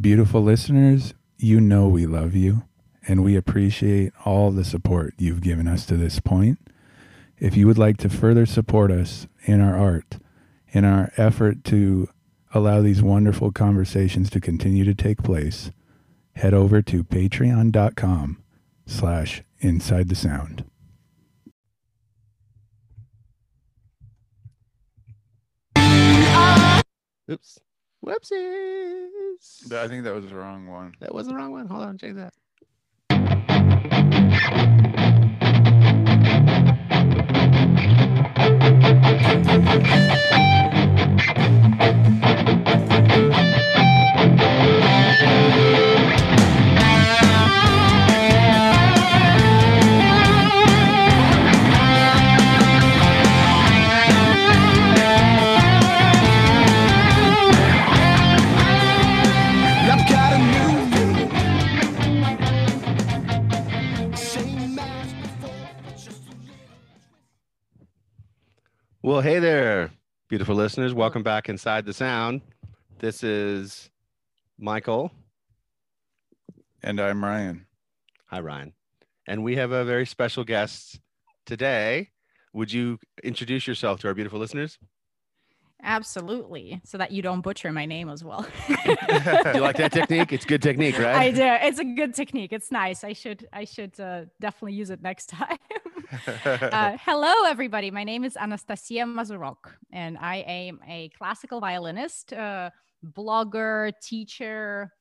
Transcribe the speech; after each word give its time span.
Beautiful 0.00 0.42
listeners, 0.42 1.12
you 1.38 1.60
know 1.60 1.88
we 1.88 2.06
love 2.06 2.36
you 2.36 2.62
and 3.08 3.24
we 3.24 3.34
appreciate 3.34 4.12
all 4.24 4.52
the 4.52 4.64
support 4.64 5.14
you've 5.18 5.40
given 5.40 5.66
us 5.66 5.84
to 5.86 5.96
this 5.96 6.20
point. 6.20 6.60
If 7.38 7.56
you 7.56 7.66
would 7.66 7.78
like 7.78 7.96
to 7.98 8.08
further 8.08 8.46
support 8.46 8.92
us 8.92 9.26
in 9.42 9.60
our 9.60 9.76
art, 9.76 10.18
in 10.68 10.84
our 10.84 11.10
effort 11.16 11.64
to 11.64 12.08
allow 12.54 12.80
these 12.80 13.02
wonderful 13.02 13.50
conversations 13.50 14.30
to 14.30 14.40
continue 14.40 14.84
to 14.84 14.94
take 14.94 15.24
place, 15.24 15.72
head 16.36 16.54
over 16.54 16.80
to 16.80 17.02
patreon.com 17.02 18.40
slash 18.86 19.42
inside 19.58 20.08
the 20.08 20.14
sound. 20.14 20.64
Oops. 27.28 27.58
Whoopsies. 28.04 29.72
I 29.72 29.88
think 29.88 30.04
that 30.04 30.14
was 30.14 30.26
the 30.26 30.34
wrong 30.34 30.66
one. 30.66 30.94
That 31.00 31.14
was 31.14 31.26
the 31.26 31.34
wrong 31.34 31.52
one. 31.52 31.66
Hold 31.66 31.82
on, 31.82 31.98
change 31.98 32.16
that. 32.16 32.32
I've 40.30 40.47
Well, 69.08 69.22
hey 69.22 69.38
there, 69.38 69.90
beautiful 70.28 70.54
listeners. 70.54 70.92
Welcome 70.92 71.22
back 71.22 71.48
inside 71.48 71.86
the 71.86 71.94
sound. 71.94 72.42
This 72.98 73.24
is 73.24 73.88
Michael. 74.58 75.10
And 76.82 77.00
I'm 77.00 77.24
Ryan. 77.24 77.64
Hi, 78.26 78.40
Ryan. 78.40 78.74
And 79.26 79.42
we 79.42 79.56
have 79.56 79.72
a 79.72 79.82
very 79.82 80.04
special 80.04 80.44
guest 80.44 81.00
today. 81.46 82.10
Would 82.52 82.70
you 82.70 82.98
introduce 83.24 83.66
yourself 83.66 83.98
to 84.00 84.08
our 84.08 84.14
beautiful 84.14 84.38
listeners? 84.38 84.78
Absolutely. 85.82 86.80
So 86.84 86.98
that 86.98 87.12
you 87.12 87.22
don't 87.22 87.40
butcher 87.40 87.72
my 87.72 87.86
name 87.86 88.08
as 88.08 88.24
well. 88.24 88.46
Do 88.66 88.74
you 89.54 89.60
like 89.60 89.76
that 89.76 89.92
technique? 89.92 90.32
It's 90.32 90.44
good 90.44 90.60
technique, 90.60 90.98
right? 90.98 91.16
I 91.16 91.30
do. 91.30 91.66
It's 91.66 91.78
a 91.78 91.84
good 91.84 92.14
technique. 92.14 92.52
It's 92.52 92.72
nice. 92.72 93.04
I 93.04 93.12
should 93.12 93.46
I 93.52 93.64
should 93.64 93.98
uh, 94.00 94.22
definitely 94.40 94.74
use 94.74 94.90
it 94.90 95.02
next 95.02 95.26
time. 95.26 95.58
uh, 96.44 96.96
hello, 97.04 97.32
everybody. 97.46 97.90
My 97.90 98.02
name 98.02 98.24
is 98.24 98.34
Anastasiia 98.34 99.04
Mazurok, 99.04 99.72
and 99.92 100.18
I 100.18 100.36
am 100.36 100.80
a 100.86 101.10
classical 101.10 101.60
violinist, 101.60 102.32
uh, 102.32 102.70
blogger, 103.04 103.92
teacher, 104.02 104.92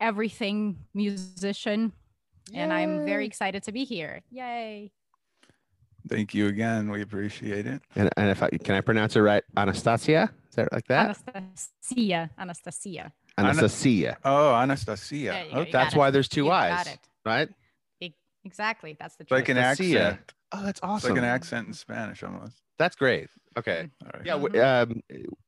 everything 0.00 0.76
musician, 0.94 1.92
and 2.52 2.72
I'm 2.72 3.04
very 3.04 3.26
excited 3.26 3.64
to 3.64 3.72
be 3.72 3.84
here. 3.84 4.22
Yay! 4.30 4.92
Thank 6.08 6.34
you 6.34 6.48
again. 6.48 6.90
We 6.90 7.00
appreciate 7.02 7.66
it. 7.66 7.80
And, 7.96 8.10
and 8.16 8.30
if 8.30 8.42
I 8.42 8.50
can 8.50 8.74
I 8.74 8.80
pronounce 8.80 9.16
it 9.16 9.20
right, 9.20 9.42
Anastasiia? 9.56 10.30
Is 10.50 10.56
that 10.56 10.72
like 10.72 10.86
that? 10.88 11.18
Anastasiia. 11.34 12.30
Anastasiia. 12.38 13.12
Anastasiia. 13.38 14.16
Oh, 14.24 14.52
Anastasiia. 14.52 15.30
There 15.32 15.44
you 15.46 15.50
go, 15.54 15.60
Okay. 15.60 15.70
you 15.92 15.98
why 15.98 16.08
it. 16.08 16.10
there's 16.12 16.28
two 16.28 16.44
You 16.44 16.50
eyes, 16.52 16.86
right? 17.24 17.48
Exactly. 18.46 18.94
That's 19.00 19.16
the 19.16 19.22
It's 19.22 19.30
like 19.30 19.48
an 19.48 19.56
accent. 19.56 20.18
Oh, 20.52 20.58
that's 20.62 20.78
It's 20.78 20.80
awesome. 20.82 21.10
like 21.12 21.18
an 21.18 21.24
accent 21.24 21.66
in 21.66 21.72
Spanish 21.72 22.22
almost. 22.22 22.60
That's 22.78 22.94
great. 22.94 23.30
Okay. 23.56 23.88
All 24.04 24.10
right. 24.12 24.26
Yeah. 24.26 24.32
w- 24.34 24.62
Um, 24.62 25.00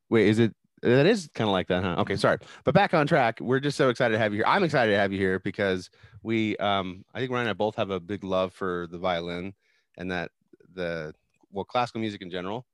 wait, 0.08 0.28
is 0.28 0.38
it? 0.38 0.54
That 0.82 1.04
is 1.06 1.28
kind 1.34 1.46
of 1.48 1.52
like 1.52 1.68
that, 1.68 1.82
huh? 1.84 1.96
Okay, 1.98 2.16
sorry. 2.16 2.38
But 2.64 2.74
back 2.74 2.94
on 2.94 3.06
track. 3.06 3.38
We're 3.40 3.60
just 3.60 3.76
so 3.76 3.90
excited 3.90 4.12
to 4.14 4.18
have 4.18 4.32
you 4.32 4.38
here. 4.38 4.44
I'm 4.46 4.64
excited 4.64 4.92
to 4.92 4.98
have 4.98 5.12
you 5.12 5.18
here 5.18 5.38
because 5.40 5.90
we, 6.22 6.56
um, 6.58 7.04
I 7.14 7.18
think 7.18 7.30
Ryan 7.32 7.42
and 7.42 7.50
I 7.50 7.52
both 7.54 7.76
have 7.76 7.90
a 7.90 8.00
big 8.00 8.24
love 8.24 8.52
for 8.54 8.86
the 8.90 8.98
violin 8.98 9.52
and 9.98 10.10
that 10.10 10.30
the 10.76 11.12
well 11.50 11.64
classical 11.64 12.00
music 12.00 12.22
in 12.22 12.30
general. 12.30 12.66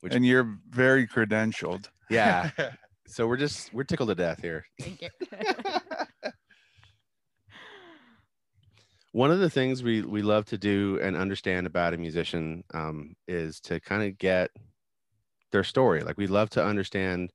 Which 0.00 0.14
And 0.14 0.26
you're 0.26 0.58
very 0.68 1.06
credentialed. 1.06 1.88
yeah. 2.10 2.50
so 3.06 3.26
we're 3.26 3.36
just 3.36 3.72
we're 3.72 3.84
tickled 3.84 4.08
to 4.10 4.14
death 4.14 4.42
here. 4.42 4.66
Thank 4.80 5.02
you. 5.02 5.08
One 9.12 9.30
of 9.30 9.38
the 9.38 9.48
things 9.48 9.82
we 9.84 10.02
we 10.02 10.22
love 10.22 10.44
to 10.46 10.58
do 10.58 10.98
and 11.00 11.16
understand 11.16 11.66
about 11.68 11.94
a 11.94 11.96
musician 11.96 12.64
um, 12.74 13.14
is 13.28 13.60
to 13.60 13.78
kind 13.78 14.02
of 14.02 14.18
get 14.18 14.50
their 15.52 15.62
story. 15.62 16.02
Like 16.02 16.18
we 16.18 16.26
love 16.26 16.50
to 16.50 16.64
understand 16.64 17.30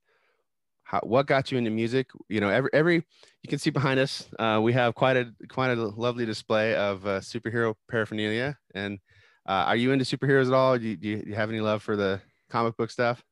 how 0.84 1.00
what 1.00 1.26
got 1.26 1.50
you 1.50 1.56
into 1.56 1.70
music. 1.70 2.08
You 2.28 2.40
know, 2.40 2.50
every 2.50 2.70
every 2.74 2.94
you 2.96 3.48
can 3.48 3.58
see 3.58 3.70
behind 3.70 3.98
us, 3.98 4.28
uh, 4.38 4.60
we 4.62 4.74
have 4.74 4.94
quite 4.94 5.16
a 5.16 5.32
quite 5.48 5.70
a 5.70 5.74
lovely 5.74 6.26
display 6.26 6.74
of 6.74 7.06
uh, 7.06 7.20
superhero 7.20 7.74
paraphernalia. 7.88 8.58
And 8.74 8.98
uh, 9.46 9.64
are 9.66 9.76
you 9.76 9.92
into 9.92 10.04
superheroes 10.04 10.46
at 10.48 10.52
all? 10.52 10.78
Do 10.78 10.86
you, 10.88 10.96
do 10.96 11.08
you 11.26 11.34
have 11.34 11.48
any 11.50 11.60
love 11.60 11.82
for 11.82 11.96
the 11.96 12.20
comic 12.50 12.76
book 12.76 12.90
stuff? 12.90 13.22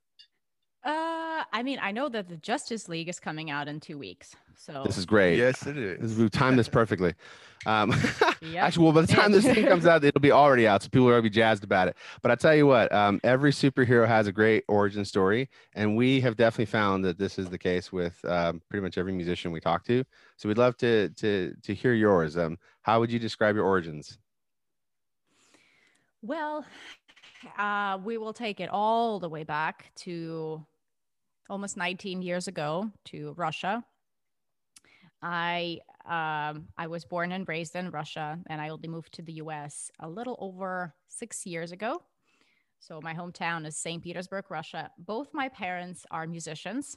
uh, 0.84 1.44
I 1.52 1.62
mean, 1.62 1.78
I 1.80 1.92
know 1.92 2.08
that 2.08 2.28
the 2.28 2.36
Justice 2.36 2.88
League 2.88 3.08
is 3.08 3.20
coming 3.20 3.50
out 3.50 3.68
in 3.68 3.80
two 3.80 3.98
weeks. 3.98 4.34
So 4.56 4.82
This 4.84 4.98
is 4.98 5.06
great. 5.06 5.36
Yes, 5.38 5.66
it 5.66 5.74
This 5.76 6.00
is. 6.00 6.12
is, 6.12 6.18
we 6.18 6.28
timed 6.28 6.58
this 6.58 6.68
perfectly. 6.68 7.14
Um, 7.66 7.92
Yep, 8.40 8.62
Actually, 8.62 8.84
well, 8.84 8.92
by 8.92 9.00
the 9.00 9.12
time 9.12 9.32
this 9.32 9.44
thing 9.44 9.66
comes 9.66 9.84
out, 9.84 10.04
it'll 10.04 10.20
be 10.20 10.30
already 10.30 10.68
out, 10.68 10.80
so 10.84 10.88
people 10.88 11.06
will 11.06 11.20
be 11.20 11.28
jazzed 11.28 11.64
about 11.64 11.88
it. 11.88 11.96
But 12.22 12.30
I 12.30 12.36
tell 12.36 12.54
you 12.54 12.68
what, 12.68 12.92
um, 12.92 13.20
every 13.24 13.50
superhero 13.50 14.06
has 14.06 14.28
a 14.28 14.32
great 14.32 14.62
origin 14.68 15.04
story, 15.04 15.48
and 15.74 15.96
we 15.96 16.20
have 16.20 16.36
definitely 16.36 16.66
found 16.66 17.04
that 17.04 17.18
this 17.18 17.36
is 17.36 17.48
the 17.50 17.58
case 17.58 17.90
with 17.92 18.24
um, 18.24 18.62
pretty 18.70 18.82
much 18.84 18.96
every 18.96 19.12
musician 19.12 19.50
we 19.50 19.58
talk 19.58 19.84
to. 19.86 20.04
So 20.36 20.48
we'd 20.48 20.56
love 20.56 20.76
to 20.78 21.08
to 21.08 21.52
to 21.64 21.74
hear 21.74 21.94
yours. 21.94 22.38
Um, 22.38 22.58
how 22.82 23.00
would 23.00 23.10
you 23.10 23.18
describe 23.18 23.56
your 23.56 23.64
origins? 23.64 24.18
Well, 26.22 26.64
uh, 27.56 27.98
we 28.02 28.18
will 28.18 28.32
take 28.32 28.60
it 28.60 28.68
all 28.70 29.20
the 29.20 29.28
way 29.28 29.44
back 29.44 29.92
to 29.96 30.66
almost 31.48 31.76
19 31.76 32.22
years 32.22 32.48
ago 32.48 32.90
to 33.06 33.32
Russia. 33.34 33.84
I 35.20 35.80
um, 36.04 36.68
I 36.76 36.86
was 36.86 37.04
born 37.04 37.32
and 37.32 37.46
raised 37.48 37.74
in 37.76 37.90
Russia, 37.90 38.38
and 38.48 38.60
I 38.60 38.68
only 38.70 38.88
moved 38.88 39.12
to 39.14 39.22
the 39.22 39.34
U.S. 39.34 39.90
a 40.00 40.08
little 40.08 40.36
over 40.38 40.94
six 41.08 41.44
years 41.46 41.72
ago. 41.72 42.02
So 42.80 43.00
my 43.02 43.14
hometown 43.14 43.66
is 43.66 43.76
St. 43.76 44.02
Petersburg, 44.02 44.50
Russia. 44.50 44.90
Both 44.98 45.34
my 45.34 45.48
parents 45.48 46.06
are 46.10 46.26
musicians, 46.26 46.96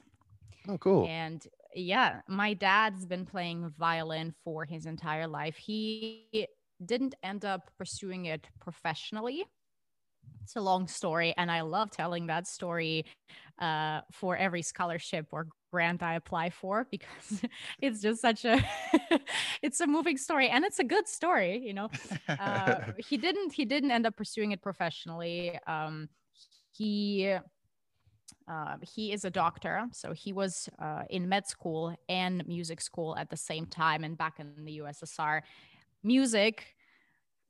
Oh, 0.68 0.78
cool. 0.78 1.06
and 1.06 1.46
yeah, 1.74 2.22
my 2.28 2.54
dad's 2.54 3.06
been 3.06 3.26
playing 3.26 3.72
violin 3.78 4.34
for 4.44 4.66
his 4.66 4.86
entire 4.86 5.28
life. 5.28 5.58
He 5.58 6.48
didn't 6.86 7.16
end 7.24 7.46
up 7.46 7.70
pursuing 7.78 8.26
it 8.26 8.48
professionally. 8.60 9.46
It's 10.44 10.56
a 10.56 10.62
long 10.62 10.88
story, 10.88 11.34
and 11.38 11.52
I 11.52 11.62
love 11.62 11.92
telling 11.92 12.28
that 12.28 12.48
story 12.48 13.06
uh, 13.60 14.02
for 14.12 14.36
every 14.36 14.62
scholarship 14.62 15.28
or 15.32 15.48
grant 15.72 16.04
I 16.04 16.16
apply 16.16 16.50
for 16.50 16.86
because 16.92 17.44
it's 17.80 18.02
just 18.02 18.22
such 18.22 18.46
a 18.46 18.64
it's 19.62 19.80
a 19.80 19.88
moving 19.88 20.18
story 20.18 20.50
and 20.50 20.66
it's 20.66 20.80
a 20.80 20.84
good 20.84 21.08
story, 21.08 21.60
you 21.60 21.74
know. 21.74 21.90
Uh, 22.28 22.82
he 22.98 23.18
didn't 23.18 23.54
he 23.54 23.66
didn't 23.66 23.92
end 23.92 24.06
up 24.06 24.16
pursuing 24.16 24.52
it 24.52 24.62
professionally. 24.62 25.58
Um, 25.68 26.10
he 26.72 27.36
uh, 28.48 28.76
he 28.82 29.14
is 29.14 29.24
a 29.24 29.30
doctor, 29.30 29.86
so 29.94 30.14
he 30.14 30.34
was 30.34 30.68
uh, 30.80 31.04
in 31.10 31.30
med 31.30 31.48
school 31.48 31.96
and 32.10 32.46
music 32.48 32.82
school 32.82 33.16
at 33.18 33.30
the 33.30 33.38
same 33.38 33.66
time. 33.66 34.04
And 34.04 34.18
back 34.18 34.40
in 34.40 34.66
the 34.66 34.80
USSR, 34.80 35.42
music 36.04 36.76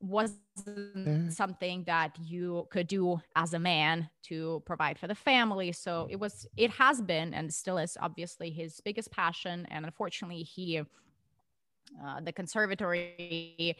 wasn't 0.00 1.32
something 1.32 1.84
that 1.84 2.18
you 2.20 2.66
could 2.70 2.88
do 2.88 3.20
as 3.36 3.54
a 3.54 3.58
man 3.58 4.10
to 4.24 4.62
provide 4.66 4.98
for 4.98 5.06
the 5.06 5.14
family. 5.14 5.70
So 5.72 6.08
it 6.10 6.16
was, 6.16 6.46
it 6.56 6.70
has 6.70 7.00
been, 7.00 7.32
and 7.32 7.52
still 7.54 7.78
is 7.78 7.96
obviously 8.00 8.50
his 8.50 8.80
biggest 8.80 9.12
passion. 9.12 9.66
And 9.70 9.84
unfortunately, 9.84 10.42
he, 10.42 10.82
uh, 12.04 12.20
the 12.20 12.32
conservatory 12.32 13.76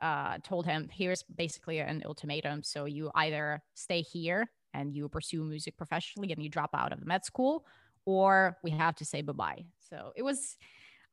uh, 0.00 0.38
told 0.44 0.64
him, 0.64 0.88
here's 0.92 1.24
basically 1.24 1.80
an 1.80 2.02
ultimatum. 2.06 2.62
So 2.62 2.84
you 2.84 3.10
either 3.16 3.60
stay 3.74 4.00
here 4.00 4.48
and 4.74 4.94
you 4.94 5.08
pursue 5.08 5.42
music 5.44 5.76
professionally 5.76 6.32
and 6.32 6.42
you 6.42 6.48
drop 6.48 6.70
out 6.74 6.92
of 6.92 7.00
the 7.00 7.06
med 7.06 7.24
school, 7.24 7.66
or 8.04 8.58
we 8.62 8.70
have 8.70 8.94
to 8.96 9.04
say 9.04 9.22
bye 9.22 9.32
bye. 9.32 9.64
So 9.88 10.12
it 10.14 10.22
was, 10.22 10.56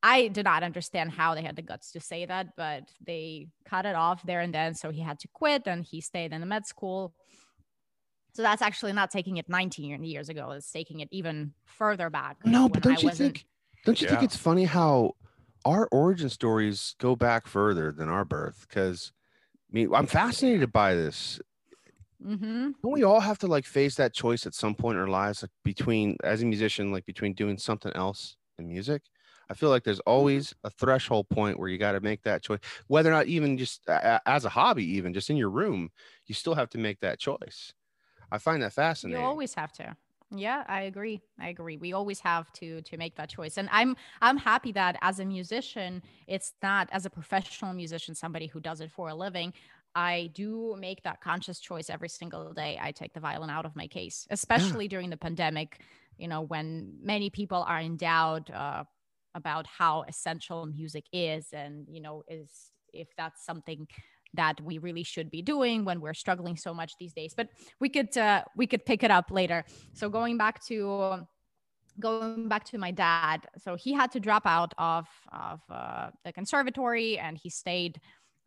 I 0.02 0.28
did 0.28 0.44
not 0.44 0.62
understand 0.62 1.12
how 1.12 1.34
they 1.34 1.42
had 1.42 1.54
the 1.56 1.62
guts 1.62 1.92
to 1.92 2.00
say 2.00 2.26
that, 2.26 2.56
but 2.56 2.90
they 3.06 3.48
cut 3.64 3.86
it 3.86 3.94
off 3.94 4.22
there 4.24 4.40
and 4.40 4.52
then. 4.52 4.74
So 4.74 4.90
he 4.90 5.00
had 5.00 5.18
to 5.20 5.28
quit 5.28 5.62
and 5.66 5.84
he 5.84 6.00
stayed 6.00 6.32
in 6.32 6.40
the 6.40 6.46
med 6.46 6.66
school. 6.66 7.14
So 8.34 8.42
that's 8.42 8.62
actually 8.62 8.92
not 8.94 9.10
taking 9.10 9.36
it 9.36 9.48
19 9.48 10.02
years 10.04 10.28
ago. 10.28 10.50
It's 10.52 10.70
taking 10.72 11.00
it 11.00 11.08
even 11.12 11.52
further 11.66 12.10
back. 12.10 12.38
No, 12.44 12.68
but 12.68 12.82
don't 12.82 12.96
I 12.98 13.00
you 13.00 13.08
wasn't- 13.08 13.34
think 13.38 13.46
Don't 13.84 14.00
you 14.00 14.08
think 14.08 14.22
it's 14.22 14.36
funny 14.36 14.64
how 14.64 15.12
our 15.64 15.86
origin 15.92 16.28
stories 16.28 16.94
go 16.98 17.14
back 17.14 17.46
further 17.46 17.92
than 17.92 18.08
our 18.08 18.24
birth? 18.24 18.66
Because 18.68 19.12
I 19.70 19.74
mean, 19.74 19.94
I'm 19.94 20.06
fascinated 20.06 20.72
by 20.72 20.94
this. 20.94 21.40
Mm-hmm. 22.24 22.70
Don't 22.82 22.92
we 22.92 23.02
all 23.04 23.20
have 23.20 23.38
to 23.38 23.46
like 23.46 23.66
face 23.66 23.96
that 23.96 24.14
choice 24.14 24.46
at 24.46 24.54
some 24.54 24.74
point 24.74 24.96
in 24.96 25.02
our 25.02 25.08
lives, 25.08 25.42
like 25.42 25.50
between 25.64 26.16
as 26.22 26.42
a 26.42 26.46
musician, 26.46 26.92
like 26.92 27.04
between 27.04 27.34
doing 27.34 27.58
something 27.58 27.92
else 27.94 28.36
and 28.58 28.68
music? 28.68 29.02
I 29.50 29.54
feel 29.54 29.70
like 29.70 29.84
there's 29.84 30.00
always 30.00 30.54
a 30.64 30.70
threshold 30.70 31.28
point 31.28 31.58
where 31.58 31.68
you 31.68 31.78
got 31.78 31.92
to 31.92 32.00
make 32.00 32.22
that 32.22 32.42
choice, 32.42 32.60
whether 32.86 33.10
or 33.10 33.12
not 33.12 33.26
even 33.26 33.58
just 33.58 33.86
as 33.88 34.44
a 34.44 34.48
hobby, 34.50 34.84
even 34.84 35.12
just 35.14 35.30
in 35.30 35.36
your 35.36 35.50
room, 35.50 35.90
you 36.26 36.34
still 36.34 36.54
have 36.54 36.70
to 36.70 36.78
make 36.78 37.00
that 37.00 37.18
choice. 37.18 37.74
I 38.30 38.38
find 38.38 38.62
that 38.62 38.72
fascinating. 38.72 39.20
You 39.20 39.26
always 39.26 39.54
have 39.54 39.72
to. 39.74 39.96
Yeah, 40.34 40.64
I 40.66 40.82
agree. 40.82 41.20
I 41.38 41.48
agree. 41.48 41.76
We 41.76 41.92
always 41.92 42.20
have 42.20 42.50
to 42.54 42.80
to 42.82 42.96
make 42.96 43.16
that 43.16 43.28
choice. 43.28 43.58
And 43.58 43.68
I'm 43.70 43.96
I'm 44.22 44.38
happy 44.38 44.72
that 44.72 44.96
as 45.02 45.20
a 45.20 45.26
musician, 45.26 46.02
it's 46.26 46.54
not 46.62 46.88
as 46.90 47.04
a 47.04 47.10
professional 47.10 47.74
musician, 47.74 48.14
somebody 48.14 48.46
who 48.46 48.58
does 48.60 48.80
it 48.80 48.90
for 48.90 49.08
a 49.08 49.14
living. 49.14 49.52
I 49.94 50.30
do 50.32 50.74
make 50.78 51.02
that 51.02 51.20
conscious 51.20 51.60
choice 51.60 51.90
every 51.90 52.08
single 52.08 52.54
day. 52.54 52.78
I 52.80 52.92
take 52.92 53.12
the 53.12 53.20
violin 53.20 53.50
out 53.50 53.66
of 53.66 53.76
my 53.76 53.86
case, 53.86 54.26
especially 54.30 54.88
during 54.88 55.10
the 55.10 55.18
pandemic, 55.18 55.82
you 56.16 56.28
know, 56.28 56.40
when 56.40 56.96
many 57.02 57.28
people 57.28 57.62
are 57.64 57.78
in 57.80 57.98
doubt 57.98 58.50
uh, 58.50 58.84
about 59.34 59.66
how 59.66 60.04
essential 60.08 60.66
music 60.66 61.04
is 61.12 61.48
and, 61.52 61.86
you 61.88 62.00
know, 62.00 62.22
is 62.28 62.70
if 62.92 63.08
that's 63.16 63.44
something 63.44 63.86
that 64.34 64.60
we 64.62 64.78
really 64.78 65.02
should 65.02 65.30
be 65.30 65.42
doing 65.42 65.84
when 65.84 66.00
we're 66.00 66.14
struggling 66.14 66.56
so 66.56 66.72
much 66.72 66.94
these 66.98 67.12
days. 67.12 67.34
But 67.36 67.48
we 67.80 67.88
could 67.88 68.16
uh, 68.16 68.44
we 68.56 68.66
could 68.66 68.84
pick 68.84 69.02
it 69.02 69.10
up 69.10 69.30
later. 69.30 69.64
So 69.92 70.08
going 70.08 70.38
back 70.38 70.64
to 70.66 71.26
going 72.00 72.48
back 72.48 72.64
to 72.64 72.78
my 72.78 72.90
dad, 72.90 73.46
so 73.58 73.74
he 73.74 73.92
had 73.92 74.10
to 74.12 74.20
drop 74.20 74.46
out 74.46 74.72
of 74.78 75.06
of 75.32 75.60
uh, 75.70 76.10
the 76.24 76.32
conservatory 76.32 77.18
and 77.18 77.38
he 77.42 77.50
stayed. 77.50 78.00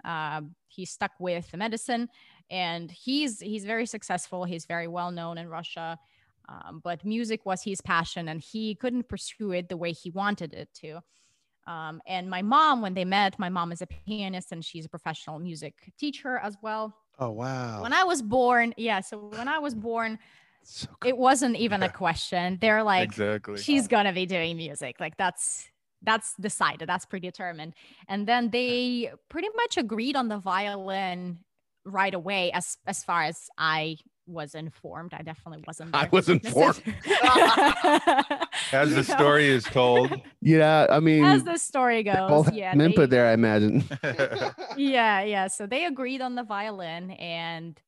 Uh, 0.03 0.41
he 0.67 0.85
stuck 0.85 1.11
with 1.19 1.49
the 1.49 1.57
medicine, 1.57 2.07
and 2.51 2.91
he's 2.91 3.39
he's 3.39 3.65
very 3.65 3.87
successful. 3.87 4.43
He's 4.43 4.65
very 4.65 4.87
well 4.87 5.11
known 5.11 5.37
in 5.39 5.47
Russia. 5.47 5.97
Um, 6.47 6.81
but 6.83 7.03
music 7.05 7.45
was 7.45 7.63
his 7.63 7.81
passion, 7.81 8.27
and 8.27 8.41
he 8.41 8.75
couldn't 8.75 9.09
pursue 9.09 9.51
it 9.51 9.69
the 9.69 9.77
way 9.77 9.91
he 9.91 10.11
wanted 10.11 10.53
it 10.53 10.69
to. 10.81 11.01
Um, 11.67 12.01
and 12.05 12.29
my 12.29 12.43
mom, 12.43 12.81
when 12.81 12.93
they 12.93 13.05
met, 13.05 13.39
my 13.39 13.49
mom 13.49 13.71
is 13.71 13.81
a 13.81 13.87
pianist 13.87 14.51
and 14.51 14.63
she's 14.63 14.85
a 14.85 14.89
professional 14.89 15.39
music 15.39 15.73
teacher 15.97 16.37
as 16.37 16.55
well. 16.61 16.95
oh 17.17 17.31
wow. 17.31 17.81
When 17.81 17.91
I 17.93 18.03
was 18.03 18.21
born, 18.21 18.73
yeah, 18.77 18.99
so 19.01 19.17
when 19.35 19.47
I 19.47 19.57
was 19.57 19.73
born, 19.73 20.19
So 20.61 20.87
cool. 20.99 21.09
it 21.09 21.17
wasn't 21.17 21.55
even 21.57 21.81
a 21.81 21.89
question. 21.89 22.59
They're 22.61 22.83
like, 22.83 23.09
exactly. 23.09 23.57
she's 23.57 23.87
gonna 23.87 24.13
be 24.13 24.27
doing 24.27 24.57
music. 24.57 24.99
Like 24.99 25.17
that's 25.17 25.67
that's 26.03 26.35
decided, 26.39 26.87
that's 26.87 27.05
predetermined. 27.07 27.73
And 28.07 28.27
then 28.27 28.51
they 28.51 29.11
pretty 29.29 29.49
much 29.55 29.77
agreed 29.77 30.15
on 30.15 30.27
the 30.27 30.37
violin 30.37 31.39
right 31.83 32.13
away, 32.13 32.51
as 32.51 32.77
as 32.85 33.03
far 33.03 33.23
as 33.23 33.49
I 33.57 33.97
was 34.27 34.55
informed. 34.55 35.13
I 35.13 35.21
definitely 35.21 35.63
wasn't. 35.67 35.95
I 35.95 36.01
there. 36.01 36.09
was 36.11 36.29
informed. 36.29 36.81
As 38.71 38.89
the 38.89 38.95
know? 38.97 39.01
story 39.01 39.47
is 39.47 39.63
told. 39.65 40.13
yeah, 40.41 40.87
I 40.89 40.99
mean, 40.99 41.23
As 41.23 41.43
the 41.43 41.57
story 41.57 42.03
goes, 42.03 42.29
both 42.29 42.45
had 42.47 42.55
yeah. 42.55 42.71
some 42.71 42.79
they- 42.79 42.85
input 42.85 43.09
there, 43.09 43.27
I 43.27 43.33
imagine. 43.33 43.83
yeah 44.77 45.21
yeah 45.23 45.47
so 45.47 45.65
they 45.65 45.85
agreed 45.85 46.21
on 46.21 46.35
the 46.35 46.43
violin 46.43 47.11
and 47.11 47.79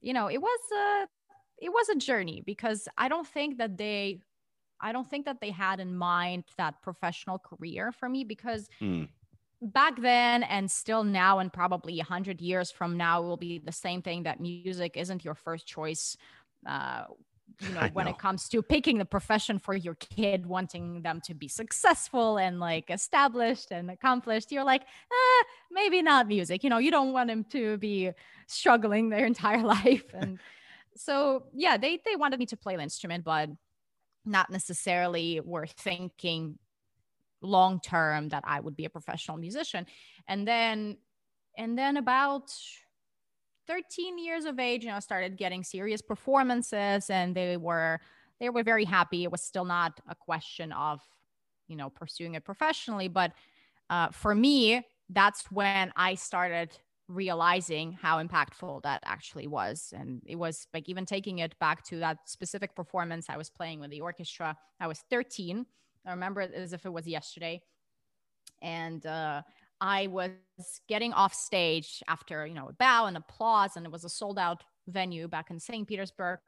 you 0.00 0.12
know 0.12 0.28
it 0.28 0.40
was 0.40 0.60
a 0.72 1.06
it 1.58 1.70
was 1.70 1.88
a 1.90 1.96
journey 1.96 2.42
because 2.46 2.86
i 2.96 3.08
don't 3.08 3.26
think 3.26 3.58
that 3.58 3.76
they 3.76 4.20
i 4.80 4.92
don't 4.92 5.08
think 5.08 5.24
that 5.26 5.40
they 5.40 5.50
had 5.50 5.80
in 5.80 5.94
mind 5.96 6.44
that 6.56 6.80
professional 6.82 7.38
career 7.38 7.90
for 7.92 8.08
me 8.08 8.22
because 8.24 8.68
Hmm. 8.78 9.04
Back 9.62 10.00
then 10.00 10.42
and 10.42 10.70
still 10.70 11.04
now 11.04 11.38
and 11.38 11.52
probably 11.52 11.96
100 11.96 12.40
years 12.40 12.70
from 12.70 12.96
now 12.96 13.20
will 13.20 13.36
be 13.36 13.58
the 13.58 13.72
same 13.72 14.00
thing 14.00 14.22
that 14.22 14.40
music 14.40 14.96
isn't 14.96 15.24
your 15.24 15.34
first 15.34 15.66
choice 15.66 16.16
uh 16.66 17.04
you 17.60 17.74
know 17.74 17.80
I 17.80 17.88
when 17.90 18.06
know. 18.06 18.12
it 18.12 18.18
comes 18.18 18.48
to 18.50 18.62
picking 18.62 18.98
the 18.98 19.04
profession 19.04 19.58
for 19.58 19.74
your 19.74 19.94
kid 19.96 20.46
wanting 20.46 21.02
them 21.02 21.20
to 21.26 21.34
be 21.34 21.48
successful 21.48 22.38
and 22.38 22.58
like 22.58 22.90
established 22.90 23.70
and 23.70 23.90
accomplished 23.90 24.50
you're 24.50 24.64
like 24.64 24.82
eh, 24.82 25.44
maybe 25.70 26.00
not 26.00 26.26
music 26.26 26.64
you 26.64 26.70
know 26.70 26.78
you 26.78 26.90
don't 26.90 27.12
want 27.12 27.28
them 27.28 27.44
to 27.44 27.76
be 27.78 28.10
struggling 28.46 29.10
their 29.10 29.26
entire 29.32 29.62
life 29.62 30.04
and 30.14 30.38
so 30.96 31.44
yeah 31.52 31.76
they 31.76 32.00
they 32.06 32.16
wanted 32.16 32.38
me 32.38 32.46
to 32.46 32.56
play 32.56 32.76
the 32.76 32.82
instrument 32.82 33.24
but 33.24 33.50
not 34.24 34.50
necessarily 34.50 35.40
were 35.40 35.66
thinking 35.66 36.58
long 37.42 37.80
term 37.80 38.28
that 38.30 38.44
I 38.46 38.60
would 38.60 38.76
be 38.76 38.84
a 38.84 38.90
professional 38.90 39.36
musician. 39.36 39.86
And 40.28 40.46
then 40.46 40.98
and 41.56 41.76
then 41.76 41.96
about 41.96 42.50
13 43.66 44.18
years 44.18 44.44
of 44.44 44.58
age, 44.58 44.84
you 44.84 44.90
know, 44.90 44.96
I 44.96 45.00
started 45.00 45.36
getting 45.36 45.62
serious 45.62 46.02
performances 46.02 47.10
and 47.10 47.34
they 47.34 47.56
were 47.56 48.00
they 48.40 48.48
were 48.48 48.62
very 48.62 48.84
happy. 48.84 49.24
It 49.24 49.30
was 49.30 49.42
still 49.42 49.64
not 49.64 50.00
a 50.08 50.14
question 50.14 50.72
of, 50.72 51.00
you 51.68 51.76
know, 51.76 51.90
pursuing 51.90 52.34
it 52.34 52.44
professionally, 52.44 53.08
but 53.08 53.32
uh, 53.90 54.08
for 54.08 54.34
me, 54.34 54.86
that's 55.10 55.50
when 55.50 55.92
I 55.96 56.14
started 56.14 56.78
realizing 57.08 57.92
how 57.92 58.22
impactful 58.22 58.82
that 58.82 59.02
actually 59.04 59.48
was. 59.48 59.92
And 59.96 60.22
it 60.24 60.36
was 60.36 60.68
like 60.72 60.88
even 60.88 61.04
taking 61.04 61.40
it 61.40 61.58
back 61.58 61.84
to 61.86 61.98
that 61.98 62.18
specific 62.26 62.74
performance 62.74 63.26
I 63.28 63.36
was 63.36 63.50
playing 63.50 63.80
with 63.80 63.90
the 63.90 64.00
orchestra. 64.00 64.56
I 64.78 64.86
was 64.86 65.00
13. 65.10 65.66
I 66.06 66.10
remember 66.10 66.40
it 66.40 66.52
as 66.54 66.72
if 66.72 66.84
it 66.86 66.92
was 66.92 67.06
yesterday. 67.06 67.62
And 68.62 69.04
uh, 69.06 69.42
I 69.80 70.06
was 70.08 70.30
getting 70.88 71.12
off 71.12 71.34
stage 71.34 72.02
after, 72.08 72.46
you 72.46 72.54
know, 72.54 72.68
a 72.68 72.72
bow 72.72 73.06
and 73.06 73.16
applause, 73.16 73.76
and 73.76 73.86
it 73.86 73.92
was 73.92 74.04
a 74.04 74.08
sold 74.08 74.38
out 74.38 74.64
venue 74.88 75.28
back 75.28 75.50
in 75.50 75.58
St. 75.58 75.86
Petersburg. 75.86 76.40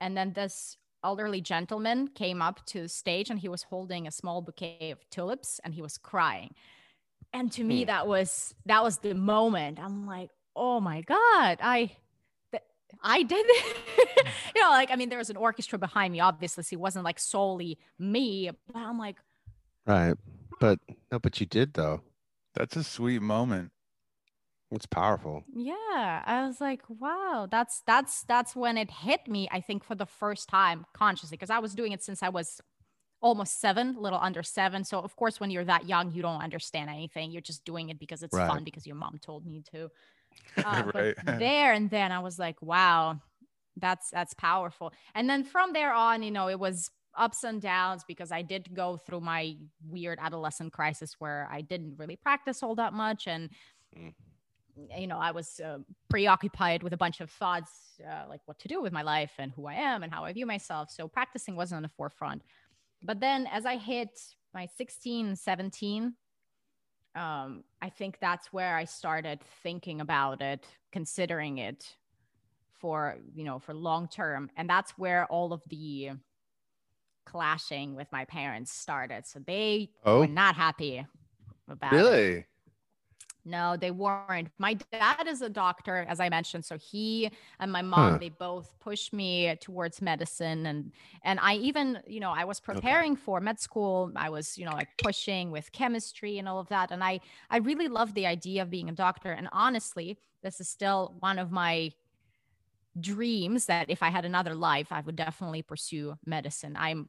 And 0.00 0.16
then 0.16 0.32
this 0.32 0.76
elderly 1.04 1.40
gentleman 1.40 2.08
came 2.08 2.42
up 2.42 2.64
to 2.66 2.82
the 2.82 2.88
stage 2.88 3.28
and 3.30 3.38
he 3.38 3.48
was 3.48 3.64
holding 3.64 4.06
a 4.06 4.10
small 4.12 4.40
bouquet 4.40 4.90
of 4.92 4.98
tulips 5.10 5.60
and 5.64 5.74
he 5.74 5.82
was 5.82 5.98
crying. 5.98 6.54
And 7.32 7.50
to 7.52 7.64
me, 7.64 7.82
Hmm. 7.82 7.86
that 7.86 8.06
was 8.06 8.54
that 8.66 8.82
was 8.82 8.98
the 8.98 9.14
moment. 9.14 9.78
I'm 9.80 10.06
like, 10.06 10.30
oh 10.54 10.80
my 10.80 11.00
God, 11.02 11.58
I 11.60 11.96
I 13.02 13.22
did 13.22 13.44
it. 13.48 13.76
you 14.54 14.60
know, 14.62 14.70
like 14.70 14.90
I 14.90 14.96
mean, 14.96 15.08
there 15.08 15.18
was 15.18 15.30
an 15.30 15.36
orchestra 15.36 15.78
behind 15.78 16.12
me, 16.12 16.20
obviously. 16.20 16.62
So 16.64 16.74
it 16.74 16.80
wasn't 16.80 17.04
like 17.04 17.18
solely 17.18 17.78
me, 17.98 18.50
but 18.66 18.76
I'm 18.78 18.98
like, 18.98 19.16
right. 19.86 20.14
But 20.60 20.78
no, 21.10 21.18
but 21.18 21.40
you 21.40 21.46
did 21.46 21.74
though. 21.74 22.02
That's 22.54 22.76
a 22.76 22.84
sweet 22.84 23.22
moment. 23.22 23.70
It's 24.70 24.86
powerful. 24.86 25.44
yeah. 25.54 26.22
I 26.24 26.46
was 26.46 26.58
like, 26.60 26.82
wow, 26.88 27.46
that's 27.50 27.82
that's 27.86 28.22
that's 28.24 28.56
when 28.56 28.78
it 28.78 28.90
hit 28.90 29.28
me, 29.28 29.48
I 29.52 29.60
think, 29.60 29.84
for 29.84 29.94
the 29.94 30.06
first 30.06 30.48
time 30.48 30.86
consciously, 30.94 31.36
because 31.36 31.50
I 31.50 31.58
was 31.58 31.74
doing 31.74 31.92
it 31.92 32.02
since 32.02 32.22
I 32.22 32.30
was 32.30 32.60
almost 33.20 33.60
seven, 33.60 33.96
little 34.00 34.18
under 34.20 34.42
seven. 34.42 34.82
So 34.84 34.98
of 34.98 35.14
course, 35.14 35.38
when 35.40 35.50
you're 35.50 35.64
that 35.66 35.86
young, 35.86 36.10
you 36.12 36.22
don't 36.22 36.40
understand 36.42 36.88
anything. 36.88 37.30
You're 37.32 37.42
just 37.42 37.64
doing 37.64 37.90
it 37.90 37.98
because 37.98 38.22
it's 38.22 38.34
Right. 38.34 38.48
fun 38.48 38.64
because 38.64 38.86
your 38.86 38.96
mom 38.96 39.18
told 39.20 39.44
me 39.46 39.62
to. 39.72 39.90
Uh, 40.64 40.90
Right. 40.94 41.14
But 41.24 41.38
there 41.38 41.72
and 41.72 41.88
then 41.90 42.12
I 42.12 42.18
was 42.20 42.38
like, 42.38 42.60
wow, 42.60 43.20
that's 43.76 44.10
that's 44.10 44.34
powerful. 44.34 44.92
And 45.14 45.28
then 45.28 45.44
from 45.44 45.72
there 45.72 45.92
on, 45.92 46.22
you 46.22 46.30
know, 46.30 46.48
it 46.48 46.58
was 46.58 46.90
ups 47.16 47.44
and 47.44 47.60
downs 47.60 48.04
because 48.06 48.32
I 48.32 48.42
did 48.42 48.74
go 48.74 48.96
through 48.96 49.20
my 49.20 49.56
weird 49.86 50.18
adolescent 50.20 50.72
crisis 50.72 51.16
where 51.18 51.48
I 51.50 51.60
didn't 51.62 51.96
really 51.98 52.16
practice 52.16 52.62
all 52.62 52.74
that 52.76 52.92
much 52.92 53.26
and 53.26 53.50
Mm. 53.96 54.14
you 54.98 55.06
know, 55.06 55.18
I 55.18 55.32
was 55.32 55.60
uh, 55.60 55.78
preoccupied 56.08 56.82
with 56.82 56.94
a 56.94 56.96
bunch 56.96 57.20
of 57.20 57.30
thoughts 57.30 58.00
uh, 58.10 58.24
like 58.28 58.40
what 58.46 58.58
to 58.60 58.68
do 58.68 58.80
with 58.80 58.92
my 58.92 59.02
life 59.02 59.32
and 59.38 59.52
who 59.52 59.66
I 59.66 59.74
am 59.74 60.02
and 60.02 60.12
how 60.12 60.24
I 60.24 60.32
view 60.32 60.46
myself. 60.46 60.90
So 60.90 61.08
practicing 61.08 61.56
wasn't 61.56 61.76
on 61.76 61.82
the 61.82 61.90
forefront. 61.90 62.42
But 63.02 63.20
then 63.20 63.46
as 63.52 63.66
I 63.66 63.76
hit 63.76 64.18
my 64.54 64.66
16, 64.76 65.36
17, 65.36 66.14
um, 67.14 67.64
I 67.80 67.88
think 67.90 68.18
that's 68.20 68.52
where 68.52 68.76
I 68.76 68.84
started 68.84 69.40
thinking 69.62 70.00
about 70.00 70.40
it, 70.40 70.66
considering 70.92 71.58
it 71.58 71.96
for, 72.78 73.18
you 73.34 73.44
know, 73.44 73.58
for 73.58 73.74
long 73.74 74.08
term. 74.08 74.50
And 74.56 74.68
that's 74.68 74.92
where 74.92 75.26
all 75.26 75.52
of 75.52 75.62
the 75.68 76.12
clashing 77.24 77.94
with 77.94 78.10
my 78.12 78.24
parents 78.24 78.72
started. 78.72 79.26
So 79.26 79.38
they 79.38 79.90
Oh. 80.04 80.20
were 80.20 80.26
not 80.26 80.56
happy 80.56 81.06
about 81.68 81.92
it. 81.92 82.46
No, 83.44 83.76
they 83.76 83.90
weren't. 83.90 84.50
My 84.58 84.74
dad 84.74 85.26
is 85.26 85.42
a 85.42 85.48
doctor, 85.48 85.96
as 86.08 86.20
I 86.20 86.28
mentioned. 86.28 86.64
So 86.64 86.78
he 86.78 87.28
and 87.58 87.72
my 87.72 87.82
mom, 87.82 88.14
Huh. 88.14 88.18
they 88.18 88.28
both 88.28 88.78
pushed 88.78 89.12
me 89.12 89.56
towards 89.56 90.00
medicine. 90.00 90.64
And 90.64 90.92
and 91.24 91.40
I 91.40 91.56
even, 91.56 92.02
you 92.06 92.20
know, 92.20 92.30
I 92.30 92.44
was 92.44 92.60
preparing 92.60 93.16
for 93.16 93.40
med 93.40 93.58
school. 93.58 94.12
I 94.14 94.30
was, 94.30 94.56
you 94.56 94.64
know, 94.64 94.74
like 94.74 94.96
pushing 94.96 95.50
with 95.50 95.72
chemistry 95.72 96.38
and 96.38 96.48
all 96.48 96.60
of 96.60 96.68
that. 96.68 96.92
And 96.92 97.02
I 97.02 97.18
I 97.50 97.56
really 97.58 97.88
loved 97.88 98.14
the 98.14 98.26
idea 98.26 98.62
of 98.62 98.70
being 98.70 98.88
a 98.88 98.92
doctor. 98.92 99.32
And 99.32 99.48
honestly, 99.50 100.18
this 100.42 100.60
is 100.60 100.68
still 100.68 101.16
one 101.18 101.40
of 101.40 101.50
my 101.50 101.90
dreams 103.00 103.66
that 103.66 103.88
if 103.90 104.02
I 104.02 104.10
had 104.10 104.24
another 104.24 104.54
life, 104.54 104.92
I 104.92 105.00
would 105.00 105.16
definitely 105.16 105.62
pursue 105.62 106.16
medicine. 106.26 106.76
I'm 106.76 107.08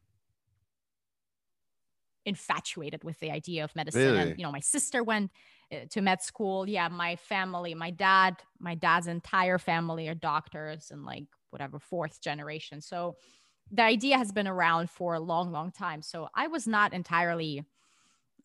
infatuated 2.26 3.04
with 3.04 3.20
the 3.20 3.32
idea 3.32 3.64
of 3.64 3.76
medicine. 3.76 4.16
Really? 4.16 4.18
And 4.18 4.38
you 4.38 4.44
know, 4.44 4.52
my 4.52 4.62
sister 4.62 5.04
went 5.04 5.32
to 5.92 6.02
med 6.02 6.22
school. 6.22 6.68
Yeah, 6.68 6.88
my 6.88 7.16
family, 7.16 7.74
my 7.74 7.92
dad, 7.92 8.36
my 8.60 8.76
dad's 8.76 9.08
entire 9.08 9.58
family 9.58 10.08
are 10.08 10.16
doctors 10.16 10.92
and 10.92 11.06
like 11.06 11.26
whatever 11.50 11.80
fourth 11.80 12.22
generation. 12.22 12.82
So 12.82 13.16
the 13.72 13.84
idea 13.84 14.18
has 14.18 14.32
been 14.32 14.48
around 14.48 14.90
for 14.90 15.16
a 15.16 15.20
long, 15.20 15.52
long 15.52 15.72
time. 15.72 16.02
So 16.02 16.30
I 16.36 16.48
was 16.48 16.68
not 16.68 16.94
entirely 16.94 17.66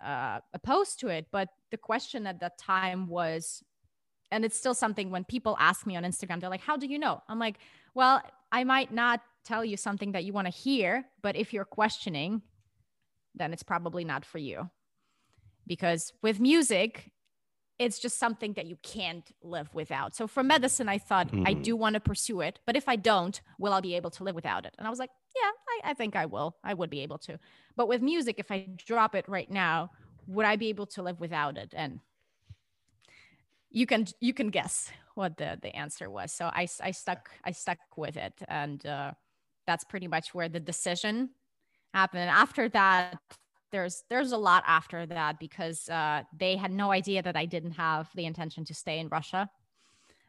uh, 0.05 0.41
opposed 0.55 1.01
to 1.01 1.09
it, 1.09 1.27
but 1.33 1.49
the 1.71 1.77
question 1.77 2.27
at 2.27 2.41
that 2.41 2.59
time 2.59 3.09
was, 3.09 3.63
and 4.31 4.45
it's 4.45 4.59
still 4.59 4.75
something 4.75 5.11
when 5.11 5.25
people 5.25 5.57
ask 5.59 5.87
me 5.87 5.97
on 5.97 6.05
Instagram, 6.05 6.41
they're 6.41 6.51
like, 6.51 6.61
"How 6.61 6.77
do 6.77 6.87
you 6.87 6.99
know?" 6.99 7.23
I'm 7.29 7.39
like, 7.39 7.59
"Well, 7.95 8.23
I 8.53 8.65
might 8.65 8.93
not 8.93 9.21
tell 9.45 9.65
you 9.65 9.77
something 9.77 10.13
that 10.13 10.25
you 10.25 10.33
want 10.33 10.47
to 10.47 10.53
hear, 10.53 11.07
but 11.23 11.35
if 11.37 11.53
you're 11.53 11.65
questioning, 11.65 12.43
then 13.35 13.53
it's 13.53 13.63
probably 13.63 14.05
not 14.05 14.25
for 14.25 14.39
you." 14.39 14.71
Because 15.67 16.13
with 16.23 16.41
music, 16.41 17.11
it's 17.79 17.99
just 17.99 18.19
something 18.19 18.55
that 18.55 18.67
you 18.67 18.77
can't 18.83 19.31
live 19.43 19.73
without. 19.75 20.15
So 20.15 20.27
for 20.27 20.43
medicine, 20.43 20.89
I 20.89 20.99
thought 20.99 21.33
I 21.45 21.53
Mhm. 21.53 21.63
do 21.63 21.77
want 21.77 21.95
to 21.95 22.01
pursue 22.01 22.41
it, 22.41 22.61
but 22.67 22.77
if 22.77 22.89
I 22.89 22.97
don't, 22.97 23.41
will 23.59 23.73
I 23.73 23.81
be 23.81 23.95
able 23.95 24.11
to 24.13 24.25
live 24.25 24.35
without 24.35 24.67
it? 24.67 24.75
And 24.79 24.87
I 24.87 24.91
was 24.91 24.99
like, 24.99 25.11
yeah, 25.37 25.51
I, 25.85 25.91
I 25.91 25.95
think 25.95 26.17
I 26.17 26.27
will. 26.27 26.57
I 26.65 26.75
would 26.75 26.91
be 26.91 27.01
able 27.01 27.19
to. 27.19 27.39
But 27.77 27.89
with 27.89 28.03
music, 28.03 28.37
if 28.39 28.51
I 28.51 28.69
drop 28.77 29.15
it 29.15 29.29
right 29.29 29.51
now, 29.51 29.91
would 30.27 30.47
I 30.47 30.57
be 30.57 30.69
able 30.69 30.87
to 30.87 31.03
live 31.03 31.21
without 31.21 31.57
it? 31.57 31.73
And 31.77 32.01
you 33.71 33.87
can 33.87 34.07
you 34.21 34.33
can 34.35 34.49
guess 34.51 34.91
what 35.15 35.37
the 35.37 35.59
the 35.61 35.75
answer 35.75 36.11
was. 36.11 36.33
So 36.33 36.47
I 36.47 36.67
I 36.81 36.91
stuck 36.93 37.31
I 37.45 37.53
stuck 37.53 37.79
with 37.97 38.17
it, 38.17 38.35
and 38.49 38.85
uh, 38.87 39.13
that's 39.67 39.85
pretty 39.85 40.09
much 40.09 40.35
where 40.35 40.49
the 40.49 40.61
decision 40.61 41.31
happened. 41.95 42.23
And 42.23 42.31
after 42.31 42.69
that, 42.71 43.21
there's 43.71 44.05
there's 44.09 44.33
a 44.33 44.37
lot 44.39 44.65
after 44.67 45.07
that 45.07 45.39
because 45.39 45.89
uh, 45.89 46.23
they 46.39 46.57
had 46.57 46.71
no 46.71 46.91
idea 46.91 47.23
that 47.23 47.37
I 47.37 47.47
didn't 47.47 47.73
have 47.73 48.09
the 48.15 48.25
intention 48.27 48.65
to 48.67 48.75
stay 48.75 48.99
in 48.99 49.09
Russia. 49.09 49.49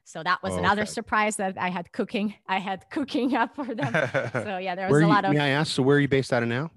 So 0.03 0.23
that 0.23 0.41
was 0.41 0.53
Oh, 0.53 0.57
another 0.57 0.81
okay. 0.83 0.91
surprise 0.91 1.35
that 1.37 1.57
I 1.57 1.69
had 1.69 1.91
cooking. 1.91 2.33
I 2.47 2.57
had 2.59 2.89
cooking 2.89 3.35
up 3.35 3.55
for 3.55 3.75
them. 3.75 3.93
So 4.33 4.57
yeah, 4.57 4.75
there 4.75 4.87
was 4.87 4.97
a 4.97 5.01
you, 5.01 5.07
lot 5.07 5.25
of. 5.25 5.33
may 5.33 5.39
I 5.39 5.49
ask? 5.49 5.71
So 5.73 5.83
where 5.83 5.97
are 5.97 5.99
you 5.99 6.07
based 6.07 6.33
out 6.33 6.41
of 6.43 6.49
now? 6.49 6.71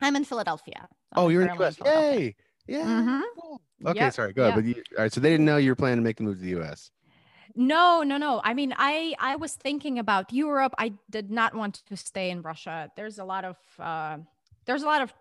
I'm 0.00 0.16
in 0.16 0.24
Philadelphia. 0.24 0.88
Oh, 1.16 1.26
I'm 1.26 1.30
you're 1.30 1.42
in 1.42 1.48
the 1.48 1.54
U.S. 1.64 1.78
Yay! 1.84 2.34
Yeah. 2.66 2.86
Mhm. 2.86 3.22
cool. 3.40 3.60
Okay, 3.86 4.00
Yep, 4.00 4.14
sorry. 4.14 4.32
Go 4.32 4.42
ahead. 4.44 4.54
yep. 4.56 4.64
But 4.64 4.68
you, 4.68 4.82
all 4.96 5.02
right. 5.04 5.12
So 5.12 5.20
they 5.20 5.30
didn't 5.30 5.46
know 5.46 5.58
you 5.58 5.70
were 5.70 5.76
planning 5.76 5.98
to 5.98 6.02
make 6.02 6.16
the 6.16 6.22
move 6.24 6.36
to 6.36 6.42
the 6.42 6.50
U.S. 6.50 6.90
No, 7.54 8.02
no, 8.02 8.16
no. 8.16 8.40
I 8.42 8.54
mean, 8.54 8.74
I 8.76 9.14
I 9.18 9.36
was 9.36 9.54
thinking 9.54 9.98
about 9.98 10.32
Europe. 10.32 10.74
I 10.78 10.92
did 11.10 11.30
not 11.30 11.54
want 11.54 11.82
to 11.86 11.96
stay 11.96 12.30
in 12.30 12.42
Russia. 12.42 12.90
There's 12.96 13.18
a 13.18 13.24
lot 13.24 13.44
of 13.44 13.56
uh, 13.78 14.18
there's 14.66 14.82
a 14.82 14.86
lot 14.86 15.02
of 15.02 15.12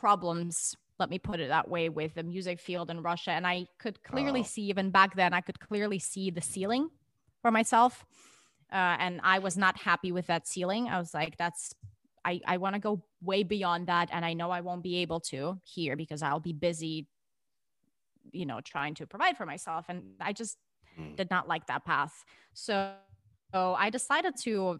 problems. 0.00 0.76
Let 0.98 1.10
me 1.10 1.18
put 1.18 1.40
it 1.40 1.48
that 1.48 1.68
way 1.68 1.88
with 1.88 2.14
the 2.14 2.22
music 2.22 2.60
field 2.60 2.90
in 2.90 3.02
Russia, 3.02 3.32
and 3.32 3.46
I 3.46 3.66
could 3.78 4.02
clearly 4.02 4.40
Oh. 4.40 4.44
see 4.52 4.62
even 4.72 4.90
back 4.90 5.14
then. 5.16 5.32
I 5.34 5.40
could 5.40 5.58
clearly 5.60 5.98
see 5.98 6.30
the 6.30 6.40
ceiling 6.40 6.90
for 7.42 7.50
myself, 7.50 8.04
uh, 8.72 8.96
and 9.04 9.20
I 9.22 9.38
was 9.40 9.56
not 9.56 9.74
happy 9.78 10.12
with 10.12 10.26
that 10.28 10.46
ceiling. 10.46 10.88
I 10.88 10.98
was 10.98 11.12
like, 11.14 11.36
that's 11.36 11.74
I 12.24 12.40
I 12.46 12.56
want 12.58 12.74
to 12.76 12.80
go 12.80 12.94
way 13.20 13.42
beyond 13.42 13.86
that, 13.88 14.08
and 14.12 14.24
I 14.24 14.32
know 14.34 14.50
I 14.50 14.60
won't 14.60 14.82
be 14.82 14.96
able 15.04 15.20
to 15.32 15.60
here 15.64 15.96
because 15.96 16.22
I'll 16.22 16.40
be 16.40 16.52
busy, 16.52 17.08
you 18.32 18.46
know, 18.46 18.60
trying 18.60 18.94
to 18.94 19.06
provide 19.06 19.36
for 19.36 19.46
myself, 19.46 19.86
and 19.88 20.02
I 20.20 20.32
just 20.32 20.58
Mm. 20.98 21.16
did 21.16 21.30
not 21.30 21.48
like 21.48 21.66
that 21.68 21.84
path. 21.86 22.24
So, 22.54 22.96
so 23.54 23.74
I 23.74 23.90
decided 23.90 24.34
to 24.44 24.78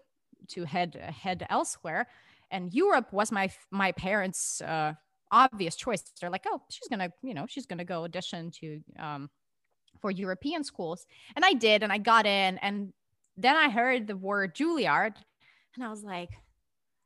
to 0.48 0.64
head 0.64 0.94
head 0.96 1.46
elsewhere, 1.50 2.06
and 2.50 2.72
Europe 2.74 3.12
was 3.12 3.32
my 3.32 3.50
my 3.70 3.92
parents' 3.92 4.60
uh, 4.60 4.94
obvious 5.32 5.74
choice. 5.74 6.02
They're 6.20 6.30
like, 6.30 6.44
oh, 6.46 6.62
she's 6.70 6.88
gonna, 6.88 7.10
you 7.22 7.34
know, 7.34 7.46
she's 7.48 7.66
gonna 7.66 7.84
go 7.84 8.04
audition 8.04 8.50
to 8.60 8.80
um, 8.98 9.30
for 10.00 10.10
European 10.10 10.62
schools, 10.62 11.06
and 11.34 11.44
I 11.44 11.54
did, 11.54 11.82
and 11.82 11.92
I 11.92 11.98
got 11.98 12.26
in, 12.26 12.58
and 12.58 12.92
then 13.36 13.56
I 13.56 13.70
heard 13.70 14.06
the 14.06 14.16
word 14.16 14.54
Juilliard, 14.54 15.14
and 15.74 15.84
I 15.84 15.88
was 15.88 16.04
like, 16.04 16.30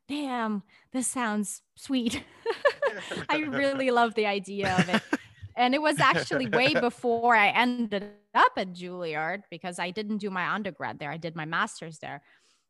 damn, 0.09 0.63
this 0.93 1.07
sounds 1.07 1.63
sweet. 1.77 2.23
I 3.29 3.39
really 3.39 3.91
love 4.01 4.15
the 4.15 4.27
idea 4.27 4.77
of 4.79 4.89
it. 4.89 5.03
And 5.57 5.75
it 5.75 5.81
was 5.81 5.99
actually 6.01 6.49
way 6.49 6.75
before 6.81 7.35
I 7.35 7.49
ended 7.49 8.11
up 8.35 8.53
at 8.57 8.75
Juilliard 8.75 9.43
because 9.51 9.79
I 9.79 9.91
didn't 9.91 10.19
do 10.19 10.31
my 10.31 10.51
undergrad 10.51 10.99
there. 10.99 11.11
I 11.11 11.17
did 11.17 11.35
my 11.35 11.47
master's 11.47 11.99
there. 11.99 12.23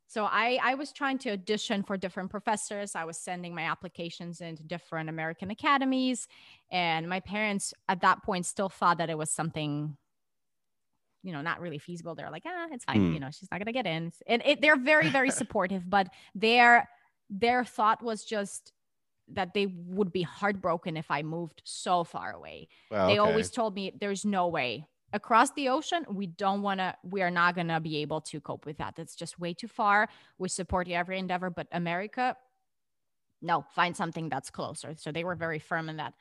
So 0.06 0.24
I, 0.24 0.58
I 0.62 0.74
was 0.74 0.92
trying 0.92 1.18
to 1.18 1.32
audition 1.32 1.82
for 1.82 1.96
different 1.96 2.30
professors. 2.30 2.94
I 2.94 3.04
was 3.04 3.18
sending 3.18 3.54
my 3.54 3.62
applications 3.62 4.40
into 4.40 4.62
different 4.62 5.08
American 5.08 5.50
academies. 5.50 6.28
And 6.70 7.08
my 7.08 7.20
parents 7.20 7.74
at 7.88 8.00
that 8.02 8.22
point 8.22 8.46
still 8.46 8.68
thought 8.68 8.98
that 8.98 9.10
it 9.10 9.18
was 9.18 9.30
something, 9.30 9.96
you 11.22 11.32
know, 11.32 11.42
not 11.42 11.60
really 11.60 11.78
feasible. 11.78 12.14
They're 12.14 12.30
like, 12.30 12.44
ah, 12.46 12.68
it's 12.70 12.84
fine. 12.84 13.08
Hmm. 13.08 13.14
You 13.14 13.20
know, 13.20 13.30
she's 13.30 13.50
not 13.50 13.58
going 13.58 13.66
to 13.66 13.72
get 13.72 13.86
in. 13.86 14.12
And 14.26 14.42
it, 14.46 14.60
they're 14.60 14.76
very, 14.76 15.08
very 15.08 15.30
supportive. 15.42 15.88
But 15.90 16.08
their, 16.34 16.88
their 17.28 17.64
thought 17.64 18.02
was 18.02 18.24
just 18.24 18.72
that 19.28 19.54
they 19.54 19.66
would 19.66 20.12
be 20.12 20.22
heartbroken 20.22 20.96
if 20.96 21.10
I 21.10 21.22
moved 21.22 21.62
so 21.64 22.04
far 22.04 22.32
away 22.32 22.68
Well, 22.92 23.08
they 23.08 23.18
okay. 23.18 23.30
always 23.30 23.50
told 23.50 23.74
me 23.74 23.92
there's 23.98 24.24
no 24.24 24.46
way 24.46 24.86
across 25.12 25.50
the 25.52 25.68
ocean 25.68 26.04
we 26.10 26.26
don't 26.26 26.62
want 26.62 26.80
to 26.80 26.94
we 27.04 27.22
are 27.22 27.30
not 27.30 27.54
going 27.54 27.68
to 27.68 27.80
be 27.80 27.98
able 27.98 28.20
to 28.20 28.40
cope 28.40 28.66
with 28.66 28.78
that. 28.78 28.94
That's 28.96 29.14
just 29.14 29.38
way 29.38 29.54
too 29.54 29.68
far. 29.68 30.08
We 30.38 30.48
support 30.48 30.88
every 30.88 31.18
endeavor 31.18 31.50
but 31.50 31.66
america 31.72 32.36
no 33.42 33.64
find 33.74 33.96
something 33.96 34.28
that's 34.28 34.50
closer. 34.50 34.94
So 34.96 35.12
they 35.12 35.22
were 35.22 35.34
very 35.36 35.58
firm 35.58 35.88
in 35.88 35.98
that. 35.98 36.14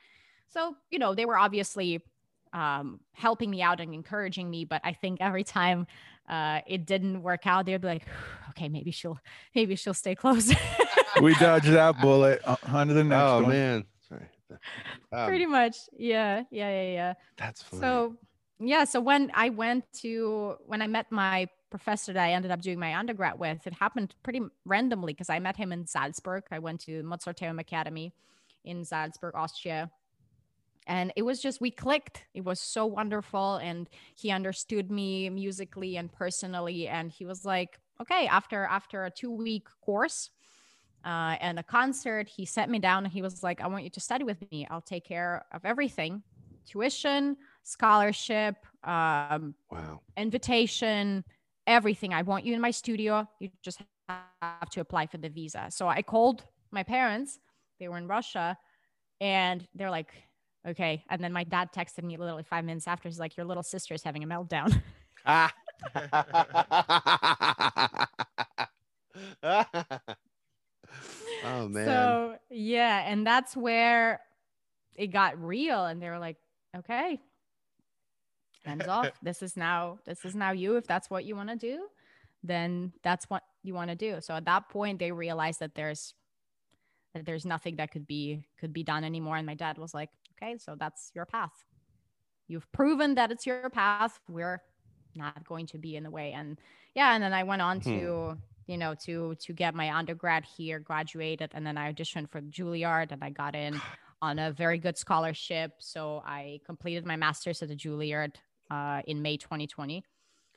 So 0.50 0.76
you 0.92 1.00
know 1.00 1.16
they 1.16 1.26
were 1.26 1.38
obviously 1.38 2.04
um, 2.54 3.00
helping 3.14 3.50
me 3.50 3.62
out 3.62 3.82
and 3.82 3.94
encouraging 3.94 4.50
me 4.50 4.64
but 4.64 4.80
i 4.86 4.94
think 4.94 5.18
every 5.20 5.44
time 5.44 5.86
uh, 6.30 6.62
it 6.66 6.86
didn't 6.86 7.22
work 7.22 7.46
out 7.46 7.66
they'd 7.66 7.82
be 7.82 7.88
like 7.88 8.08
okay 8.50 8.70
maybe 8.70 8.92
she'll 8.92 9.20
maybe 9.54 9.76
she'll 9.76 9.94
stay 9.94 10.16
close. 10.16 10.54
We 11.22 11.34
dodged 11.36 11.68
that 11.68 12.02
bullet. 12.02 12.42
Uh, 12.44 12.58
On 12.68 12.88
to 12.90 12.94
the 12.94 13.04
next 13.04 13.22
oh 13.24 13.42
one. 13.42 13.50
man, 13.50 13.86
sorry. 14.10 14.28
Um, 15.12 15.28
pretty 15.28 15.46
much. 15.46 15.78
Yeah. 15.98 16.44
Yeah 16.52 16.70
yeah 16.70 16.92
yeah. 16.92 17.14
That's 17.38 17.62
funny. 17.64 17.82
So 17.82 18.16
yeah, 18.60 18.86
so 18.86 19.02
when 19.02 19.32
I 19.34 19.50
went 19.50 19.86
to 20.02 20.56
when 20.66 20.82
I 20.82 20.88
met 20.88 21.12
my 21.12 21.48
professor 21.70 22.14
that 22.14 22.24
I 22.24 22.32
ended 22.32 22.52
up 22.52 22.62
doing 22.62 22.80
my 22.80 22.96
undergrad 22.96 23.38
with, 23.38 23.66
it 23.68 23.74
happened 23.74 24.16
pretty 24.24 24.42
randomly 24.66 25.14
because 25.14 25.30
I 25.30 25.40
met 25.40 25.58
him 25.58 25.72
in 25.72 25.86
Salzburg. 25.86 26.44
I 26.52 26.60
went 26.60 26.82
to 26.82 27.04
Mozarteum 27.04 27.60
Academy 27.60 28.14
in 28.64 28.86
Salzburg, 28.86 29.36
Austria. 29.36 29.92
And 30.88 31.12
it 31.16 31.24
was 31.24 31.42
just 31.42 31.60
we 31.60 31.72
clicked. 31.72 32.24
It 32.34 32.46
was 32.46 32.60
so 32.60 32.86
wonderful 32.86 33.56
and 33.56 33.90
he 34.16 34.32
understood 34.32 34.92
me 34.92 35.30
musically 35.30 35.98
and 35.98 36.12
personally 36.12 36.88
and 36.88 37.12
he 37.12 37.26
was 37.26 37.44
like, 37.44 37.80
"Okay, 38.02 38.28
after 38.28 38.66
after 38.66 39.06
a 39.06 39.12
2-week 39.12 39.68
course, 39.82 40.30
uh, 41.04 41.36
and 41.40 41.60
a 41.60 41.64
concert. 41.64 42.28
He 42.28 42.46
sat 42.46 42.70
me 42.70 42.80
down 42.80 43.04
and 43.04 43.14
he 43.14 43.22
was 43.22 43.44
like, 43.44 43.62
I 43.62 43.68
want 43.68 43.84
you 43.84 43.92
to 43.92 44.00
study 44.00 44.24
with 44.24 44.44
me. 44.52 44.68
I'll 44.72 44.82
take 44.82 45.06
care 45.06 45.46
of 45.52 45.64
everything 45.64 46.24
tuition, 46.66 47.38
scholarship, 47.66 48.56
um, 48.84 49.56
wow. 49.72 50.00
invitation, 50.16 51.24
everything. 51.68 52.14
I 52.14 52.22
want 52.22 52.46
you 52.46 52.54
in 52.54 52.62
my 52.62 52.72
studio. 52.72 53.28
You 53.40 53.50
just 53.64 53.82
have 54.08 54.70
to 54.72 54.80
apply 54.80 55.08
for 55.08 55.18
the 55.18 55.30
visa. 55.30 55.68
So 55.70 55.88
I 55.88 56.02
called 56.02 56.44
my 56.72 56.84
parents, 56.84 57.40
they 57.80 57.88
were 57.88 57.98
in 57.98 58.08
Russia, 58.08 58.58
and 59.20 59.68
they're 59.74 59.90
like, 59.90 60.14
okay. 60.68 61.04
And 61.10 61.24
then 61.24 61.34
my 61.34 61.44
dad 61.44 61.70
texted 61.76 62.04
me 62.04 62.18
literally 62.18 62.44
five 62.44 62.66
minutes 62.66 62.88
after. 62.88 63.10
He's 63.10 63.20
like, 63.20 63.36
Your 63.36 63.46
little 63.46 63.64
sister 63.64 63.94
is 63.94 64.04
having 64.04 64.24
a 64.24 64.28
meltdown. 64.28 64.82
Ah. 65.26 65.54
oh 71.44 71.68
man. 71.68 71.86
So 71.86 72.36
yeah, 72.52 73.06
and 73.08 73.26
that's 73.26 73.58
where 73.58 74.22
it 74.96 75.08
got 75.08 75.42
real, 75.42 75.86
and 75.86 76.02
they 76.02 76.10
were 76.10 76.20
like, 76.20 76.38
"Okay, 76.78 77.20
hands 78.66 78.88
off. 78.88 79.18
This 79.22 79.42
is 79.42 79.58
now 79.58 80.00
this 80.06 80.26
is 80.26 80.36
now 80.36 80.52
you. 80.52 80.78
If 80.78 80.88
that's 80.88 81.10
what 81.10 81.26
you 81.26 81.36
want 81.36 81.50
to 81.50 81.56
do, 81.58 81.88
then 82.44 82.94
that's 83.04 83.26
what 83.30 83.44
you 83.64 83.74
want 83.74 83.90
to 83.92 83.96
do." 83.96 84.22
So 84.22 84.36
at 84.36 84.46
that 84.46 84.70
point, 84.70 85.00
they 85.00 85.12
realized 85.12 85.60
that 85.62 85.76
there's 85.76 86.14
that 87.14 87.26
there's 87.26 87.46
nothing 87.46 87.78
that 87.78 87.92
could 87.92 88.08
be 88.08 88.48
could 88.58 88.74
be 88.74 88.84
done 88.84 89.04
anymore, 89.04 89.38
and 89.38 89.46
my 89.46 89.56
dad 89.56 89.78
was 89.78 89.94
like, 89.94 90.10
"Okay, 90.34 90.58
so 90.58 90.76
that's 90.76 91.12
your 91.16 91.26
path. 91.26 91.66
You've 92.48 92.72
proven 92.72 93.16
that 93.16 93.32
it's 93.32 93.46
your 93.46 93.70
path. 93.70 94.20
We're 94.30 94.62
not 95.16 95.46
going 95.46 95.68
to 95.68 95.78
be 95.80 95.96
in 95.96 96.04
the 96.04 96.12
way." 96.12 96.34
And 96.34 96.60
yeah, 96.96 97.16
and 97.16 97.24
then 97.24 97.34
I 97.34 97.44
went 97.44 97.62
on 97.62 97.82
Hmm. 97.84 97.92
to 97.92 98.38
you 98.68 98.78
know 98.78 98.96
to 99.06 99.36
to 99.36 99.54
get 99.54 99.76
my 99.76 99.92
undergrad 99.96 100.46
here 100.46 100.80
graduated 100.80 101.52
and 101.54 101.68
then 101.68 101.78
i 101.78 101.94
auditioned 101.94 102.32
for 102.32 102.42
juilliard 102.42 103.12
and 103.12 103.24
i 103.24 103.30
got 103.30 103.56
in 103.56 103.84
on 104.24 104.40
a 104.40 104.52
very 104.52 104.80
good 104.80 104.98
scholarship 104.98 105.74
so 105.80 106.24
i 106.26 106.60
completed 106.66 107.06
my 107.06 107.16
master's 107.16 107.62
at 107.62 107.70
the 107.70 107.76
juilliard 107.76 108.38
uh, 108.70 109.02
in 109.08 109.22
may 109.22 109.38
2020 109.38 110.04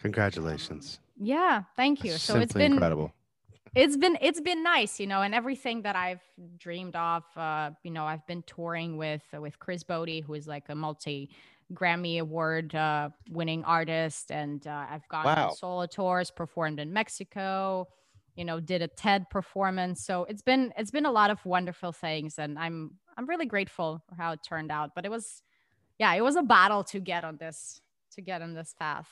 Congratulations. 0.00 1.00
yeah 1.16 1.62
thank 1.76 2.04
you 2.04 2.12
That's 2.12 2.22
so 2.22 2.36
it's 2.38 2.52
been 2.54 2.72
incredible. 2.74 3.12
it's 3.74 3.96
been 3.96 4.16
it's 4.20 4.40
been 4.40 4.62
nice, 4.62 4.98
you 5.00 5.06
know, 5.06 5.22
and 5.22 5.34
everything 5.34 5.82
that 5.82 5.94
I've 5.96 6.22
dreamed 6.56 6.96
of. 6.96 7.24
Uh, 7.36 7.70
you 7.82 7.90
know, 7.90 8.04
I've 8.06 8.26
been 8.26 8.42
touring 8.44 8.96
with 8.96 9.22
uh, 9.34 9.40
with 9.40 9.58
Chris 9.58 9.84
Botti, 9.84 10.22
who 10.24 10.34
is 10.34 10.46
like 10.46 10.68
a 10.68 10.74
multi 10.74 11.30
Grammy 11.74 12.18
award 12.18 12.74
uh, 12.74 13.10
winning 13.30 13.62
artist, 13.64 14.30
and 14.32 14.66
uh, 14.66 14.86
I've 14.90 15.06
gone 15.08 15.24
Wow. 15.26 15.48
on 15.50 15.56
solo 15.56 15.86
tours, 15.86 16.30
performed 16.30 16.80
in 16.80 16.92
Mexico. 16.92 17.86
You 18.36 18.44
know, 18.46 18.58
did 18.60 18.80
a 18.82 18.88
TED 18.88 19.28
performance. 19.30 20.02
So 20.04 20.24
it's 20.24 20.42
been 20.42 20.72
it's 20.78 20.90
been 20.92 21.06
a 21.06 21.12
lot 21.12 21.30
of 21.30 21.44
wonderful 21.44 21.92
things, 21.92 22.38
and 22.38 22.58
I'm 22.58 22.92
I'm 23.18 23.26
really 23.26 23.46
grateful 23.46 24.02
for 24.08 24.14
how 24.14 24.32
it 24.32 24.40
turned 24.42 24.70
out. 24.72 24.94
But 24.94 25.04
it 25.04 25.10
was, 25.10 25.42
yeah, 25.98 26.14
it 26.14 26.22
was 26.22 26.36
a 26.36 26.42
battle 26.42 26.84
to 26.84 27.00
get 27.00 27.22
on 27.24 27.36
this 27.36 27.80
to 28.18 28.22
get 28.22 28.42
on 28.42 28.52
this 28.52 28.74
path. 28.78 29.08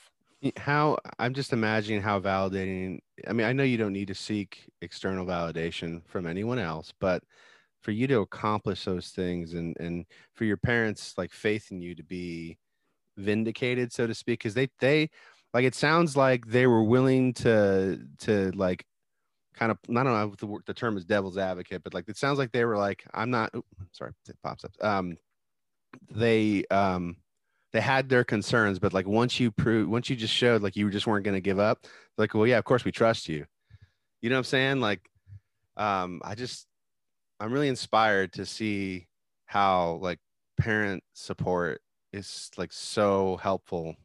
How 0.57 0.97
I'm 1.17 1.33
just 1.33 1.51
imagining 1.51 2.01
how 2.01 2.19
validating. 2.19 2.99
I 3.27 3.33
mean, 3.33 3.47
I 3.47 3.53
know 3.53 3.63
you 3.63 3.77
don't 3.77 3.93
need 3.93 4.09
to 4.09 4.15
seek 4.15 4.69
external 4.81 5.25
validation 5.25 6.05
from 6.05 6.27
anyone 6.27 6.59
else, 6.59 6.93
but 6.99 7.23
for 7.81 7.91
you 7.91 8.05
to 8.07 8.19
accomplish 8.19 8.85
those 8.85 9.09
things 9.09 9.53
and 9.53 9.75
and 9.79 10.05
for 10.35 10.43
your 10.45 10.57
parents 10.57 11.15
like 11.17 11.31
faith 11.31 11.71
in 11.71 11.81
you 11.81 11.95
to 11.95 12.03
be 12.03 12.59
vindicated, 13.17 13.91
so 13.91 14.05
to 14.05 14.13
speak, 14.13 14.39
because 14.39 14.53
they 14.53 14.69
they 14.79 15.09
like 15.53 15.65
it 15.65 15.73
sounds 15.73 16.15
like 16.15 16.45
they 16.45 16.67
were 16.67 16.83
willing 16.83 17.33
to 17.33 17.99
to 18.19 18.51
like 18.51 18.85
kind 19.55 19.71
of 19.71 19.79
I 19.89 20.03
don't 20.03 20.05
know 20.05 20.31
if 20.33 20.37
the, 20.37 20.59
the 20.67 20.73
term 20.73 20.97
is 20.97 21.05
devil's 21.05 21.39
advocate, 21.39 21.83
but 21.83 21.95
like 21.95 22.07
it 22.09 22.17
sounds 22.17 22.37
like 22.37 22.51
they 22.51 22.65
were 22.65 22.77
like, 22.77 23.03
I'm 23.11 23.31
not 23.31 23.49
oop, 23.55 23.65
sorry, 23.91 24.11
it 24.29 24.37
pops 24.43 24.65
up. 24.65 24.71
Um 24.81 25.17
they 26.11 26.63
um 26.69 27.15
they 27.73 27.81
had 27.81 28.09
their 28.09 28.23
concerns, 28.23 28.79
but 28.79 28.93
like 28.93 29.07
once 29.07 29.39
you 29.39 29.51
prove 29.51 29.89
once 29.89 30.09
you 30.09 30.15
just 30.15 30.33
showed 30.33 30.61
like 30.61 30.75
you 30.75 30.89
just 30.89 31.07
weren't 31.07 31.25
gonna 31.25 31.41
give 31.41 31.59
up, 31.59 31.85
like, 32.17 32.33
well, 32.33 32.47
yeah, 32.47 32.57
of 32.57 32.65
course 32.65 32.85
we 32.85 32.91
trust 32.91 33.27
you. 33.27 33.45
You 34.21 34.29
know 34.29 34.35
what 34.35 34.39
I'm 34.39 34.43
saying? 34.45 34.79
Like 34.79 35.09
um 35.75 36.21
I 36.23 36.35
just 36.35 36.67
I'm 37.39 37.51
really 37.51 37.67
inspired 37.67 38.33
to 38.33 38.45
see 38.45 39.07
how 39.45 39.99
like 40.01 40.19
parent 40.57 41.03
support 41.13 41.81
is 42.13 42.49
like 42.57 42.73
so 42.73 43.37
helpful 43.37 43.95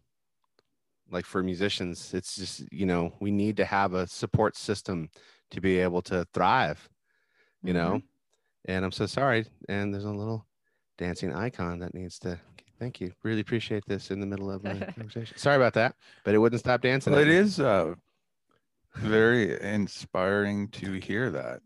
like 1.11 1.25
for 1.25 1.43
musicians 1.43 2.13
it's 2.15 2.37
just 2.37 2.65
you 2.73 2.87
know 2.87 3.13
we 3.21 3.31
need 3.31 3.57
to 3.57 3.65
have 3.65 3.95
a 3.95 4.07
support 4.07 4.57
system 4.57 5.09
to 5.51 5.61
be 5.61 5.79
able 5.79 6.03
to 6.03 6.27
thrive 6.33 6.89
you 7.63 7.73
know 7.73 8.01
and 8.65 8.85
i'm 8.85 8.93
so 8.93 9.07
sorry 9.07 9.45
and 9.69 9.93
there's 9.93 10.05
a 10.05 10.11
little 10.11 10.47
dancing 10.99 11.33
icon 11.33 11.79
that 11.79 11.95
needs 11.95 12.19
to 12.19 12.39
thank 12.83 13.01
you 13.01 13.13
really 13.23 13.41
appreciate 13.41 13.85
this 13.87 14.11
in 14.11 14.19
the 14.21 14.27
middle 14.27 14.51
of 14.51 14.63
my 14.65 14.75
conversation 14.97 15.37
sorry 15.39 15.57
about 15.57 15.73
that 15.75 15.95
but 16.25 16.35
it 16.35 16.39
wouldn't 16.39 16.61
stop 16.61 16.81
dancing 16.81 17.13
Well, 17.13 17.23
at 17.23 17.29
it 17.29 17.31
me. 17.31 17.37
is 17.37 17.61
uh, 17.61 17.95
very 18.97 19.61
inspiring 19.63 20.69
to 20.69 20.93
hear 20.95 21.31
that 21.31 21.61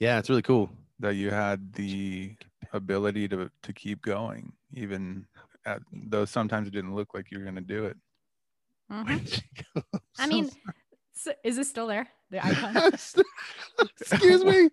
yeah 0.00 0.18
it's 0.18 0.30
really 0.30 0.42
cool 0.42 0.70
that 0.98 1.14
you 1.14 1.30
had 1.30 1.74
the 1.74 2.34
ability 2.72 3.28
to 3.28 3.50
to 3.62 3.72
keep 3.72 4.02
going, 4.02 4.52
even 4.72 5.26
at, 5.64 5.80
though 5.92 6.24
sometimes 6.24 6.68
it 6.68 6.72
didn't 6.72 6.94
look 6.94 7.14
like 7.14 7.30
you 7.30 7.38
were 7.38 7.44
going 7.44 7.56
to 7.56 7.60
do 7.60 7.84
it. 7.84 7.96
Mhm. 8.90 9.42
I 10.18 10.26
mean, 10.26 10.50
so 11.12 11.32
is 11.44 11.58
it 11.58 11.66
still 11.66 11.86
there? 11.86 12.08
The 12.30 12.44
icon. 12.46 12.76
excuse 14.00 14.42
me 14.44 14.68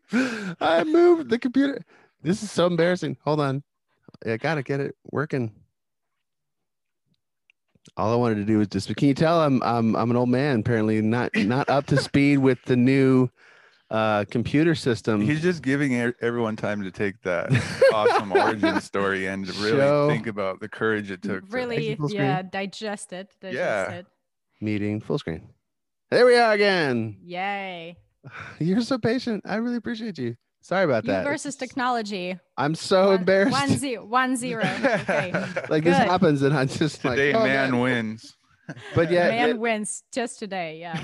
i 0.59 0.83
moved 0.83 1.29
the 1.29 1.37
computer 1.37 1.83
this 2.23 2.41
is 2.41 2.49
so 2.49 2.65
embarrassing 2.65 3.15
hold 3.23 3.39
on 3.39 3.61
i 4.25 4.37
gotta 4.37 4.63
get 4.63 4.79
it 4.79 4.95
working 5.11 5.51
all 7.97 8.11
i 8.13 8.15
wanted 8.15 8.35
to 8.35 8.45
do 8.45 8.57
was 8.57 8.67
just 8.67 8.93
can 8.95 9.07
you 9.07 9.13
tell 9.13 9.39
i'm 9.41 9.61
i'm, 9.63 9.95
I'm 9.95 10.09
an 10.11 10.17
old 10.17 10.29
man 10.29 10.59
apparently 10.61 11.01
not 11.01 11.35
not 11.35 11.69
up 11.69 11.85
to 11.87 11.97
speed 11.97 12.37
with 12.39 12.61
the 12.65 12.75
new 12.75 13.29
uh 13.91 14.25
computer 14.31 14.73
system 14.73 15.21
He's 15.21 15.41
just 15.41 15.61
giving 15.61 15.93
everyone 16.21 16.55
time 16.55 16.81
to 16.83 16.91
take 16.91 17.21
that 17.23 17.51
awesome 17.93 18.31
origin 18.31 18.79
story 18.81 19.27
and 19.27 19.47
really 19.57 19.77
Show. 19.77 20.07
think 20.09 20.25
about 20.27 20.59
the 20.61 20.69
courage 20.69 21.11
it 21.11 21.21
took. 21.21 21.45
to- 21.47 21.55
really, 21.55 21.95
full 21.95 22.11
yeah, 22.11 22.41
digest 22.41 23.13
it. 23.13 23.31
Digest 23.41 23.55
Yeah. 23.57 23.91
it. 23.91 24.05
meeting 24.61 24.99
full 25.01 25.19
screen 25.19 25.49
there 26.09 26.25
we 26.25 26.35
are 26.37 26.53
again 26.53 27.17
Yay. 27.23 27.97
you're 28.59 28.81
so 28.81 28.97
patient 28.97 29.43
i 29.45 29.55
really 29.57 29.75
appreciate 29.77 30.17
you 30.17 30.35
sorry 30.63 30.85
about 30.85 31.03
You 31.05 31.11
that 31.11 31.23
versus 31.25 31.55
technology. 31.55 32.39
i'm 32.57 32.73
so 32.73 33.07
One- 33.09 33.19
embarrassed 33.19 33.51
One 33.51 33.69
zero. 33.77 34.05
One 34.05 34.35
zero. 34.35 34.63
Okay. 34.83 35.31
like 35.69 35.83
this 35.83 35.97
happens 35.97 36.41
and 36.41 36.53
i'm 36.55 36.67
just 36.67 37.03
like 37.05 37.17
Today, 37.17 37.33
oh, 37.33 37.43
man 37.43 37.71
God. 37.71 37.79
wins. 37.81 38.35
but 38.95 39.11
yeah 39.11 39.27
Man 39.27 39.47
yeah, 39.49 39.53
wins 39.55 40.03
just 40.13 40.39
today. 40.39 40.79
Yeah. 40.79 40.95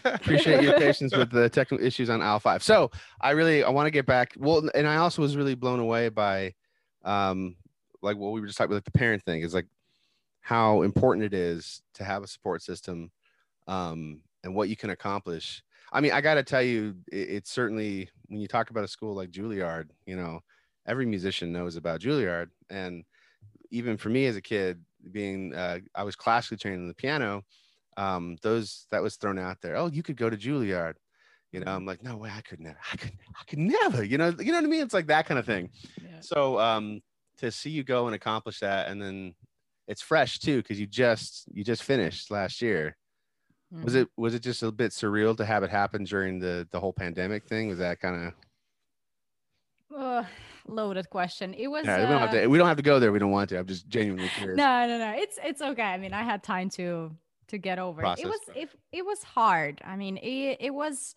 appreciate 0.04 0.62
your 0.64 0.74
patience 0.74 1.16
with 1.16 1.30
the 1.30 1.48
technical 1.48 1.78
issues 1.86 2.10
on 2.10 2.20
Al 2.20 2.40
five. 2.40 2.64
So 2.64 2.90
I 3.20 3.30
really 3.30 3.62
I 3.62 3.70
want 3.70 3.86
to 3.86 3.92
get 3.92 4.06
back. 4.06 4.34
Well, 4.36 4.68
and 4.74 4.88
I 4.88 4.96
also 4.96 5.22
was 5.22 5.36
really 5.36 5.54
blown 5.54 5.78
away 5.78 6.08
by, 6.08 6.54
um, 7.04 7.54
like 8.02 8.16
what 8.16 8.32
we 8.32 8.40
were 8.40 8.48
just 8.48 8.58
talking 8.58 8.72
about, 8.72 8.78
like 8.78 8.92
the 8.92 8.98
parent 8.98 9.22
thing 9.22 9.42
is 9.42 9.54
like 9.54 9.68
how 10.40 10.82
important 10.82 11.24
it 11.26 11.32
is 11.32 11.80
to 11.94 12.02
have 12.02 12.24
a 12.24 12.26
support 12.26 12.60
system, 12.62 13.12
um, 13.68 14.20
and 14.42 14.52
what 14.56 14.68
you 14.68 14.76
can 14.76 14.90
accomplish. 14.90 15.62
I 15.96 16.00
mean, 16.02 16.12
I 16.12 16.20
got 16.20 16.34
to 16.34 16.42
tell 16.42 16.62
you, 16.62 16.94
it, 17.10 17.30
it's 17.30 17.50
certainly 17.50 18.10
when 18.28 18.38
you 18.38 18.46
talk 18.46 18.68
about 18.68 18.84
a 18.84 18.88
school 18.88 19.14
like 19.14 19.30
Juilliard, 19.30 19.88
you 20.04 20.14
know, 20.14 20.40
every 20.86 21.06
musician 21.06 21.52
knows 21.52 21.76
about 21.76 22.00
Juilliard, 22.00 22.48
and 22.68 23.04
even 23.70 23.96
for 23.96 24.10
me 24.10 24.26
as 24.26 24.36
a 24.36 24.42
kid, 24.42 24.84
being 25.10 25.54
uh, 25.54 25.78
I 25.94 26.02
was 26.02 26.14
classically 26.14 26.58
trained 26.58 26.82
in 26.82 26.88
the 26.88 26.94
piano 26.94 27.44
um, 27.96 28.36
those 28.42 28.86
that 28.90 29.02
was 29.02 29.16
thrown 29.16 29.38
out 29.38 29.56
there. 29.62 29.76
Oh, 29.76 29.86
you 29.86 30.02
could 30.02 30.16
go 30.16 30.28
to 30.28 30.36
Juilliard. 30.36 30.94
You 31.50 31.60
know, 31.60 31.72
I'm 31.72 31.86
like, 31.86 32.02
no 32.02 32.18
way, 32.18 32.30
I 32.30 32.42
could 32.42 32.60
never, 32.60 32.76
I 32.92 32.96
could, 32.96 33.12
I 33.34 33.44
could 33.48 33.58
never. 33.58 34.04
You 34.04 34.18
know, 34.18 34.34
you 34.38 34.52
know 34.52 34.58
what 34.58 34.64
I 34.64 34.68
mean? 34.68 34.82
It's 34.82 34.92
like 34.92 35.06
that 35.06 35.26
kind 35.26 35.38
of 35.38 35.46
thing. 35.46 35.70
Yeah. 36.02 36.20
So 36.20 36.58
um, 36.58 37.00
to 37.38 37.50
see 37.50 37.70
you 37.70 37.84
go 37.84 38.04
and 38.06 38.14
accomplish 38.14 38.60
that, 38.60 38.88
and 38.88 39.00
then 39.00 39.34
it's 39.88 40.02
fresh 40.02 40.40
too, 40.40 40.58
because 40.58 40.78
you 40.78 40.86
just 40.86 41.44
you 41.50 41.64
just 41.64 41.84
finished 41.84 42.30
last 42.30 42.60
year. 42.60 42.96
Was 43.72 43.94
Mhm. 43.94 44.02
it 44.02 44.08
was 44.16 44.34
it 44.34 44.40
just 44.42 44.62
a 44.62 44.70
bit 44.70 44.92
surreal 44.92 45.36
to 45.36 45.44
have 45.44 45.62
it 45.62 45.70
happen 45.70 46.04
during 46.04 46.38
the 46.38 46.66
the 46.70 46.78
whole 46.80 46.92
pandemic 46.92 47.44
thing? 47.46 47.68
Was 47.68 47.78
that 47.78 47.98
kind 48.00 48.26
of 48.28 48.34
Ugh, 49.96 50.26
loaded 50.66 51.08
question. 51.10 51.54
It 51.54 51.68
was. 51.68 51.84
yeah? 51.86 52.00
we 52.00 52.06
don't 52.06 52.20
have 52.20 52.28
uh, 52.30 52.40
to 52.40 52.46
we 52.48 52.58
don't 52.58 52.66
have 52.68 52.76
to 52.76 52.82
go 52.82 52.98
there. 53.00 53.12
We 53.12 53.18
don't 53.18 53.30
want 53.30 53.50
to. 53.50 53.58
I'm 53.58 53.66
just 53.66 53.88
genuinely 53.88 54.28
curious. 54.36 54.56
no 54.56 54.86
no 54.86 54.98
no 54.98 55.12
it's 55.16 55.38
it's 55.44 55.62
okay 55.62 55.82
i 55.82 55.96
mean 55.96 56.12
i 56.12 56.22
had 56.22 56.42
time 56.42 56.68
to 56.70 57.14
to 57.48 57.58
get 57.58 57.78
over 57.78 58.00
it 58.00 58.04
Process, 58.04 58.24
it 58.24 58.28
was 58.28 58.40
right. 58.48 58.56
it, 58.58 58.68
it 58.92 59.06
was 59.06 59.22
hard 59.22 59.80
i 59.84 59.94
mean 59.96 60.16
it, 60.16 60.56
it 60.60 60.74
was 60.74 61.14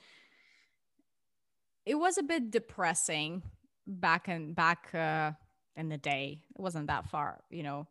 it 1.85 1.95
was 1.95 2.17
a 2.19 2.23
bit 2.23 2.51
depressing 2.51 3.41
back 3.87 4.27
and 4.27 4.55
back 4.55 4.93
uh 4.93 5.31
in 5.75 5.89
the 5.89 5.97
day 5.97 6.39
it 6.55 6.61
wasn't 6.61 6.85
that 6.87 7.09
far 7.09 7.39
you 7.49 7.63
know 7.63 7.87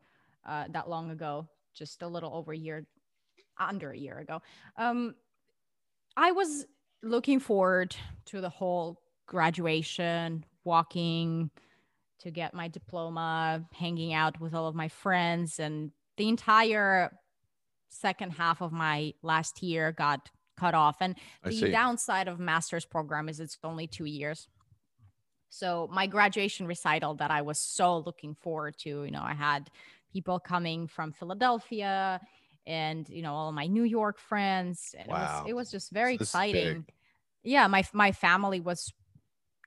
uh 0.46 0.64
that 0.70 0.88
long 0.88 1.10
ago 1.10 1.48
just 1.74 2.02
a 2.02 2.06
little 2.06 2.32
over 2.34 2.52
a 2.52 2.56
year 2.56 2.86
under 3.58 3.90
a 3.90 3.98
year 3.98 4.18
ago 4.18 4.40
um 4.76 5.14
i 6.16 6.32
was 6.32 6.66
looking 7.02 7.38
forward 7.40 7.94
to 8.24 8.40
the 8.40 8.48
whole 8.48 9.00
graduation 9.26 10.44
walking 10.64 11.50
to 12.20 12.30
get 12.30 12.54
my 12.54 12.68
diploma, 12.68 13.64
hanging 13.72 14.12
out 14.12 14.40
with 14.40 14.54
all 14.54 14.66
of 14.66 14.74
my 14.74 14.88
friends, 14.88 15.58
and 15.58 15.92
the 16.16 16.28
entire 16.28 17.16
second 17.88 18.32
half 18.32 18.60
of 18.60 18.72
my 18.72 19.14
last 19.22 19.62
year 19.62 19.92
got 19.92 20.28
cut 20.58 20.74
off. 20.74 20.96
And 21.00 21.16
I 21.44 21.50
the 21.50 21.56
see. 21.56 21.70
downside 21.70 22.28
of 22.28 22.40
master's 22.40 22.84
program 22.84 23.28
is 23.28 23.40
it's 23.40 23.56
only 23.62 23.86
two 23.86 24.04
years. 24.04 24.48
So 25.48 25.88
my 25.92 26.06
graduation 26.06 26.66
recital 26.66 27.14
that 27.14 27.30
I 27.30 27.42
was 27.42 27.58
so 27.58 27.98
looking 27.98 28.34
forward 28.34 28.76
to, 28.78 29.04
you 29.04 29.10
know, 29.10 29.22
I 29.22 29.32
had 29.32 29.70
people 30.12 30.38
coming 30.38 30.86
from 30.88 31.12
Philadelphia 31.12 32.20
and 32.68 33.08
you 33.08 33.22
know 33.22 33.34
all 33.34 33.50
my 33.50 33.66
New 33.66 33.82
York 33.82 34.18
friends. 34.20 34.94
And 34.96 35.08
it 35.08 35.10
Wow. 35.10 35.22
was 35.22 35.50
it 35.50 35.54
was 35.54 35.70
just 35.72 35.90
very 35.90 36.14
So 36.16 36.22
exciting. 36.22 36.84
Yeah, 37.42 37.66
my 37.66 37.82
my 37.92 38.12
family 38.12 38.60
was 38.60 38.92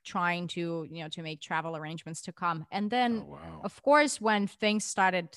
trying 0.04 0.48
to, 0.48 0.86
you 0.90 1.02
know, 1.02 1.08
to 1.08 1.22
make 1.22 1.40
travel 1.40 1.76
arrangements 1.76 2.22
to 2.22 2.32
come. 2.32 2.66
And 2.70 2.90
then 2.90 3.24
Oh, 3.28 3.32
wow. 3.32 3.60
of 3.64 3.82
course, 3.82 4.20
when 4.20 4.46
things 4.46 4.84
started 4.84 5.28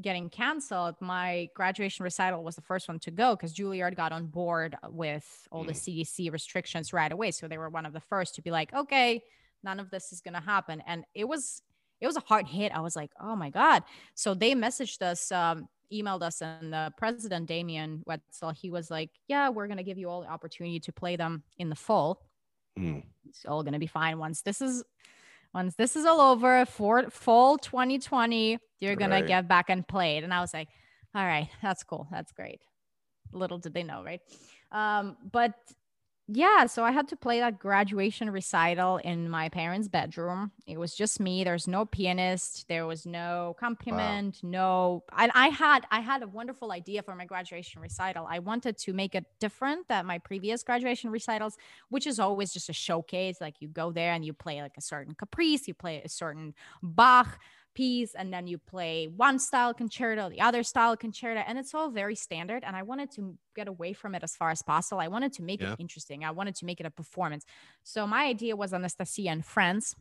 getting 0.00 0.30
canceled, 0.30 0.96
my 1.00 1.48
graduation 1.54 2.04
recital 2.04 2.42
was 2.42 2.56
the 2.56 2.62
first 2.62 2.88
one 2.88 2.98
to 3.00 3.10
go 3.10 3.36
because 3.36 3.54
Juilliard 3.54 3.96
got 3.96 4.12
on 4.12 4.26
board 4.26 4.76
with 4.88 5.46
all 5.52 5.64
the 5.64 5.72
CDC 5.74 6.32
restrictions 6.32 6.92
right 6.92 7.12
away. 7.12 7.30
So 7.32 7.48
they 7.48 7.58
were 7.58 7.68
one 7.68 7.86
of 7.86 7.92
the 7.92 8.00
first 8.00 8.34
to 8.36 8.42
be 8.42 8.50
like, 8.50 8.72
okay, 8.72 9.22
none 9.62 9.78
of 9.78 9.90
this 9.90 10.12
is 10.12 10.20
gonna 10.20 10.40
happen. 10.40 10.82
And 10.86 11.04
it 11.14 11.28
was 11.28 11.62
it 12.00 12.06
was 12.06 12.16
a 12.16 12.20
hard 12.20 12.46
hit. 12.48 12.72
I 12.74 12.80
was 12.80 12.96
like, 12.96 13.10
oh 13.20 13.36
my 13.36 13.50
God. 13.50 13.82
So 14.14 14.34
they 14.34 14.54
messaged 14.54 15.02
us, 15.02 15.30
um, 15.30 15.68
emailed 15.92 16.22
us, 16.22 16.40
and 16.42 16.72
the 16.72 16.92
president, 16.96 17.46
Damian 17.46 18.02
Woetzel, 18.08 18.54
he 18.56 18.70
was 18.70 18.90
like, 18.90 19.10
Yeah, 19.28 19.48
we're 19.50 19.68
gonna 19.68 19.82
give 19.82 19.98
you 19.98 20.08
all 20.08 20.22
the 20.22 20.28
opportunity 20.28 20.80
to 20.80 20.92
play 20.92 21.16
them 21.16 21.42
in 21.58 21.68
the 21.68 21.76
fall. 21.76 22.22
Mm. 22.78 23.02
it's 23.28 23.44
all 23.44 23.62
gonna 23.64 23.80
be 23.80 23.88
fine 23.88 24.18
once 24.18 24.42
this 24.42 24.60
is 24.62 24.84
once 25.52 25.74
this 25.74 25.96
is 25.96 26.06
all 26.06 26.20
over 26.20 26.64
for 26.64 27.10
fall 27.10 27.58
2020 27.58 28.58
you're 28.78 28.94
gonna 28.94 29.16
Right. 29.16 29.26
get 29.26 29.48
back 29.48 29.68
and 29.70 29.86
play 29.86 30.16
it. 30.18 30.24
And 30.24 30.32
i 30.32 30.40
was 30.40 30.54
like 30.54 30.68
all 31.14 31.26
right 31.26 31.48
that's 31.62 31.82
cool. 31.82 32.06
That's 32.12 32.30
great. 32.32 32.60
Little 33.32 33.58
did 33.58 33.74
they 33.74 33.82
know 33.82 34.04
right? 34.04 34.20
Um 34.70 35.16
but 35.32 35.54
yeah, 36.32 36.66
so 36.66 36.84
I 36.84 36.92
had 36.92 37.08
to 37.08 37.16
play 37.16 37.40
that 37.40 37.58
graduation 37.58 38.30
recital 38.30 38.98
in 38.98 39.28
my 39.28 39.48
parents' 39.48 39.88
bedroom. 39.88 40.52
It 40.66 40.78
was 40.78 40.94
just 40.94 41.18
me. 41.18 41.44
There's 41.44 41.66
no 41.66 41.84
pianist. 41.84 42.66
There 42.68 42.86
was 42.86 43.06
no 43.06 43.54
accompaniment. 43.56 44.40
No, 44.42 45.02
and 45.16 45.32
I 45.34 45.48
had 45.48 45.86
I 45.90 46.00
had 46.00 46.22
a 46.22 46.28
wonderful 46.28 46.72
idea 46.72 47.02
for 47.02 47.14
my 47.14 47.24
graduation 47.24 47.80
recital. 47.80 48.26
I 48.28 48.38
wanted 48.38 48.78
to 48.78 48.92
make 48.92 49.14
it 49.14 49.24
different 49.40 49.88
than 49.88 50.06
my 50.06 50.18
previous 50.18 50.62
graduation 50.62 51.10
recitals, 51.10 51.56
which 51.88 52.06
is 52.06 52.20
always 52.20 52.52
just 52.52 52.68
a 52.68 52.72
showcase. 52.72 53.40
Like 53.40 53.56
you 53.60 53.68
go 53.68 53.90
there 53.90 54.12
and 54.12 54.24
you 54.24 54.32
play 54.32 54.62
like 54.62 54.76
a 54.76 54.82
certain 54.82 55.14
caprice, 55.14 55.66
you 55.66 55.74
play 55.74 56.00
a 56.04 56.08
certain 56.08 56.54
Bach 56.82 57.38
piece 57.74 58.14
and 58.14 58.32
then 58.32 58.46
you 58.46 58.58
play 58.58 59.06
one 59.06 59.38
style 59.38 59.72
concerto 59.74 60.28
the 60.28 60.40
other 60.40 60.62
style 60.62 60.96
concerto 60.96 61.40
and 61.46 61.58
it's 61.58 61.74
all 61.74 61.90
very 61.90 62.14
standard 62.14 62.64
and 62.64 62.74
i 62.76 62.82
wanted 62.82 63.10
to 63.10 63.36
get 63.56 63.68
away 63.68 63.92
from 63.92 64.14
it 64.14 64.22
as 64.22 64.34
far 64.36 64.50
as 64.50 64.62
possible. 64.62 65.00
I 65.00 65.08
wanted 65.08 65.32
to 65.34 65.42
make 65.42 65.60
Yeah. 65.60 65.72
it 65.72 65.80
interesting. 65.80 66.24
I 66.24 66.30
wanted 66.30 66.54
to 66.56 66.64
make 66.64 66.80
it 66.80 66.86
a 66.86 66.90
performance. 66.90 67.44
So 67.82 68.06
my 68.06 68.24
idea 68.26 68.54
was 68.56 68.72
anastasiia 68.72 69.30
and 69.30 69.44
friends 69.44 69.94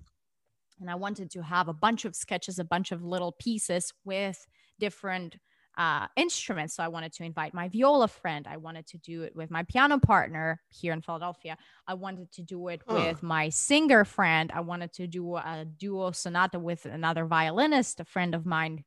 and 0.80 0.90
i 0.90 0.96
wanted 0.96 1.30
to 1.32 1.42
have 1.44 1.68
a 1.68 1.74
bunch 1.74 2.06
of 2.06 2.16
sketches 2.16 2.60
a 2.60 2.64
bunch 2.64 2.92
of 2.92 3.04
little 3.04 3.34
pieces 3.34 3.92
with 4.06 4.48
different 4.80 5.38
uh, 5.80 6.08
instruments 6.18 6.76
so 6.76 6.84
i 6.84 6.88
wanted 6.88 7.12
to 7.14 7.24
invite 7.24 7.54
my 7.54 7.68
viola 7.70 8.08
friend 8.08 8.48
i 8.48 8.58
wanted 8.58 8.86
to 8.86 8.98
do 9.00 9.24
it 9.24 9.36
with 9.36 9.50
my 9.50 9.64
piano 9.64 9.98
partner 9.98 10.62
here 10.70 10.94
in 10.94 11.02
philadelphia 11.02 11.58
I 11.88 11.96
wanted 11.96 12.32
to 12.34 12.44
do 12.44 12.68
it 12.68 12.82
Huh. 12.86 13.16
with 13.16 13.24
my 13.24 13.50
singer 13.50 14.06
friend. 14.06 14.52
I 14.54 14.62
wanted 14.62 14.94
to 14.94 15.08
do 15.08 15.36
a 15.38 15.66
duo 15.66 16.12
sonata 16.12 16.60
with 16.60 16.86
another 16.86 17.26
violinist, 17.26 18.00
a 18.00 18.06
friend 18.06 18.36
of 18.36 18.46
mine. 18.46 18.84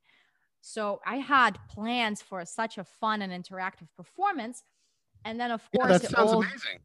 So 0.61 1.01
I 1.05 1.17
had 1.17 1.59
plans 1.69 2.23
for 2.23 2.45
such 2.45 2.79
a 2.79 2.85
fun 2.85 3.23
and 3.23 3.33
interactive 3.33 3.89
performance. 3.97 4.63
And 5.25 5.41
then, 5.41 5.51
of 5.51 5.69
Yeah, 5.73 5.79
course, 5.81 5.89
that 5.89 6.05
it 6.05 6.11
sounds 6.11 6.33
all, 6.33 6.43
amazing. 6.43 6.79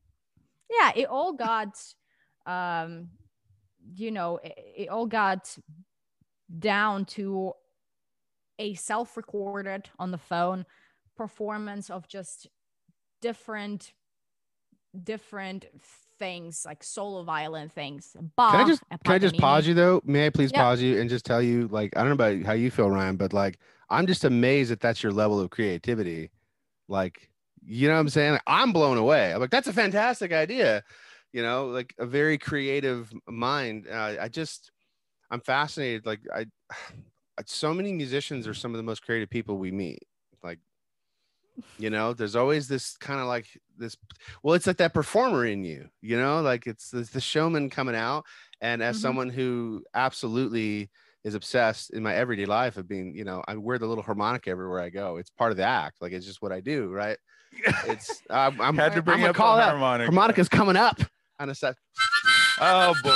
yeah, 0.70 0.92
it 0.96 1.06
all 1.08 1.34
got, 1.34 1.78
um, 2.46 3.10
you 3.94 4.12
know, 4.12 4.38
it, 4.44 4.54
it 4.58 4.90
all 4.90 5.06
got 5.06 5.56
down 6.60 7.06
to 7.06 7.54
a 8.60 8.74
self-recorded 8.74 9.90
on 10.00 10.12
the 10.12 10.18
phone 10.18 10.66
performance 11.16 11.90
of 11.90 12.08
just 12.08 12.48
different 13.22 13.94
different 15.04 15.66
things 16.18 16.64
like 16.66 16.84
solo 16.84 17.24
violin 17.24 17.70
things 17.70 18.16
Bach, 18.36 18.52
Can 18.52 18.62
I 18.62 18.64
just 18.70 18.82
can 19.04 19.14
I 19.16 19.20
just 19.20 19.38
pause 19.38 19.68
you 19.68 19.74
though? 19.74 20.02
May 20.06 20.26
I 20.26 20.30
please 20.30 20.52
Yeah. 20.52 20.62
pause 20.64 20.82
you 20.82 21.00
and 21.00 21.10
just 21.10 21.26
tell 21.26 21.42
you 21.42 21.68
like 21.68 21.96
I 21.96 22.00
don't 22.04 22.10
know 22.10 22.14
about 22.14 22.46
how 22.46 22.54
you 22.54 22.72
feel, 22.72 22.90
Ryan, 22.90 23.16
but 23.16 23.34
like 23.34 23.60
I'm 23.90 24.08
just 24.08 24.26
amazed 24.26 24.72
that 24.72 24.80
that's 24.80 25.04
your 25.04 25.12
level 25.12 25.40
of 25.40 25.50
creativity. 25.50 26.32
Like, 26.88 27.30
you 27.66 27.88
know 27.88 27.96
what 27.96 28.02
I'm 28.02 28.10
saying? 28.10 28.34
Like, 28.34 28.44
I'm 28.48 28.72
blown 28.74 28.98
away. 28.98 29.34
I'm 29.34 29.40
like, 29.40 29.50
that's 29.50 29.68
a 29.68 29.74
fantastic 29.74 30.32
idea. 30.34 30.84
You 31.34 31.44
know, 31.44 31.68
like 31.68 31.94
a 32.00 32.06
very 32.06 32.38
creative 32.38 33.12
mind. 33.28 33.88
Uh, 33.92 34.16
I 34.20 34.28
just 34.30 34.72
I'm 35.30 35.42
fascinated. 35.42 36.06
Like 36.06 36.22
I 36.34 36.46
so 37.46 37.74
many 37.74 37.94
musicians 37.94 38.48
are 38.48 38.54
some 38.54 38.72
of 38.74 38.78
the 38.78 38.84
most 38.84 39.04
creative 39.04 39.30
people 39.30 39.58
we 39.58 39.72
meet. 39.72 40.00
Like 40.44 40.60
you 41.80 41.90
know 41.90 42.14
there's 42.14 42.36
always 42.36 42.68
this 42.68 42.96
kind 42.98 43.20
of 43.20 43.26
like 43.28 43.48
this 43.78 43.96
well 44.44 44.54
it's 44.54 44.68
like 44.68 44.78
that 44.78 44.94
performer 44.94 45.46
in 45.46 45.64
you 45.64 45.88
you 46.02 46.16
know 46.18 46.42
like 46.42 46.68
it's, 46.68 46.94
it's 46.94 47.10
the 47.10 47.22
showman 47.22 47.68
coming 47.70 47.96
out 47.96 48.26
and 48.62 48.82
as 48.84 48.98
Mhm. 48.98 49.02
someone 49.02 49.30
who 49.30 49.84
absolutely 49.96 50.90
is 51.24 51.34
obsessed 51.34 51.90
in 51.92 52.04
my 52.04 52.14
everyday 52.14 52.46
life 52.46 52.78
of 52.78 52.88
being 52.88 53.16
you 53.16 53.24
know 53.24 53.44
i 53.48 53.56
wear 53.56 53.80
the 53.80 53.88
little 53.88 54.04
harmonica 54.04 54.50
everywhere 54.52 54.80
i 54.82 54.90
go 54.90 55.18
it's 55.18 55.32
part 55.32 55.50
of 55.52 55.58
the 55.58 55.64
act 55.64 56.00
like 56.02 56.12
it's 56.14 56.26
just 56.28 56.42
what 56.44 56.52
i 56.52 56.60
do 56.60 56.90
right 56.92 57.18
it's 57.86 58.22
i'm, 58.30 58.60
I'm 58.62 58.76
Had 58.76 58.94
to 58.94 58.98
I'm 59.00 59.04
bring 59.04 59.20
gonna 59.20 59.30
up 59.32 59.36
call 59.36 59.56
the 59.58 59.64
out 59.64 59.70
harmonica. 59.72 60.06
harmonica's 60.12 60.50
coming 60.50 60.76
up 60.76 61.00
on 61.40 61.50
a 61.50 61.56
set 61.56 61.76
Oh 62.60 62.94
boy. 63.04 63.14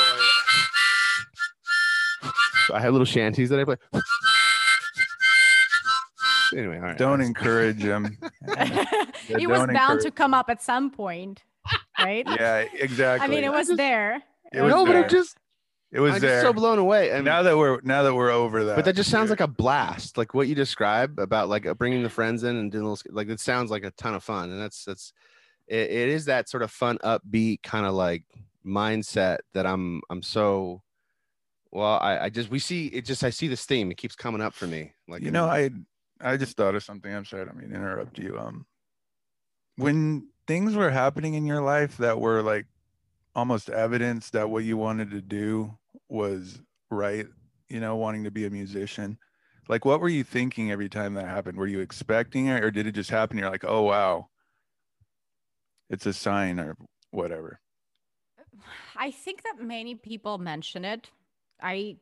I 2.73 2.79
have 2.79 2.93
little 2.93 3.05
shanties 3.05 3.49
that 3.49 3.59
i 3.59 3.63
play 3.63 3.75
anyway 6.57 6.75
all 6.77 6.81
right 6.83 6.97
Don't 6.97 7.21
encourage 7.21 7.81
him. 7.81 8.17
it 8.43 9.47
was 9.47 9.59
don't 9.59 9.73
bound 9.73 10.01
to 10.01 10.11
come 10.11 10.33
up 10.33 10.49
at 10.49 10.61
some 10.61 10.91
point 10.91 11.43
right 11.99 12.25
yeah, 12.27 12.65
exactly. 12.73 13.25
i 13.25 13.29
mean 13.29 13.43
it 13.43 13.51
was 13.51 13.67
just- 13.67 13.77
there 13.77 14.21
It 14.51 14.61
was 14.61 14.71
no 14.73 14.85
but 14.85 14.95
it 14.95 15.09
just 15.09 15.37
It 15.91 15.99
was 16.01 16.15
i'm 16.15 16.19
there. 16.21 16.41
just 16.41 16.45
so 16.45 16.53
blown 16.53 16.77
away 16.79 17.11
and 17.11 17.23
now 17.23 17.43
that 17.43 17.57
we're 17.57 17.79
now 17.83 18.03
that 18.03 18.13
we're 18.13 18.31
over 18.31 18.65
that. 18.65 18.75
but 18.75 18.85
that 18.85 18.95
just 18.95 19.09
sounds 19.09 19.29
dude. 19.29 19.39
like 19.39 19.47
a 19.49 19.51
blast 19.51 20.17
like 20.17 20.33
what 20.33 20.47
you 20.47 20.55
describe 20.55 21.19
about 21.19 21.47
like 21.47 21.65
uh, 21.65 21.73
bringing 21.73 22.03
the 22.03 22.09
friends 22.09 22.43
in 22.43 22.55
and 22.57 22.71
doing 22.71 22.83
little 22.85 22.99
like 23.11 23.29
it 23.29 23.39
sounds 23.39 23.71
like 23.71 23.83
a 23.83 23.91
ton 23.91 24.13
of 24.13 24.23
fun 24.23 24.51
and 24.51 24.59
that's 24.61 24.83
that's 24.85 25.13
it, 25.67 25.89
it 25.89 26.09
is 26.09 26.25
that 26.25 26.49
sort 26.49 26.63
of 26.63 26.71
fun 26.71 26.97
upbeat 26.99 27.61
kind 27.63 27.85
of 27.85 27.93
like 27.93 28.23
mindset 28.65 29.37
that 29.53 29.65
i'm 29.65 30.01
i'm 30.09 30.21
so 30.21 30.81
well 31.71 31.99
i 32.01 32.19
i 32.25 32.29
just 32.29 32.49
we 32.49 32.59
see 32.59 32.87
it 32.87 33.05
just 33.05 33.23
i 33.23 33.29
see 33.29 33.47
this 33.47 33.65
theme 33.65 33.91
it 33.91 33.97
keeps 33.97 34.15
coming 34.15 34.41
up 34.41 34.53
for 34.53 34.67
me 34.67 34.93
like 35.07 35.21
you 35.21 35.31
know, 35.31 35.45
I 35.45 35.69
I 36.23 36.37
just 36.37 36.55
thought 36.55 36.75
of 36.75 36.83
something. 36.83 37.13
I'm 37.13 37.25
sorry, 37.25 37.43
I 37.43 37.45
don't 37.45 37.57
mean 37.57 37.69
to 37.69 37.75
interrupt 37.75 38.17
you. 38.17 38.37
Um, 38.37 38.65
when 39.75 40.27
things 40.47 40.75
were 40.75 40.89
happening 40.89 41.33
in 41.33 41.45
your 41.45 41.61
life 41.61 41.97
that 41.97 42.19
were 42.19 42.41
like 42.41 42.67
almost 43.35 43.69
evidence 43.69 44.29
that 44.31 44.49
what 44.49 44.63
you 44.63 44.77
wanted 44.77 45.11
to 45.11 45.21
do 45.21 45.77
was 46.09 46.61
right, 46.89 47.25
you 47.69 47.79
know, 47.79 47.95
wanting 47.95 48.23
to 48.25 48.31
be 48.31 48.45
a 48.45 48.49
musician. 48.49 49.17
Like, 49.67 49.85
what 49.85 50.01
were 50.01 50.09
you 50.09 50.23
thinking 50.23 50.71
every 50.71 50.89
time 50.89 51.13
that 51.15 51.27
happened? 51.27 51.57
Were 51.57 51.67
you 51.67 51.79
expecting 51.79 52.47
it, 52.47 52.63
or 52.63 52.71
did 52.71 52.87
it 52.87 52.93
just 52.93 53.09
happen? 53.09 53.37
You're 53.37 53.49
like, 53.49 53.65
oh 53.65 53.83
wow, 53.83 54.29
it's 55.89 56.05
a 56.05 56.13
sign, 56.13 56.59
or 56.59 56.75
whatever. 57.11 57.59
I 58.95 59.11
think 59.11 59.43
that 59.43 59.61
many 59.61 59.95
people 59.95 60.37
mention 60.37 60.83
it. 60.83 61.09
I 61.61 61.97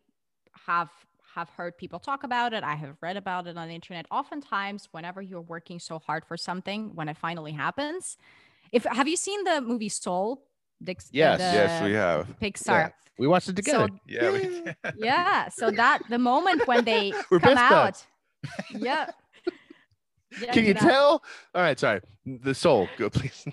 have 0.67 0.89
have 1.35 1.49
heard 1.49 1.77
people 1.77 1.99
talk 1.99 2.23
about 2.23 2.53
it. 2.53 2.63
I 2.63 2.75
have 2.75 2.95
read 3.01 3.15
about 3.17 3.45
it 3.47 3.55
on 3.57 3.67
the 3.67 3.73
internet. 3.75 4.05
Oftentimes, 4.11 4.87
whenever 4.91 5.21
you're 5.21 5.41
working 5.41 5.79
so 5.79 5.99
hard 5.99 6.25
for 6.25 6.37
something, 6.37 6.91
when 6.95 7.07
it 7.07 7.17
finally 7.17 7.51
happens, 7.51 8.17
if 8.71 8.83
have 8.85 9.07
you 9.07 9.15
seen 9.15 9.43
the 9.43 9.61
movie 9.61 9.89
Soul? 9.89 10.43
Dix, 10.81 11.09
Yes. 11.11 11.37
the 11.39 11.43
yes, 11.43 11.83
we 11.83 11.91
have. 11.93 12.27
Pixar. 12.41 12.93
we 13.17 13.27
watched 13.27 13.49
it 13.49 13.55
together 13.57 13.87
So 13.89 13.99
Yeah, 14.07 14.31
we, 14.31 14.63
yeah, 14.97 15.49
so 15.49 15.71
that 15.71 15.99
the 16.09 16.17
moment 16.17 16.65
when 16.67 16.85
they 16.85 17.11
come 17.29 17.57
out, 17.57 18.03
yeah. 18.71 19.07
Yeah, 20.41 20.53
can 20.53 20.63
you 20.63 20.73
that- 20.75 20.83
tell 20.83 21.23
all 21.55 21.61
right 21.63 21.77
sorry 21.79 22.01
the 22.23 22.53
soul 22.53 22.87
go 22.97 23.09
please 23.09 23.45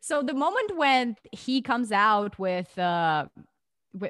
so 0.00 0.22
the 0.22 0.34
moment 0.34 0.76
when 0.76 1.16
he 1.30 1.62
comes 1.62 1.92
out 1.92 2.36
with 2.36 2.76
uh 2.78 3.26
with, 3.36 3.46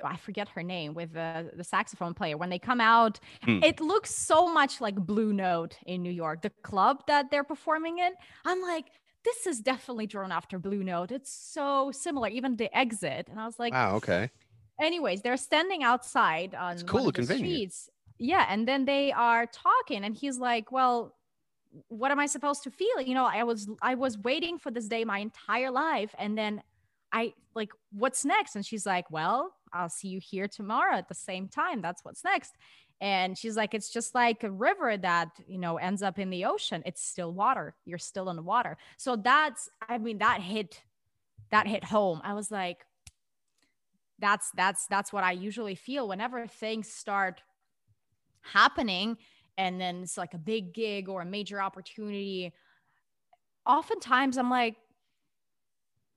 I 0.05 0.17
forget 0.17 0.49
her 0.51 0.63
name 0.63 0.95
with 0.95 1.13
the 1.13 1.51
the 1.57 1.65
saxophone 1.65 2.15
player 2.15 2.37
when 2.37 2.51
they 2.51 2.59
come 2.59 2.81
out 2.81 3.21
Hmm. 3.45 3.61
it 3.63 3.81
looks 3.81 4.15
so 4.15 4.53
much 4.53 4.81
like 4.81 4.97
Blue 4.97 5.33
Note 5.33 5.79
in 5.87 6.03
New 6.03 6.11
York 6.11 6.43
the 6.43 6.51
club 6.63 7.05
that 7.07 7.31
they're 7.31 7.45
performing 7.45 7.99
in. 7.99 8.13
I'm 8.45 8.61
like 8.61 8.87
this 9.25 9.47
is 9.47 9.61
definitely 9.61 10.07
drawn 10.07 10.33
after 10.33 10.59
Blue 10.59 10.83
Note. 10.83 11.11
It's 11.13 11.33
so 11.33 11.91
similar 11.93 12.29
even 12.29 12.57
the 12.57 12.77
exit. 12.77 13.29
And 13.29 13.39
I 13.41 13.45
was 13.47 13.59
like 13.59 13.73
wow 13.73 13.97
okay. 13.97 14.31
Anyways 14.81 15.23
they're 15.23 15.37
standing 15.37 15.83
outside 15.83 16.55
on 16.55 16.73
It's 16.75 16.83
cool 16.83 17.11
the 17.13 17.23
streets. 17.25 17.89
Yeah 18.19 18.47
and 18.49 18.67
then 18.67 18.85
they 18.85 19.13
are 19.13 19.47
talking 19.47 20.05
and 20.05 20.15
he's 20.17 20.39
like 20.39 20.73
well 20.73 21.15
what 21.89 22.11
am 22.11 22.19
i 22.19 22.27
supposed 22.27 22.63
to 22.65 22.71
feel? 22.71 23.01
You 23.01 23.15
know 23.15 23.27
i 23.27 23.45
was 23.45 23.69
i 23.83 23.95
was 23.95 24.19
waiting 24.19 24.59
for 24.59 24.71
this 24.73 24.89
day 24.89 25.05
my 25.05 25.19
entire 25.19 25.71
life 25.71 26.15
and 26.19 26.37
then 26.37 26.63
i 27.13 27.33
like 27.55 27.71
what's 27.93 28.25
next? 28.25 28.57
And 28.57 28.65
she's 28.67 28.87
like 28.87 29.11
well 29.11 29.55
i'll 29.73 29.89
see 29.89 30.09
you 30.09 30.21
here 30.21 30.49
tomorrow 30.49 30.97
at 30.97 31.09
the 31.09 31.15
same 31.15 31.49
time. 31.49 31.83
That's 31.83 32.05
what's 32.05 32.25
next. 32.25 32.55
And 33.01 33.39
she's 33.39 33.57
like 33.57 33.75
it's 33.75 33.91
just 33.91 34.15
like 34.15 34.43
a 34.45 34.51
river 34.51 34.97
that 34.97 35.29
you 35.47 35.59
know 35.59 35.77
ends 35.77 36.03
up 36.03 36.19
in 36.19 36.31
the 36.31 36.45
ocean. 36.45 36.83
It's 36.87 37.03
still 37.03 37.33
water. 37.33 37.75
You're 37.85 37.99
still 37.99 38.31
in 38.31 38.37
the 38.37 38.43
water. 38.43 38.77
So 38.97 39.17
that's 39.17 39.69
i 39.89 39.99
mean 39.99 40.19
that 40.19 40.41
hit 40.41 40.83
that 41.51 41.67
hit 41.67 41.85
home. 41.85 42.21
I 42.25 42.35
was 42.35 42.51
like 42.51 42.85
that's 44.19 44.51
that's 44.57 44.87
that's 44.87 45.13
what 45.13 45.25
i 45.25 45.33
usually 45.33 45.75
feel 45.75 46.09
whenever 46.09 46.47
things 46.47 46.89
start 46.93 47.43
happening 48.41 49.17
and 49.57 49.81
then 49.81 50.03
it's 50.03 50.19
like 50.19 50.35
a 50.35 50.39
big 50.39 50.75
gig 50.75 51.09
or 51.09 51.23
a 51.23 51.27
major 51.27 51.61
opportunity 51.61 52.53
oftentimes 53.67 54.37
i'm 54.39 54.51
like 54.51 54.77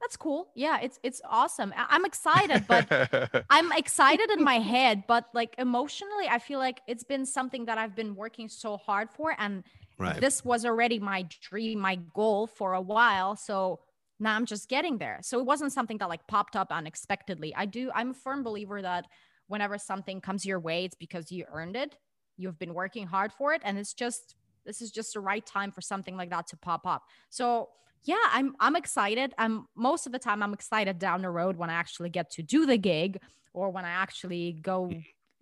that's 0.01 0.17
cool 0.17 0.49
yeah 0.55 0.79
it's 0.81 0.99
it's 1.03 1.21
awesome 1.29 1.73
I- 1.77 1.87
i'm 1.91 2.05
excited 2.05 2.65
but 2.67 3.45
i'm 3.49 3.71
excited 3.73 4.29
in 4.31 4.43
my 4.43 4.59
head 4.59 5.03
but 5.07 5.25
like 5.33 5.55
emotionally 5.57 6.27
i 6.29 6.39
feel 6.39 6.59
like 6.59 6.81
it's 6.87 7.03
been 7.03 7.25
something 7.25 7.65
that 7.65 7.77
i've 7.77 7.95
been 7.95 8.15
working 8.15 8.49
so 8.49 8.77
hard 8.77 9.09
for 9.09 9.35
and 9.37 9.63
right 9.99 10.19
this 10.19 10.43
was 10.43 10.65
already 10.65 10.99
my 10.99 11.25
dream, 11.41 11.79
my 11.79 11.95
goal 12.13 12.47
for 12.47 12.73
a 12.73 12.81
while. 12.81 13.35
So 13.35 13.79
now 14.19 14.35
I'm 14.35 14.45
just 14.45 14.69
getting 14.69 14.97
there. 14.97 15.19
So 15.21 15.39
it 15.39 15.45
wasn't 15.45 15.73
something 15.73 15.97
that 15.99 16.09
like 16.09 16.25
popped 16.27 16.55
up 16.55 16.71
unexpectedly. 16.71 17.53
I 17.55 17.65
do, 17.65 17.91
I'm 17.93 18.11
a 18.11 18.13
firm 18.13 18.43
believer 18.43 18.81
that 18.81 19.05
whenever 19.47 19.77
something 19.77 20.21
comes 20.21 20.45
your 20.45 20.59
way, 20.59 20.85
it's 20.85 20.95
because 20.95 21.31
you 21.31 21.45
earned 21.51 21.75
it. 21.75 21.97
You've 22.37 22.57
been 22.59 22.73
working 22.73 23.07
hard 23.07 23.31
for 23.33 23.53
it. 23.53 23.61
And 23.63 23.77
it's 23.77 23.93
just, 23.93 24.35
this 24.65 24.81
is 24.81 24.91
just 24.91 25.13
the 25.13 25.19
right 25.19 25.45
time 25.45 25.71
for 25.71 25.81
something 25.81 26.15
like 26.15 26.29
that 26.29 26.47
to 26.47 26.57
pop 26.57 26.85
up. 26.85 27.03
So 27.29 27.69
yeah, 28.03 28.15
I'm 28.31 28.55
I'm 28.59 28.75
excited. 28.75 29.33
I'm 29.37 29.67
most 29.75 30.05
of 30.05 30.11
the 30.11 30.19
time 30.19 30.41
I'm 30.41 30.53
excited 30.53 30.97
down 30.99 31.21
the 31.21 31.29
road 31.29 31.57
when 31.57 31.69
I 31.69 31.73
actually 31.73 32.09
get 32.09 32.31
to 32.31 32.43
do 32.43 32.65
the 32.65 32.77
gig 32.77 33.19
or 33.53 33.69
when 33.69 33.85
I 33.85 33.89
actually 33.91 34.53
go, 34.53 34.91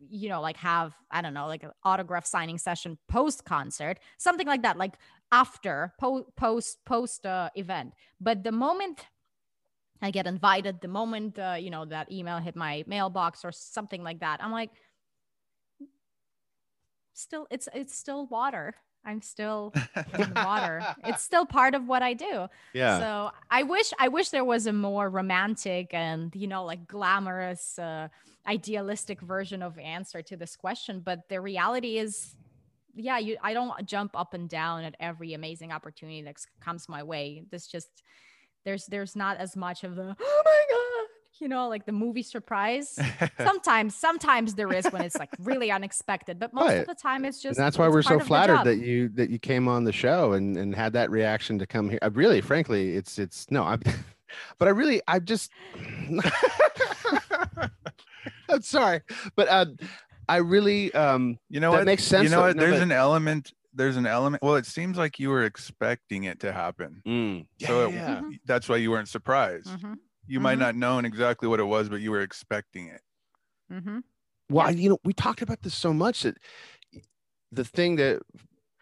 you 0.09 0.29
know, 0.29 0.41
like 0.41 0.57
have 0.57 0.93
I 1.09 1.21
don't 1.21 1.33
know, 1.33 1.47
like 1.47 1.63
an 1.63 1.71
autograph 1.83 2.25
signing 2.25 2.57
session 2.57 2.97
post 3.07 3.45
concert, 3.45 3.99
something 4.17 4.47
like 4.47 4.63
that, 4.63 4.77
like 4.77 4.95
after 5.31 5.93
po- 5.99 6.27
post 6.35 6.79
post 6.85 7.25
uh, 7.25 7.49
event. 7.55 7.93
But 8.19 8.43
the 8.43 8.51
moment 8.51 9.05
I 10.01 10.11
get 10.11 10.27
invited, 10.27 10.81
the 10.81 10.87
moment 10.89 11.39
uh, 11.39 11.55
you 11.59 11.69
know 11.69 11.85
that 11.85 12.11
email 12.11 12.39
hit 12.39 12.55
my 12.55 12.83
mailbox 12.87 13.45
or 13.45 13.51
something 13.53 14.03
like 14.03 14.19
that, 14.19 14.43
I'm 14.43 14.51
like, 14.51 14.71
still, 17.13 17.47
it's 17.51 17.69
it's 17.73 17.95
still 17.95 18.27
water. 18.27 18.75
I'm 19.05 19.21
still 19.21 19.73
in 19.95 20.33
the 20.33 20.43
water. 20.45 20.83
It's 21.05 21.23
still 21.23 21.45
part 21.45 21.73
of 21.73 21.87
what 21.87 22.01
I 22.03 22.13
do. 22.13 22.47
Yeah. 22.73 22.99
So 22.99 23.31
I 23.49 23.63
wish 23.63 23.91
I 23.97 24.09
wish 24.09 24.29
there 24.29 24.45
was 24.45 24.67
a 24.67 24.73
more 24.73 25.09
romantic 25.09 25.93
and 25.93 26.35
you 26.35 26.47
know 26.47 26.65
like 26.65 26.87
glamorous, 26.87 27.79
uh, 27.79 28.09
idealistic 28.47 29.21
version 29.21 29.61
of 29.61 29.77
answer 29.79 30.21
to 30.23 30.37
this 30.37 30.55
question. 30.55 30.99
But 30.99 31.29
the 31.29 31.39
reality 31.41 31.97
is, 31.97 32.35
yeah, 32.95 33.17
you 33.17 33.37
I 33.41 33.53
don't 33.53 33.85
jump 33.85 34.11
up 34.15 34.33
and 34.33 34.49
down 34.49 34.83
at 34.83 34.95
every 34.99 35.33
amazing 35.33 35.71
opportunity 35.71 36.21
that 36.23 36.35
comes 36.59 36.89
my 36.89 37.03
way. 37.03 37.43
This 37.49 37.67
just 37.67 38.03
there's 38.65 38.85
there's 38.85 39.15
not 39.15 39.37
as 39.37 39.55
much 39.55 39.83
of 39.83 39.95
the 39.95 40.15
oh 40.19 40.41
my 40.45 40.61
god, 40.69 40.88
you 41.39 41.47
know, 41.47 41.67
like 41.69 41.85
the 41.85 41.91
movie 41.91 42.23
surprise. 42.23 42.97
sometimes 43.41 43.95
sometimes 43.95 44.55
there 44.55 44.71
is 44.73 44.85
when 44.87 45.01
it's 45.01 45.17
like 45.17 45.29
really 45.39 45.71
unexpected, 45.71 46.39
but 46.39 46.53
most 46.53 46.67
Right. 46.67 46.77
of 46.79 46.87
the 46.87 46.95
time 46.95 47.25
it's 47.25 47.37
And 47.43 47.49
just 47.51 47.57
that's 47.57 47.77
why 47.77 47.87
we're 47.87 48.01
so 48.01 48.19
flattered 48.19 48.63
that 48.65 48.77
you 48.77 49.09
that 49.09 49.29
you 49.29 49.39
came 49.39 49.67
on 49.67 49.83
the 49.83 49.91
show 49.93 50.33
and 50.33 50.57
and 50.57 50.75
had 50.75 50.93
that 50.93 51.09
reaction 51.11 51.57
to 51.59 51.65
come 51.67 51.89
here. 51.89 51.99
I 52.01 52.07
really, 52.07 52.41
frankly, 52.41 52.95
it's 52.95 53.17
it's 53.19 53.49
no, 53.49 53.63
I'm, 53.63 53.81
but 54.57 54.67
I 54.67 54.71
really, 54.71 55.01
I 55.07 55.19
just, 55.19 55.51
I'm 58.49 58.61
sorry, 58.61 59.01
but 59.35 59.47
uh, 59.47 59.65
I 60.27 60.37
really, 60.37 60.93
um, 60.93 61.37
You 61.49 61.59
know 61.59 61.71
That 61.71 61.79
what? 61.79 61.85
makes 61.85 62.03
sense, 62.03 62.23
You 62.23 62.29
know 62.29 62.37
though. 62.37 62.47
what? 62.47 62.55
No, 62.55 62.61
There's 62.63 62.75
but- 62.77 62.83
an 62.83 62.91
element. 62.91 63.53
There's 63.71 63.97
an 63.97 64.07
element. 64.07 64.41
Well, 64.43 64.55
it 64.55 64.65
seems 64.65 64.97
like 64.97 65.19
you 65.19 65.29
were 65.29 65.43
expecting 65.45 66.23
it 66.23 66.39
to 66.39 66.51
happen. 66.51 67.01
mm, 67.07 67.45
so 67.65 67.81
yeah, 67.81 67.87
it- 67.87 67.93
yeah. 67.93 68.21
Mhm. 68.21 68.39
that's 68.45 68.67
why 68.67 68.77
you 68.77 68.89
weren't 68.91 69.07
surprised. 69.07 69.67
Mhm, 69.67 69.95
You 70.29 70.39
might 70.39 70.57
Mhm. 70.57 70.59
not 70.59 70.75
known 70.75 71.05
exactly 71.05 71.47
what 71.49 71.59
it 71.59 71.65
was, 71.65 71.89
but 71.89 72.01
you 72.01 72.11
were 72.11 72.21
expecting 72.21 72.87
it. 72.87 73.01
mhm. 73.71 74.03
Well, 74.49 74.65
Yeah. 74.65 74.67
I- 74.67 74.71
you 74.71 74.89
know, 74.89 74.99
we 75.03 75.13
talked 75.13 75.41
about 75.41 75.61
this 75.61 75.75
so 75.75 75.93
much 75.93 76.23
that 76.23 76.37
the 77.51 77.65
thing 77.65 77.95
that 77.97 78.21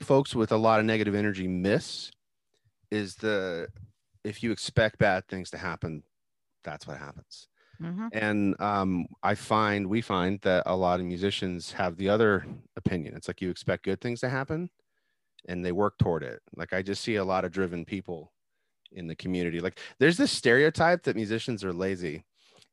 folks 0.01 0.36
with 0.36 0.51
a 0.51 0.57
lot 0.57 0.79
of 0.79 0.86
negative 0.86 1.15
energy 1.15 1.47
miss 1.47 2.12
is 2.91 3.17
the 3.17 3.69
if 4.23 4.43
you 4.43 4.51
expect 4.51 4.99
bad 4.99 5.27
things 5.27 5.51
to 5.51 5.57
happen, 5.57 6.03
that's 6.63 6.88
what 6.88 6.97
happens. 6.97 7.47
Mhm. 7.81 8.10
And 8.13 8.60
um, 8.62 9.07
I 9.23 9.36
find 9.36 9.88
we 9.89 10.01
find 10.01 10.41
that 10.41 10.63
a 10.67 10.75
lot 10.77 10.99
of 11.01 11.05
musicians 11.07 11.73
have 11.73 11.97
the 11.97 12.10
other 12.10 12.45
opinion. 12.77 13.15
It's 13.15 13.27
like 13.29 13.41
you 13.41 13.49
expect 13.51 13.86
good 13.86 14.01
things 14.01 14.21
to 14.21 14.29
happen, 14.29 14.71
and 15.47 15.65
they 15.65 15.73
work 15.73 15.97
toward 15.99 16.23
it. 16.23 16.41
Like 16.55 16.73
I 16.73 16.81
just 16.83 17.03
see 17.03 17.15
a 17.15 17.25
lot 17.25 17.45
of 17.45 17.51
driven 17.51 17.86
people 17.86 18.33
in 18.91 19.08
the 19.08 19.15
community. 19.15 19.60
Like 19.60 19.80
there's 20.00 20.17
this 20.17 20.32
stereotype 20.32 21.04
that 21.04 21.15
musicians 21.15 21.63
are 21.63 21.73
lazy, 21.73 22.23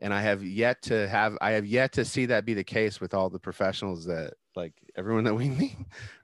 and 0.00 0.12
I 0.14 0.20
have 0.22 0.42
yet 0.44 0.82
to 0.82 1.08
have 1.08 1.36
I 1.40 1.52
have 1.52 1.66
yet 1.66 1.92
to 1.92 2.04
see 2.04 2.26
that 2.26 2.44
be 2.44 2.54
the 2.54 2.64
case 2.64 3.00
with 3.00 3.14
all 3.14 3.30
the 3.30 3.38
professionals 3.38 4.04
that 4.06 4.34
like 4.56 4.72
everyone 4.96 5.24
that 5.24 5.34
we 5.34 5.48
meet. 5.60 5.76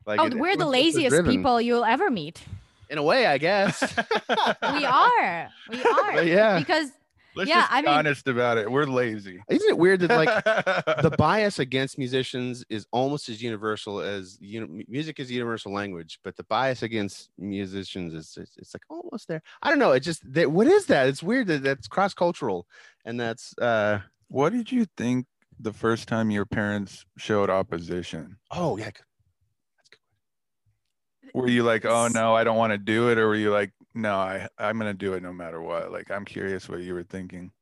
Like 0.06 0.20
Oh, 0.20 0.26
it- 0.26 0.34
we're 0.34 0.56
the 0.56 0.66
laziest 0.66 1.24
people 1.24 1.60
you'll 1.60 1.84
ever 1.84 2.10
meet. 2.10 2.42
in 2.88 2.98
a 2.98 3.02
way, 3.02 3.26
I 3.26 3.38
guess. 3.38 3.80
We 4.28 4.84
are. 4.84 5.48
We 5.70 5.82
are. 5.84 6.12
But 6.14 6.26
yeah. 6.26 6.58
Because 6.58 6.90
Let's 7.36 7.48
Yeah, 7.48 7.60
just 7.60 7.70
be 7.70 7.76
I 7.76 7.82
mean- 7.82 7.88
honest 7.90 8.26
about 8.28 8.58
it. 8.58 8.70
We're 8.70 8.84
lazy. 8.86 9.40
Isn't 9.48 9.68
it 9.70 9.78
weird 9.78 10.00
that 10.00 10.10
like 10.10 10.44
the 11.02 11.14
bias 11.16 11.58
against 11.60 11.96
musicians 11.96 12.64
is 12.68 12.86
almost 12.90 13.28
as 13.28 13.40
universal 13.42 14.00
as 14.00 14.36
you 14.40 14.60
know, 14.60 14.82
music 14.88 15.20
is 15.20 15.30
a 15.30 15.34
universal 15.34 15.72
language, 15.72 16.18
but 16.24 16.36
the 16.36 16.44
bias 16.44 16.82
against 16.82 17.30
musicians 17.38 18.14
is 18.14 18.36
it's, 18.40 18.56
it's 18.56 18.74
like 18.74 18.82
almost 18.90 19.28
there. 19.28 19.42
I 19.62 19.70
don't 19.70 19.78
know. 19.78 19.92
It 19.92 20.00
just 20.00 20.22
that 20.32 20.50
what 20.50 20.66
is 20.66 20.86
that? 20.86 21.08
It's 21.08 21.22
weird 21.22 21.46
that 21.46 21.62
that's 21.62 21.86
cross 21.88 22.14
cultural, 22.14 22.66
and 23.04 23.18
that's 23.20 23.56
uh 23.58 24.00
what 24.28 24.52
did 24.52 24.70
you 24.72 24.86
think 24.96 25.26
the 25.58 25.72
first 25.72 26.08
time 26.08 26.30
your 26.30 26.46
parents 26.46 27.04
showed 27.16 27.50
opposition? 27.50 28.36
oh 28.50 28.76
yeah. 28.76 28.86
That's 28.86 29.88
good. 29.90 31.30
Were 31.34 31.48
you 31.48 31.62
like, 31.62 31.84
oh 31.84 32.08
no, 32.08 32.34
I 32.34 32.44
don't 32.44 32.56
want 32.56 32.72
to 32.72 32.78
do 32.78 33.10
it, 33.10 33.18
or 33.18 33.28
were 33.28 33.36
you 33.36 33.50
like, 33.52 33.72
no, 33.94 34.16
I 34.16 34.48
I'm 34.58 34.78
gonna 34.78 34.94
do 34.94 35.14
it 35.14 35.22
no 35.22 35.32
matter 35.32 35.60
what? 35.60 35.90
Like, 35.92 36.10
I'm 36.10 36.24
curious 36.24 36.68
what 36.68 36.80
you 36.82 36.94
were 36.94 37.04
thinking 37.04 37.52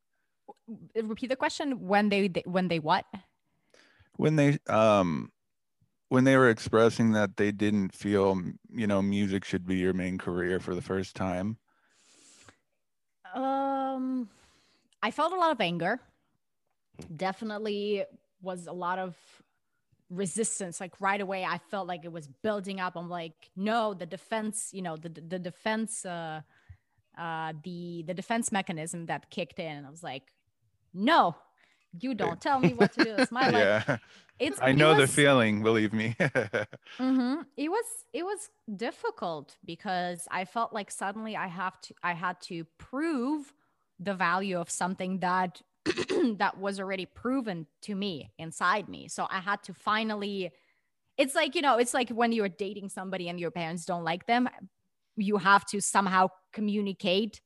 repeat 1.02 1.28
the 1.28 1.36
question 1.36 1.86
when 1.86 2.08
they 2.08 2.28
they- 2.28 2.44
when 2.46 2.68
they 2.68 2.78
what? 2.78 3.04
when 4.16 4.36
they 4.36 4.58
um 4.68 5.30
when 6.08 6.24
they 6.24 6.36
were 6.36 6.50
expressing 6.50 7.12
that 7.12 7.36
they 7.36 7.52
didn't 7.52 7.94
feel 7.94 8.40
you 8.70 8.86
know 8.86 9.02
music 9.02 9.44
should 9.44 9.66
be 9.66 9.76
your 9.76 9.92
main 9.94 10.18
career 10.18 10.60
for 10.60 10.74
the 10.74 10.82
first 10.82 11.16
time. 11.16 11.58
Um 13.34 14.28
I 15.02 15.10
felt 15.10 15.32
a 15.32 15.36
lot 15.36 15.52
of 15.52 15.60
anger. 15.60 16.00
Definitely 17.14 18.04
was 18.40 18.66
a 18.66 18.72
lot 18.72 18.98
of 18.98 19.16
resistance 20.10 20.80
like 20.80 20.92
right 21.00 21.20
away 21.20 21.44
I 21.44 21.58
felt 21.58 21.86
like 21.86 22.04
it 22.04 22.12
was 22.12 22.28
building 22.42 22.80
up. 22.80 22.96
I'm 22.96 23.08
like, 23.10 23.50
no, 23.56 23.94
the 23.94 24.06
defense, 24.06 24.70
you 24.72 24.82
know, 24.82 24.96
the 24.96 25.08
the 25.08 25.38
defense 25.38 26.04
uh 26.06 26.40
uh 27.18 27.52
the 27.64 28.04
the 28.06 28.14
defense 28.14 28.52
mechanism 28.52 29.06
that 29.06 29.30
kicked 29.30 29.58
in. 29.58 29.84
I 29.84 29.90
was 29.90 30.02
like, 30.02 30.24
no, 30.94 31.36
you 32.00 32.14
don't 32.14 32.40
tell 32.40 32.60
me 32.60 32.74
what 32.74 32.92
to 32.92 33.00
do. 33.00 33.16
It's 33.16 33.30
my 33.32 33.46
life. 33.48 33.68
yeah, 33.68 33.98
It's 34.38 34.60
I 34.60 34.72
it 34.72 34.72
know 34.72 34.94
the 34.94 35.06
feeling. 35.08 35.62
Believe 35.62 35.92
me. 35.92 36.16
hmm 37.00 37.36
It 37.56 37.68
was 37.68 37.84
it 38.12 38.24
was 38.24 38.50
difficult 38.76 39.56
because 39.64 40.26
I 40.30 40.44
felt 40.44 40.72
like 40.72 40.90
suddenly 40.90 41.36
I 41.36 41.46
have 41.46 41.80
to 41.82 41.94
I 42.02 42.12
had 42.12 42.40
to 42.42 42.64
prove 42.78 43.52
the 44.00 44.14
value 44.14 44.58
of 44.58 44.70
something 44.70 45.20
that 45.20 45.62
that 46.38 46.58
was 46.58 46.80
already 46.80 47.06
proven 47.06 47.66
to 47.82 47.94
me 47.94 48.32
inside 48.38 48.88
me. 48.88 49.08
So 49.08 49.26
I 49.30 49.40
had 49.40 49.62
to 49.64 49.74
finally 49.74 50.52
it's 51.16 51.34
like, 51.34 51.54
you 51.54 51.62
know, 51.62 51.78
it's 51.78 51.94
like 51.94 52.10
when 52.10 52.32
you're 52.32 52.48
dating 52.48 52.88
somebody 52.90 53.28
and 53.28 53.40
your 53.40 53.50
parents 53.50 53.84
don't 53.84 54.04
like 54.04 54.26
them, 54.26 54.48
you 55.16 55.36
have 55.38 55.64
to 55.66 55.80
somehow 55.80 56.28
communicate 56.52 57.40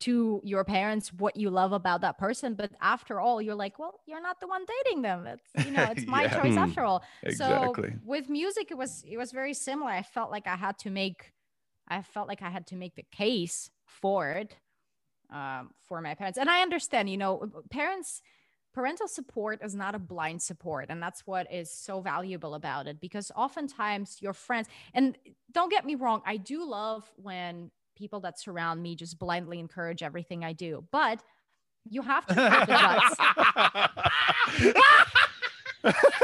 to 0.00 0.40
your 0.44 0.64
parents 0.64 1.12
what 1.12 1.36
you 1.36 1.50
love 1.50 1.72
about 1.72 2.02
that 2.02 2.18
person. 2.18 2.54
But 2.54 2.72
after 2.80 3.20
all, 3.20 3.42
you're 3.42 3.56
like, 3.56 3.78
well, 3.78 4.00
you're 4.06 4.20
not 4.22 4.40
the 4.40 4.46
one 4.46 4.64
dating 4.84 5.02
them. 5.02 5.26
It's 5.26 5.56
you 5.60 5.72
know, 5.72 5.90
it's 5.90 6.04
my 6.06 6.24
Yeah. 6.24 6.28
choice 6.28 6.54
Hmm. 6.54 6.58
after 6.58 6.84
all. 6.84 7.04
exactly. 7.22 7.90
So 7.94 8.00
with 8.04 8.28
music, 8.28 8.70
it 8.70 8.76
was 8.78 9.04
it 9.08 9.16
was 9.16 9.32
very 9.32 9.54
similar. 9.54 9.90
I 9.90 10.02
felt 10.02 10.30
like 10.30 10.46
I 10.46 10.56
had 10.56 10.78
to 10.80 10.90
make, 10.90 11.32
I 11.88 12.02
felt 12.02 12.28
like 12.28 12.42
I 12.42 12.50
had 12.50 12.66
to 12.68 12.76
make 12.76 12.94
the 12.94 13.04
case 13.10 13.70
for 13.86 14.30
it, 14.30 14.56
um, 15.30 15.70
for 15.84 16.00
my 16.00 16.14
parents. 16.14 16.38
And 16.38 16.48
I 16.48 16.62
understand, 16.62 17.10
you 17.10 17.16
know, 17.16 17.50
parents, 17.70 18.22
parental 18.74 19.08
support 19.08 19.60
is 19.62 19.74
not 19.74 19.94
a 19.94 19.98
blind 19.98 20.42
support, 20.42 20.86
and 20.88 21.02
that's 21.02 21.26
what 21.26 21.52
is 21.52 21.72
so 21.72 22.00
valuable 22.00 22.54
about 22.54 22.86
it. 22.86 23.00
Because 23.00 23.30
oftentimes 23.34 24.18
your 24.20 24.32
friends, 24.32 24.68
and 24.94 25.16
don't 25.52 25.70
get 25.70 25.84
me 25.84 25.94
wrong, 25.94 26.22
I 26.24 26.36
do 26.36 26.64
love 26.64 27.10
when 27.16 27.70
people 27.96 28.20
that 28.20 28.38
surround 28.38 28.82
me 28.82 28.94
just 28.94 29.18
blindly 29.18 29.58
encourage 29.58 30.02
everything 30.02 30.44
I 30.44 30.52
do, 30.52 30.84
but 30.92 31.22
you 31.90 32.02
have 32.02 32.26
to 32.26 32.34
have 32.34 32.66
the 34.62 34.72
guts. 35.84 36.22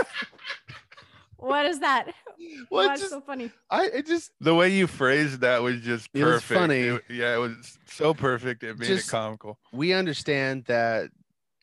What 1.48 1.66
is 1.66 1.80
that? 1.80 2.06
Well, 2.68 2.88
What's 2.88 3.00
oh, 3.00 3.04
just 3.04 3.10
so 3.12 3.20
funny? 3.20 3.50
I 3.70 3.86
it 3.86 4.06
just 4.06 4.32
the 4.40 4.54
way 4.56 4.70
you 4.70 4.88
phrased 4.88 5.40
that 5.42 5.62
was 5.62 5.80
just 5.80 6.12
perfect. 6.12 6.16
It 6.16 6.32
was 6.32 6.42
funny. 6.42 6.80
It- 6.80 7.04
yeah, 7.08 7.34
it 7.36 7.38
was 7.38 7.78
so 7.86 8.12
perfect. 8.12 8.64
It 8.64 8.76
made 8.78 8.86
Just- 8.88 9.08
it 9.08 9.10
comical. 9.12 9.58
we 9.72 9.92
understand 9.92 10.64
that 10.64 11.10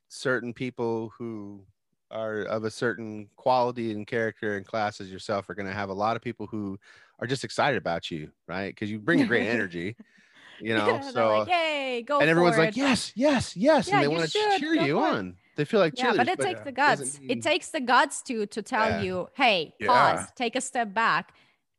certain 0.07 0.53
people 0.53 1.11
who 1.17 1.65
are 2.09 2.43
of 2.43 2.63
a 2.63 2.71
certain 2.71 3.29
quality 3.35 3.91
and 3.91 4.07
character 4.07 4.55
and 4.55 4.65
class 4.65 5.01
as 5.01 5.11
yourself 5.11 5.49
are 5.49 5.55
going 5.55 5.67
to 5.67 5.73
have 5.73 5.89
a 5.89 5.93
lot 5.93 6.15
of 6.15 6.21
people 6.21 6.47
who 6.47 6.79
are 7.19 7.27
just 7.27 7.43
excited 7.43 7.77
about 7.77 8.09
you, 8.09 8.31
right? 8.47 8.69
Because 8.73 8.89
you 8.89 8.97
bring 8.99 9.21
a 9.21 9.25
great 9.25 9.47
energy, 9.47 9.95
you 10.61 10.73
know. 10.75 10.87
Yeah, 10.87 11.01
so 11.01 11.37
like, 11.39 11.47
hey, 11.49 12.01
go 12.05 12.19
and 12.19 12.29
everyone's 12.29 12.55
for 12.55 12.61
like, 12.63 12.69
it. 12.71 12.77
yes, 12.77 13.11
yes, 13.15 13.55
yes, 13.57 13.87
Yeah, 13.87 13.95
and 13.95 14.03
they 14.03 14.07
want 14.07 14.23
to 14.29 14.57
cheer 14.57 14.75
go 14.75 14.85
you 14.85 14.99
on. 14.99 15.27
it. 15.29 15.35
On. 15.61 15.65
They 15.65 15.65
feel 15.65 15.79
like 15.79 15.93
yeah, 15.97 16.13
but 16.15 16.27
it 16.27 16.39
takes 16.39 16.61
the 16.61 16.71
guts. 16.71 17.19
mean- 17.19 17.31
It 17.31 17.41
takes 17.41 17.69
the 17.69 17.81
guts 17.81 18.21
to 18.23 18.45
to 18.47 18.61
tell 18.61 18.89
Yeah. 18.89 19.01
you, 19.01 19.27
hey, 19.35 19.73
Yeah. 19.79 19.87
pause, 19.87 20.31
take 20.35 20.55
a 20.55 20.61
step 20.61 20.93
back. 20.93 21.33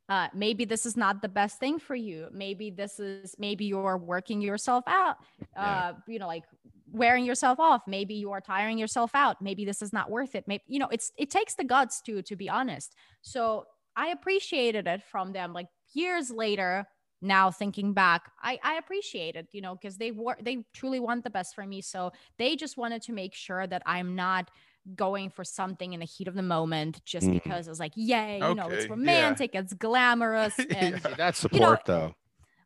Uh, 0.09 0.27
maybe 0.33 0.65
this 0.65 0.85
is 0.85 0.97
not 0.97 1.21
the 1.21 1.29
best 1.29 1.59
thing 1.59 1.79
for 1.79 1.95
you. 1.95 2.27
Maybe 2.31 2.69
this 2.69 2.99
is 2.99 3.35
maybe 3.39 3.65
you're 3.65 3.97
working 3.97 4.41
yourself 4.41 4.83
out. 4.87 5.17
Uh, 5.55 5.93
Yeah. 5.93 5.93
you 6.07 6.19
know, 6.19 6.27
like 6.27 6.43
wearing 6.91 7.25
yourself 7.25 7.59
off. 7.59 7.81
Maybe 7.87 8.13
you 8.15 8.31
are 8.31 8.41
tiring 8.41 8.77
yourself 8.77 9.11
out. 9.15 9.41
Maybe 9.41 9.65
this 9.65 9.81
is 9.81 9.93
not 9.93 10.11
worth 10.11 10.35
it. 10.35 10.45
Maybe 10.47 10.63
you 10.67 10.79
know, 10.79 10.89
it's 10.91 11.11
it 11.17 11.29
takes 11.29 11.55
the 11.55 11.63
guts 11.63 12.01
to 12.03 12.21
to 12.21 12.35
be 12.35 12.49
honest. 12.49 12.95
So 13.21 13.65
I 13.95 14.07
appreciated 14.09 14.87
it 14.87 15.03
from 15.03 15.33
them. 15.33 15.53
Like 15.53 15.67
years 15.93 16.29
later, 16.31 16.85
now 17.23 17.51
thinking 17.51 17.93
back, 17.93 18.31
I, 18.41 18.59
I 18.63 18.75
appreciate 18.75 19.35
it, 19.35 19.49
you 19.53 19.61
know, 19.61 19.75
because 19.75 19.97
they 19.97 20.11
were 20.11 20.37
they 20.41 20.65
truly 20.73 20.99
want 20.99 21.23
the 21.23 21.29
best 21.31 21.55
for 21.55 21.65
me. 21.65 21.81
So 21.81 22.11
they 22.37 22.55
just 22.55 22.77
wanted 22.77 23.01
to 23.03 23.13
make 23.13 23.33
sure 23.33 23.65
that 23.67 23.81
I'm 23.85 24.15
not 24.15 24.51
going 24.95 25.29
for 25.29 25.43
something 25.45 25.93
in 25.93 26.01
the 26.01 26.05
heat 26.05 26.27
of 26.27 26.35
the 26.35 26.43
moment 26.43 27.03
just 27.05 27.31
Mhm. 27.31 27.33
because 27.33 27.67
it 27.67 27.71
was 27.71 27.79
like, 27.79 27.93
yay, 27.95 28.41
you 28.43 28.55
know, 28.55 28.69
Okay, 28.69 28.73
it's 28.73 28.89
yeah. 29.03 29.37
romantic, 29.37 29.51
it's 29.55 29.73
glamorous. 29.73 30.65
And 30.71 31.01
See, 31.01 31.13
that's 31.13 31.39
You 31.51 31.59
know, 31.61 31.77
support 31.77 31.85
though. 31.85 32.15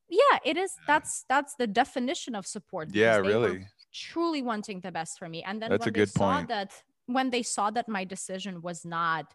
yeah, 0.09 0.39
it 0.45 0.57
is. 0.57 0.79
That's 0.87 1.25
that's 1.29 1.55
the 1.55 1.67
definition 1.67 2.35
of 2.35 2.45
support. 2.45 2.91
Yeah, 2.93 3.17
because 3.17 3.21
they 3.21 3.35
were 3.35 3.55
really. 3.55 3.67
truly 3.93 4.41
wanting 4.41 4.81
the 4.81 4.91
best 4.91 5.17
for 5.19 5.27
me. 5.29 5.43
And 5.43 5.61
then 5.61 5.71
That's 5.71 5.79
when 5.79 5.89
a 5.89 5.91
they 5.91 6.05
good 6.05 6.13
saw 6.13 6.41
point. 6.41 6.49
that 6.49 6.83
when 7.07 7.29
they 7.29 7.43
saw 7.43 7.69
that 7.71 7.87
my 7.89 8.03
decision 8.05 8.61
was 8.61 8.85
not 8.85 9.33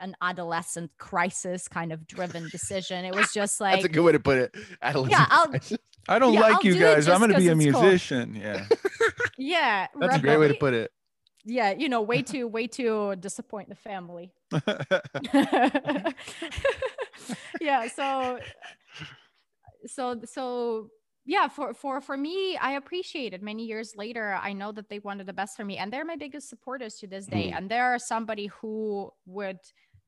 an 0.00 0.16
adolescent 0.20 0.90
crisis 0.98 1.68
kind 1.68 1.92
of 1.92 2.06
driven 2.06 2.48
decision, 2.52 3.04
it 3.04 3.14
was 3.14 3.32
just 3.32 3.60
like 3.60 3.74
That's 3.76 3.86
a 3.86 3.88
good 3.88 4.02
way 4.04 4.12
to 4.12 4.20
put 4.20 4.38
it. 4.38 4.54
Adolescent 4.82 5.26
I'll- 5.30 5.54
I 6.08 6.18
don't 6.18 6.32
Yeah, 6.32 6.40
like 6.40 6.54
I'll 6.56 6.64
you 6.64 6.72
do 6.74 6.80
guys. 6.80 7.08
I'm 7.08 7.18
going 7.18 7.30
to 7.30 7.36
be 7.38 7.48
a 7.48 7.52
it's 7.56 7.70
cool. 7.72 7.82
musician. 7.82 8.34
Yeah. 8.34 8.64
yeah, 9.38 9.86
That's 9.98 10.16
a 10.16 10.18
great 10.18 10.38
way 10.38 10.48
to 10.48 10.54
put 10.54 10.74
it. 10.74 10.90
Yeah, 11.44 11.70
you 11.72 11.88
know, 11.88 12.02
way 12.02 12.22
too, 12.22 12.46
way 12.48 12.66
too 12.66 13.14
disappoint 13.16 13.68
the 13.70 13.74
family. 13.74 14.32
yeah, 17.60 17.88
so 17.88 18.38
so 19.86 20.20
so 20.24 20.90
yeah 21.26 21.48
for 21.48 21.74
for 21.74 22.00
for 22.00 22.16
me 22.16 22.56
i 22.56 22.72
appreciate 22.72 23.32
it 23.34 23.42
many 23.42 23.64
years 23.66 23.94
later 23.96 24.38
i 24.42 24.52
know 24.52 24.72
that 24.72 24.88
they 24.88 24.98
wanted 25.00 25.26
the 25.26 25.32
best 25.32 25.56
for 25.56 25.64
me 25.64 25.76
and 25.76 25.92
they're 25.92 26.04
my 26.04 26.16
biggest 26.16 26.48
supporters 26.48 26.96
to 26.96 27.06
this 27.06 27.26
day 27.26 27.50
Mhm. 27.50 27.56
and 27.56 27.70
they're 27.70 27.98
somebody 27.98 28.46
who 28.46 29.10
would 29.26 29.58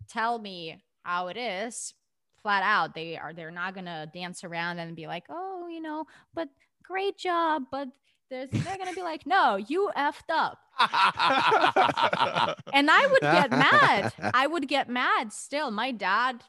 tell 0.09 0.39
me 0.39 0.83
how 1.05 1.29
it 1.29 1.37
is 1.37 1.95
flat 2.43 2.63
out 2.63 2.95
they 2.95 3.17
are 3.17 3.33
they're 3.33 3.51
not 3.51 3.75
gonna 3.75 4.07
dance 4.13 4.43
around 4.43 4.79
and 4.79 4.97
be 4.97 5.07
like 5.07 5.25
oh 5.29 5.69
you 5.69 5.81
know 5.81 6.05
but 6.35 6.49
great 6.83 7.17
job 7.19 7.65
but 7.71 7.89
there's, 8.31 8.49
they're 8.51 8.79
gonna 8.79 8.95
be 8.95 9.03
like 9.03 9.27
no 9.27 9.57
you 9.57 9.91
effed 9.97 10.31
up 10.31 10.59
and 12.73 12.91
I 12.91 13.07
would 13.11 13.21
get 13.21 13.51
mad. 13.51 14.13
I 14.35 14.47
would 14.47 14.67
get 14.69 14.89
mad 14.89 15.33
still. 15.33 15.71
My 15.71 15.93
dad 15.93 16.43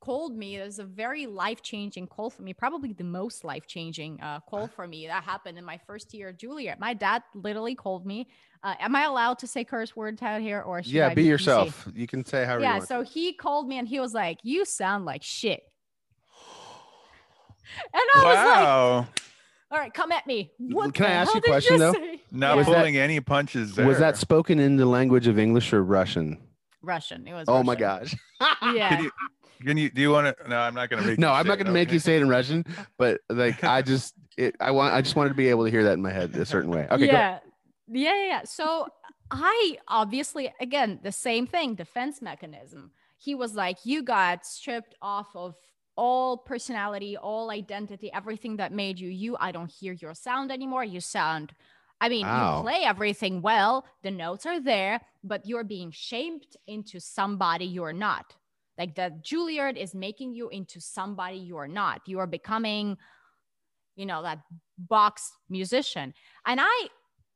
called 0.00 0.36
me. 0.36 0.56
It 0.56 0.64
was 0.64 0.78
a 0.78 0.84
very 0.84 1.26
life 1.26 1.62
changing 1.62 2.06
call 2.08 2.30
for 2.30 2.42
me, 2.42 2.52
probably 2.54 2.92
the 2.92 3.04
most 3.04 3.44
life 3.44 3.66
changing 3.66 4.20
uh, 4.20 4.40
call 4.40 4.66
for 4.76 4.86
me. 4.86 5.06
That 5.06 5.22
happened 5.24 5.58
in 5.58 5.64
my 5.64 5.78
first 5.86 6.12
year 6.14 6.28
at 6.30 6.38
Juilliard. 6.38 6.78
My 6.78 6.94
dad 6.94 7.22
literally 7.34 7.74
called 7.74 8.06
me. 8.06 8.28
Uh, 8.62 8.74
am 8.80 8.96
I 8.96 9.04
allowed 9.04 9.38
to 9.40 9.46
say 9.46 9.64
curse 9.64 9.94
words 9.94 10.20
out 10.22 10.40
here 10.40 10.60
or 10.62 10.82
should 10.82 10.92
yeah, 10.92 11.08
I 11.08 11.14
be 11.14 11.24
PC? 11.24 11.28
yourself. 11.28 11.88
You 11.94 12.06
can 12.06 12.24
say 12.24 12.44
however 12.44 12.60
you 12.60 12.66
Yeah, 12.66 12.76
want. 12.78 12.88
so 12.88 13.02
he 13.02 13.32
called 13.32 13.68
me 13.68 13.78
and 13.78 13.86
he 13.88 14.00
was 14.00 14.12
like, 14.14 14.38
"You 14.42 14.64
sound 14.64 15.04
like 15.04 15.22
shit." 15.22 15.62
And 17.92 18.02
I 18.14 18.16
was 18.16 18.24
like, 18.24 18.34
wow. 18.36 19.06
"All 19.70 19.78
right, 19.78 19.94
come 19.94 20.10
at 20.12 20.26
me." 20.26 20.50
What 20.58 20.92
Can 20.92 21.06
I 21.06 21.10
ask 21.10 21.32
you 21.32 21.38
a 21.38 21.40
did 21.40 21.48
question, 21.50 21.78
though? 21.78 21.92
say? 21.92 22.20
Not 22.32 22.48
Yeah. 22.50 22.54
Was 22.56 22.66
that- 22.66 22.74
pulling 22.76 22.96
any 22.96 23.20
punches 23.20 23.74
there. 23.76 23.86
Was 23.86 23.98
that 23.98 24.16
spoken 24.16 24.58
in 24.58 24.76
the 24.76 24.86
language 24.86 25.26
of 25.26 25.38
English 25.38 25.72
or 25.72 25.82
Russian? 25.84 26.38
Russian? 26.82 27.26
It 27.28 27.32
was. 27.34 27.44
Oh 27.48 27.62
my 27.62 27.76
gosh. 27.76 28.14
Yeah. 28.62 28.88
Can 28.96 29.04
you, 29.04 29.10
can 29.64 29.76
you, 29.76 29.90
do 29.90 30.00
you 30.00 30.10
want 30.10 30.36
to? 30.36 30.48
No, 30.48 30.58
I'm 30.58 30.74
not 30.74 30.90
going 30.90 31.02
to 31.02 31.08
make 31.08 31.18
no, 31.18 31.32
I'm 31.32 31.46
not 31.46 31.56
going 31.56 31.66
to 31.66 31.72
make 31.72 31.88
okay. 31.88 31.94
you 31.94 32.00
say 32.00 32.16
it 32.16 32.22
in 32.22 32.28
Russian, 32.28 32.64
but 32.98 33.20
like 33.28 33.62
I 33.64 33.82
just 33.82 34.14
it 34.36 34.56
I 34.60 34.70
want 34.70 34.94
I 34.94 35.02
just 35.02 35.16
wanted 35.16 35.30
to 35.30 35.34
be 35.34 35.48
able 35.48 35.64
to 35.64 35.70
hear 35.70 35.84
that 35.84 35.94
in 35.94 36.02
my 36.02 36.12
head 36.12 36.34
a 36.36 36.46
certain 36.46 36.70
way. 36.70 36.86
Okay, 36.90 37.06
go. 37.06 37.12
yeah. 37.12 37.38
yeah, 37.88 38.14
yeah, 38.14 38.26
yeah. 38.26 38.40
So 38.44 38.88
I 39.30 39.78
obviously, 39.86 40.52
again, 40.60 41.00
the 41.02 41.12
same 41.12 41.46
thing, 41.46 41.74
defense 41.74 42.20
mechanism. 42.20 42.90
He 43.18 43.34
was 43.34 43.54
like, 43.54 43.78
you 43.84 44.02
got 44.02 44.46
stripped 44.46 44.94
off 45.00 45.28
of 45.34 45.54
all 45.96 46.38
personality, 46.38 47.16
all 47.16 47.50
identity, 47.50 48.10
everything 48.12 48.56
that 48.56 48.72
made 48.72 48.98
you 48.98 49.08
you. 49.08 49.36
I 49.38 49.52
don't 49.52 49.70
hear 49.70 49.92
your 49.92 50.14
sound 50.14 50.50
anymore. 50.50 50.84
You 50.84 51.00
sound, 51.00 51.52
I 52.00 52.08
mean, 52.08 52.26
Wow. 52.26 52.56
you 52.56 52.62
play 52.62 52.82
everything 52.84 53.42
well, 53.42 53.84
the 54.02 54.10
notes 54.10 54.46
are 54.46 54.60
there, 54.60 55.00
but 55.22 55.46
you're 55.46 55.64
being 55.64 55.90
shaped 55.90 56.56
into 56.66 56.98
somebody 57.00 57.66
you're 57.66 57.92
not. 57.92 58.34
Like 58.80 58.94
that 58.94 59.22
Juilliard 59.22 59.76
is 59.76 59.94
making 59.94 60.32
you 60.32 60.48
into 60.48 60.80
somebody 60.80 61.36
you're 61.36 61.68
not. 61.68 62.00
You 62.06 62.18
are 62.20 62.26
becoming, 62.26 62.96
you 63.94 64.06
know, 64.06 64.22
that 64.22 64.38
box 64.78 65.30
musician. 65.50 66.14
And 66.46 66.58
I 66.62 66.88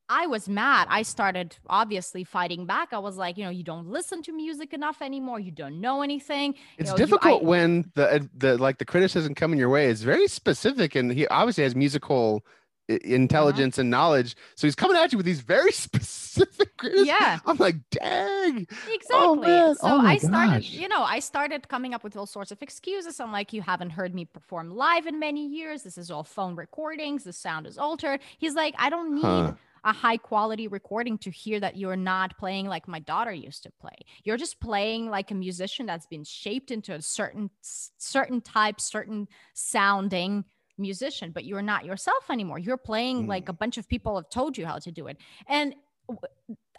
I 0.09 0.27
was 0.27 0.49
mad. 0.49 0.87
I 0.91 1.03
started 1.03 1.57
obviously 1.69 2.25
fighting 2.25 2.65
back. 2.65 2.89
I 2.93 2.99
was 2.99 3.17
like, 3.19 3.37
you 3.39 3.45
know, 3.45 3.51
you 3.51 3.63
don't 3.63 3.89
listen 3.89 4.23
to 4.23 4.33
music 4.33 4.73
enough 4.73 5.03
anymore. 5.03 5.39
You 5.39 5.51
don't 5.51 5.81
know 5.83 6.01
anything. 6.01 6.55
It's 6.79 6.89
know, 6.91 6.97
you- 6.97 7.05
difficult 7.05 7.43
I- 7.43 7.47
when 7.47 7.91
the 7.95 8.27
the 8.39 8.57
like 8.57 8.79
the 8.79 8.87
criticism 8.87 9.35
coming 9.35 9.59
your 9.59 9.69
way 9.69 9.85
is 9.95 10.03
very 10.03 10.29
specific, 10.29 10.95
and 10.95 11.13
he 11.13 11.27
obviously 11.29 11.65
has 11.65 11.75
musical 11.77 12.45
i- 12.88 12.94
uh-huh. 12.94 13.01
intelligence 13.05 13.79
and 13.79 13.90
knowledge. 13.90 14.37
So 14.57 14.66
he's 14.66 14.75
coming 14.75 14.97
at 14.97 15.12
you 15.12 15.18
with 15.18 15.27
these 15.27 15.40
very 15.40 15.73
specific 15.88 16.77
criticisms. 16.77 17.09
Yeah. 17.09 17.38
I'm 17.47 17.57
like, 17.57 17.77
dang. 17.90 18.66
Oh, 18.70 18.94
exactly. 18.94 19.37
man. 19.49 19.75
So 19.77 19.81
Oh 19.85 20.01
I 20.01 20.16
started, 20.18 20.53
gosh. 20.62 20.70
you 20.70 20.88
know, 20.88 21.03
I 21.03 21.20
started 21.20 21.68
coming 21.68 21.94
up 21.94 22.05
with 22.05 22.16
all 22.16 22.27
sorts 22.27 22.51
of 22.51 22.61
excuses. 22.62 23.20
I'm 23.20 23.33
like, 23.33 23.53
you 23.53 23.62
haven't 23.62 23.90
heard 23.90 24.14
me 24.14 24.25
perform 24.25 24.70
live 24.70 25.07
in 25.07 25.18
many 25.18 25.47
years. 25.47 25.83
This 25.83 25.97
is 25.99 26.11
all 26.11 26.25
phone 26.25 26.57
recordings. 26.57 27.25
The 27.25 27.33
sound 27.33 27.66
is 27.66 27.79
altered. 27.79 28.20
He's 28.38 28.55
like, 28.55 28.75
I 28.79 28.90
don't 28.90 29.14
need 29.14 29.23
Huh. 29.25 29.53
a 29.85 29.92
high 29.92 30.16
quality 30.16 30.66
recording 30.68 31.18
to 31.18 31.31
hear 31.31 31.61
that 31.61 31.77
you're 31.77 31.97
not 31.97 32.37
playing 32.38 32.66
like 32.66 32.88
my 32.88 32.99
daughter 33.01 33.33
used 33.33 33.62
to 33.64 33.70
play. 33.81 33.97
You're 34.25 34.37
just 34.38 34.59
playing 34.61 35.11
like 35.11 35.31
a 35.31 35.35
musician 35.35 35.87
that's 35.87 36.07
been 36.07 36.25
shaped 36.25 36.70
into 36.70 36.94
a 36.94 37.03
certain 37.03 37.51
certain 37.99 38.40
type, 38.40 38.81
certain 38.81 39.29
sounding 39.53 40.44
musician, 40.79 41.31
but 41.33 41.45
you're 41.45 41.63
not 41.63 41.85
yourself 41.85 42.31
anymore. 42.31 42.59
You're 42.59 42.77
playing 42.77 43.25
Mm. 43.25 43.29
like 43.29 43.49
a 43.49 43.53
bunch 43.53 43.79
of 43.79 43.89
people 43.89 44.17
have 44.17 44.29
told 44.31 44.59
you 44.59 44.67
how 44.67 44.79
to 44.79 44.91
do 44.91 45.07
it. 45.07 45.19
And 45.47 45.75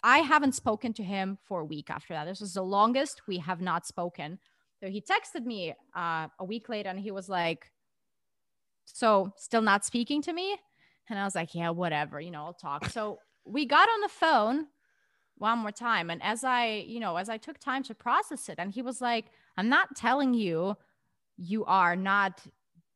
I 0.02 0.18
haven't 0.18 0.52
spoken 0.54 0.92
to 0.94 1.02
him 1.02 1.38
for 1.44 1.60
a 1.60 1.64
week 1.64 1.90
after 1.90 2.14
that. 2.14 2.26
This 2.26 2.40
was 2.40 2.54
the 2.54 2.62
longest 2.62 3.26
we 3.26 3.38
have 3.38 3.60
not 3.60 3.86
spoken. 3.86 4.38
So 4.80 4.88
he 4.88 5.00
texted 5.00 5.44
me 5.44 5.74
uh, 5.96 6.28
a 6.38 6.44
week 6.44 6.68
later 6.68 6.90
and 6.90 7.00
he 7.00 7.10
was 7.10 7.28
like, 7.28 7.72
So, 8.84 9.32
still 9.36 9.62
not 9.62 9.84
speaking 9.84 10.22
to 10.22 10.32
me? 10.32 10.56
And 11.08 11.18
I 11.18 11.24
was 11.24 11.34
like, 11.34 11.54
Yeah, 11.54 11.70
whatever, 11.70 12.20
you 12.20 12.30
know, 12.30 12.44
I'll 12.44 12.54
talk. 12.54 12.86
So 12.90 13.18
we 13.44 13.64
got 13.66 13.88
on 13.88 14.00
the 14.00 14.08
phone 14.08 14.66
one 15.38 15.58
more 15.58 15.72
time. 15.72 16.10
And 16.10 16.22
as 16.22 16.44
I, 16.44 16.84
you 16.86 17.00
know, 17.00 17.16
as 17.16 17.28
I 17.28 17.36
took 17.38 17.58
time 17.58 17.82
to 17.84 17.94
process 17.94 18.48
it, 18.48 18.56
and 18.58 18.72
he 18.72 18.82
was 18.82 19.00
like, 19.00 19.26
I'm 19.56 19.68
not 19.68 19.96
telling 19.96 20.34
you 20.34 20.76
you 21.36 21.64
are 21.64 21.96
not 21.96 22.42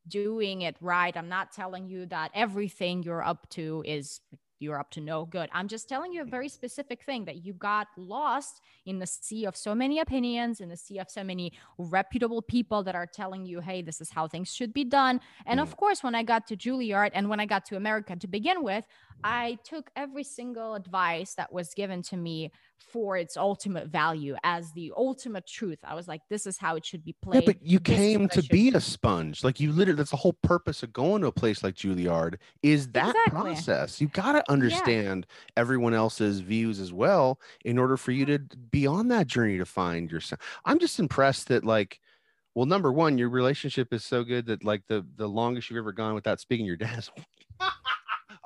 doing 0.08 0.62
it 0.62 0.76
right. 0.80 1.16
I'm 1.16 1.28
not 1.28 1.52
telling 1.52 1.88
you 1.88 2.06
that 2.06 2.30
everything 2.34 3.02
you're 3.02 3.24
up 3.24 3.48
to 3.50 3.82
is 3.86 4.20
you're 4.60 4.78
up 4.78 4.90
to 4.90 5.00
no 5.00 5.24
good. 5.24 5.48
I'm 5.52 5.68
just 5.68 5.88
telling 5.88 6.12
you 6.12 6.20
a 6.20 6.26
very 6.26 6.48
specific 6.48 7.02
thing 7.02 7.24
that 7.24 7.44
you 7.44 7.54
got 7.54 7.88
lost 7.96 8.60
in 8.84 8.98
the 8.98 9.06
sea 9.06 9.46
of 9.46 9.56
so 9.56 9.74
many 9.74 10.00
opinions, 10.00 10.60
in 10.60 10.68
the 10.68 10.76
sea 10.76 10.98
of 10.98 11.10
so 11.10 11.24
many 11.24 11.52
reputable 11.78 12.42
people 12.42 12.82
that 12.84 12.94
are 12.94 13.06
telling 13.06 13.46
you, 13.46 13.60
hey, 13.60 13.80
this 13.80 14.00
is 14.00 14.10
how 14.10 14.28
things 14.28 14.52
should 14.52 14.74
be 14.74 14.84
done. 14.84 15.20
And 15.46 15.58
hmm. 15.58 15.62
of 15.62 15.76
course, 15.76 16.02
when 16.02 16.14
I 16.14 16.22
got 16.22 16.46
to 16.48 16.56
Juilliard 16.56 17.10
and 17.14 17.28
when 17.28 17.40
I 17.40 17.46
got 17.46 17.64
to 17.66 17.76
America 17.76 18.14
to 18.14 18.28
begin 18.28 18.62
with, 18.62 18.84
I 19.24 19.58
took 19.64 19.90
every 19.96 20.24
single 20.24 20.74
advice 20.74 21.34
that 21.34 21.52
was 21.52 21.74
given 21.74 22.02
to 22.04 22.16
me 22.16 22.50
for 22.78 23.16
its 23.16 23.36
ultimate 23.36 23.88
value 23.88 24.34
as 24.42 24.72
the 24.72 24.92
ultimate 24.96 25.46
truth. 25.46 25.78
I 25.84 25.94
was 25.94 26.08
like, 26.08 26.22
this 26.30 26.46
is 26.46 26.58
how 26.58 26.76
it 26.76 26.84
should 26.84 27.04
be 27.04 27.14
played. 27.22 27.42
Yeah, 27.42 27.52
but 27.52 27.62
you 27.62 27.78
This 27.78 27.96
came 27.96 28.28
to 28.28 28.42
be 28.42 28.70
a 28.70 28.80
sponge. 28.80 29.44
Like 29.44 29.60
you 29.60 29.72
literally, 29.72 29.96
that's 29.98 30.10
the 30.10 30.16
whole 30.16 30.32
purpose 30.42 30.82
of 30.82 30.92
going 30.92 31.22
to 31.22 31.28
a 31.28 31.32
place 31.32 31.62
like 31.62 31.74
Juilliard 31.74 32.36
is 32.62 32.88
that 32.88 33.10
Exactly. 33.10 33.30
process. 33.30 34.00
You 34.00 34.08
got 34.08 34.32
to 34.32 34.50
understand 34.50 35.26
everyone 35.56 35.94
else's 35.94 36.40
views 36.40 36.80
as 36.80 36.92
well 36.92 37.38
in 37.64 37.78
order 37.78 37.96
for 37.96 38.12
you 38.12 38.24
to 38.26 38.38
be 38.38 38.86
on 38.86 39.08
that 39.08 39.26
journey 39.26 39.58
to 39.58 39.66
find 39.66 40.10
yourself. 40.10 40.40
I'm 40.64 40.78
just 40.78 40.98
impressed 40.98 41.48
that 41.48 41.64
like, 41.64 42.00
well, 42.54 42.66
number 42.66 42.92
one, 42.92 43.16
your 43.18 43.28
relationship 43.28 43.92
is 43.92 44.04
so 44.04 44.24
good 44.24 44.46
that 44.46 44.64
like 44.64 44.82
the 44.88 45.06
the 45.16 45.28
longest 45.28 45.70
you've 45.70 45.78
ever 45.78 45.92
gone 45.92 46.14
without 46.14 46.40
speaking 46.40 46.66
your 46.66 46.76
dad 46.76 46.98
is 46.98 47.10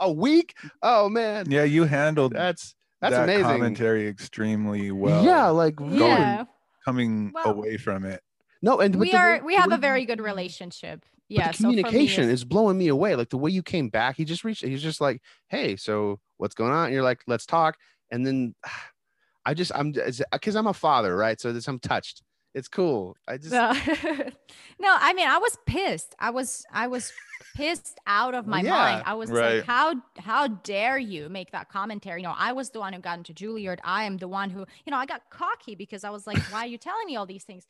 a 0.04 0.12
week. 0.12 0.54
Oh 0.82 1.08
man, 1.08 1.50
Yeah, 1.50 1.64
you 1.64 1.84
handled 1.84 2.32
that's 2.34 2.74
that's 3.00 3.12
that 3.14 3.24
amazing. 3.24 3.44
commentary 3.44 4.06
extremely 4.08 4.90
well. 4.90 5.24
yeah, 5.24 5.48
like 5.48 5.76
going 5.76 5.94
Yeah. 5.98 6.44
coming 6.84 7.32
Well, 7.34 7.50
away 7.52 7.76
from 7.76 8.04
it. 8.04 8.22
no, 8.62 8.78
and 8.80 8.92
but 8.94 9.00
we 9.00 9.10
the 9.10 9.16
are 9.18 9.44
we 9.44 9.54
have 9.56 9.72
a 9.72 9.76
very 9.78 10.04
good 10.04 10.20
relationship. 10.20 11.00
But 11.00 11.10
Yeah. 11.28 11.48
the 11.52 11.56
so 11.58 11.64
communication 11.64 12.24
it's- 12.24 12.40
is 12.40 12.44
blowing 12.44 12.76
me 12.78 12.88
away. 12.88 13.16
Like 13.16 13.30
the 13.30 13.38
way 13.38 13.50
you 13.50 13.62
came 13.62 13.88
back, 13.88 14.16
he 14.16 14.24
just 14.24 14.44
reached, 14.44 14.62
he's 14.64 14.82
just 14.82 15.00
like, 15.00 15.22
Hey, 15.48 15.76
so 15.76 16.20
what's 16.36 16.54
going 16.54 16.72
on? 16.72 16.86
And 16.86 16.94
you're 16.94 17.02
like, 17.02 17.20
let's 17.26 17.46
talk. 17.46 17.76
And 18.10 18.26
then 18.26 18.54
I 19.46 19.52
just, 19.54 19.72
I'm 19.74 19.92
because 20.32 20.56
I'm 20.56 20.66
a 20.66 20.72
father, 20.74 21.14
right? 21.16 21.38
So 21.40 21.52
this, 21.52 21.68
I'm 21.68 21.78
touched. 21.78 22.22
It's 22.54 22.68
cool. 22.68 23.16
I 23.26 23.38
just, 23.38 23.62
No. 23.62 23.72
no, 24.80 24.96
I 25.00 25.12
mean, 25.14 25.28
I 25.28 25.38
was 25.38 25.56
pissed. 25.66 26.14
I 26.18 26.30
was, 26.30 26.64
I 26.72 26.86
was 26.86 27.12
pissed 27.54 27.98
out 28.06 28.34
of 28.34 28.46
my 28.46 28.62
Yeah, 28.62 28.62
mind. 28.62 29.02
I 29.06 29.14
was 29.14 29.30
right. 29.30 29.40
like, 29.40 29.60
how, 29.62 29.94
how 30.18 30.48
dare 30.48 30.98
you 30.98 31.28
make 31.28 31.52
that 31.52 31.68
commentary? 31.68 32.20
You 32.20 32.28
know, 32.28 32.34
I 32.36 32.52
was 32.52 32.70
the 32.70 32.80
one 32.80 32.92
who 32.92 33.00
got 33.00 33.18
into 33.18 33.34
Juilliard. 33.34 33.78
I 33.84 34.04
am 34.04 34.16
the 34.16 34.28
one 34.28 34.50
who, 34.50 34.60
you 34.86 34.90
know, 34.90 34.96
I 34.96 35.06
got 35.06 35.22
cocky 35.30 35.74
because 35.74 36.04
I 36.04 36.10
was 36.10 36.26
like, 36.26 36.40
why 36.46 36.60
are 36.60 36.66
you 36.66 36.78
telling 36.78 37.06
me 37.06 37.16
all 37.16 37.26
these 37.26 37.44
things? 37.44 37.66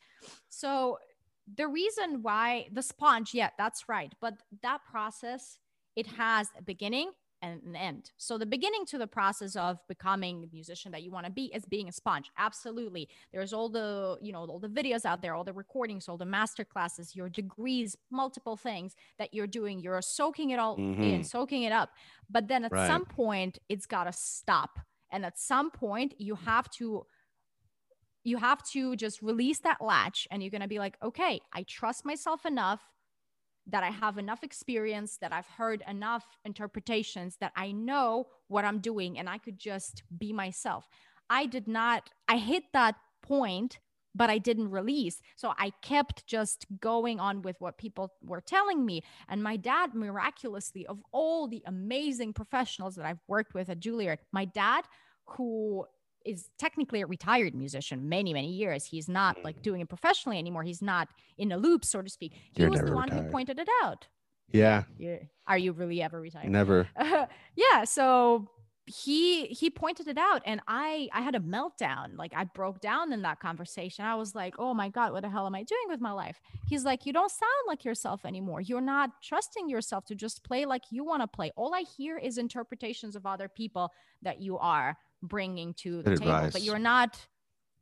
So 0.49 0.99
the 1.55 1.67
reason 1.67 2.21
why 2.23 2.67
the 2.71 2.81
sponge, 2.81 3.33
yeah, 3.33 3.49
that's 3.57 3.89
right. 3.89 4.13
But 4.21 4.35
that 4.63 4.81
process, 4.89 5.59
it 5.95 6.07
has 6.07 6.49
a 6.57 6.61
beginning 6.63 7.07
and 7.07 7.13
an 7.41 7.75
end. 7.75 8.11
So 8.17 8.37
the 8.37 8.45
beginning 8.45 8.85
to 8.87 8.97
the 8.97 9.07
process 9.07 9.55
of 9.55 9.79
becoming 9.87 10.41
the 10.41 10.49
musician 10.51 10.91
that 10.93 11.03
you 11.03 11.11
want 11.11 11.25
to 11.25 11.31
be 11.31 11.45
is 11.53 11.65
being 11.65 11.87
a 11.87 11.91
sponge. 11.91 12.31
Absolutely. 12.37 13.07
There's 13.31 13.53
all 13.53 13.69
the, 13.69 14.17
you 14.21 14.31
know, 14.31 14.45
all 14.45 14.59
the 14.59 14.67
videos 14.69 15.05
out 15.05 15.21
there, 15.21 15.35
all 15.35 15.43
the 15.43 15.53
recordings, 15.53 16.07
all 16.09 16.17
the 16.17 16.25
master 16.25 16.65
classes, 16.65 17.15
your 17.15 17.29
degrees, 17.29 17.95
multiple 18.09 18.57
things 18.57 18.95
that 19.19 19.33
you're 19.33 19.47
doing. 19.47 19.79
You're 19.79 20.01
soaking 20.01 20.49
it 20.51 20.59
all 20.59 20.85
in, 21.01 21.21
Mhm. 21.21 21.25
soaking 21.25 21.63
it 21.63 21.71
up. 21.71 21.91
But 22.29 22.47
then 22.47 22.65
at 22.65 22.71
Right. 22.71 22.87
some 22.87 23.05
point 23.05 23.59
it's 23.69 23.85
got 23.85 24.05
to 24.05 24.13
stop. 24.13 24.79
And 25.11 25.25
at 25.25 25.37
some 25.37 25.69
point 25.71 26.15
you 26.19 26.35
have 26.35 26.69
to 26.71 27.05
you 28.23 28.37
have 28.37 28.63
to 28.63 28.95
just 28.95 29.21
release 29.21 29.59
that 29.59 29.79
latch 29.81 30.27
and 30.31 30.41
you're 30.41 30.49
going 30.49 30.61
to 30.61 30.67
be 30.67 30.79
like, 30.79 30.97
okay, 31.03 31.39
I 31.53 31.63
trust 31.63 32.05
myself 32.05 32.45
enough 32.45 32.81
that 33.67 33.83
I 33.83 33.89
have 33.89 34.17
enough 34.17 34.43
experience, 34.43 35.17
that 35.21 35.33
I've 35.33 35.47
heard 35.47 35.83
enough 35.87 36.25
interpretations, 36.45 37.37
that 37.39 37.51
I 37.55 37.71
know 37.71 38.27
what 38.47 38.65
I'm 38.65 38.79
doing 38.79 39.17
and 39.17 39.27
I 39.27 39.37
could 39.37 39.57
just 39.57 40.03
be 40.17 40.31
myself. 40.31 40.87
I 41.29 41.45
did 41.45 41.67
not, 41.67 42.09
I 42.27 42.37
hit 42.37 42.63
that 42.73 42.95
point, 43.23 43.79
but 44.13 44.29
I 44.29 44.37
didn't 44.37 44.69
release. 44.69 45.21
So 45.35 45.53
I 45.57 45.71
kept 45.81 46.25
just 46.25 46.65
going 46.79 47.19
on 47.19 47.41
with 47.41 47.57
what 47.59 47.77
people 47.77 48.13
were 48.21 48.39
telling 48.39 48.85
me. 48.85 49.03
And 49.27 49.43
my 49.43 49.57
dad, 49.57 49.93
miraculously, 49.93 50.85
of 50.85 51.01
all 51.11 51.47
the 51.47 51.63
amazing 51.65 52.33
professionals 52.33 52.95
that 52.95 53.05
I've 53.05 53.23
worked 53.27 53.53
with 53.53 53.69
at 53.69 53.79
Juilliard, 53.79 54.19
my 54.31 54.45
dad, 54.45 54.85
who 55.25 55.85
is 56.25 56.49
technically 56.57 57.01
a 57.01 57.05
retired 57.05 57.53
musician 57.55 58.09
many 58.09 58.33
many 58.33 58.51
years. 58.51 58.85
He's 58.85 59.07
not 59.07 59.43
like 59.43 59.59
mm. 59.59 59.61
doing 59.61 59.81
it 59.81 59.89
professionally 59.89 60.37
anymore. 60.37 60.63
He's 60.63 60.81
not 60.81 61.09
in 61.37 61.51
a 61.51 61.57
loop 61.57 61.85
so 61.85 62.01
to 62.01 62.09
speak. 62.09 62.33
He 62.51 62.61
You're 62.61 62.71
was 62.71 62.81
the 62.81 62.93
one 62.93 63.09
who 63.09 63.23
pointed 63.23 63.59
it 63.59 63.69
out. 63.83 64.07
Yeah, 64.51 64.83
yeah. 64.97 65.17
are 65.47 65.57
you 65.57 65.71
really 65.71 66.01
ever 66.01 66.19
retired? 66.19 66.49
Never. 66.49 66.87
Uh, 66.97 67.25
yeah 67.55 67.83
so 67.83 68.49
he 68.87 69.47
he 69.47 69.69
pointed 69.69 70.07
it 70.07 70.17
out 70.17 70.43
and 70.45 70.61
i 70.67 71.09
i 71.11 71.21
had 71.21 71.33
a 71.35 71.39
meltdown. 71.39 72.17
Like 72.17 72.33
i 72.35 72.43
broke 72.43 72.81
down 72.81 73.11
in 73.13 73.23
that 73.23 73.39
conversation. 73.39 74.05
I 74.05 74.15
was 74.15 74.35
like 74.35 74.55
oh 74.59 74.73
my 74.73 74.89
god 74.89 75.11
what 75.11 75.23
the 75.23 75.29
hell 75.29 75.47
am 75.47 75.55
i 75.55 75.63
doing 75.63 75.87
with 75.87 76.01
my 76.01 76.11
life? 76.11 76.39
He's 76.67 76.85
like 76.85 77.05
you 77.05 77.13
don't 77.13 77.31
sound 77.31 77.51
like 77.67 77.83
yourself 77.83 78.25
anymore. 78.25 78.61
You're 78.61 78.81
not 78.81 79.09
trusting 79.23 79.69
yourself 79.69 80.05
to 80.05 80.15
just 80.15 80.43
play 80.43 80.65
like 80.65 80.83
you 80.91 81.03
want 81.03 81.23
to 81.23 81.27
play. 81.27 81.51
All 81.55 81.73
i 81.73 81.83
hear 81.97 82.17
is 82.17 82.37
interpretations 82.37 83.15
of 83.15 83.25
other 83.25 83.49
people 83.49 83.91
that 84.21 84.39
you 84.39 84.57
are 84.59 84.97
bringing 85.25 85.73
to 85.73 86.01
the 86.01 86.11
Good 86.11 86.19
table 86.19 86.49
but 86.51 86.61
you're 86.61 86.79
not 86.79 87.27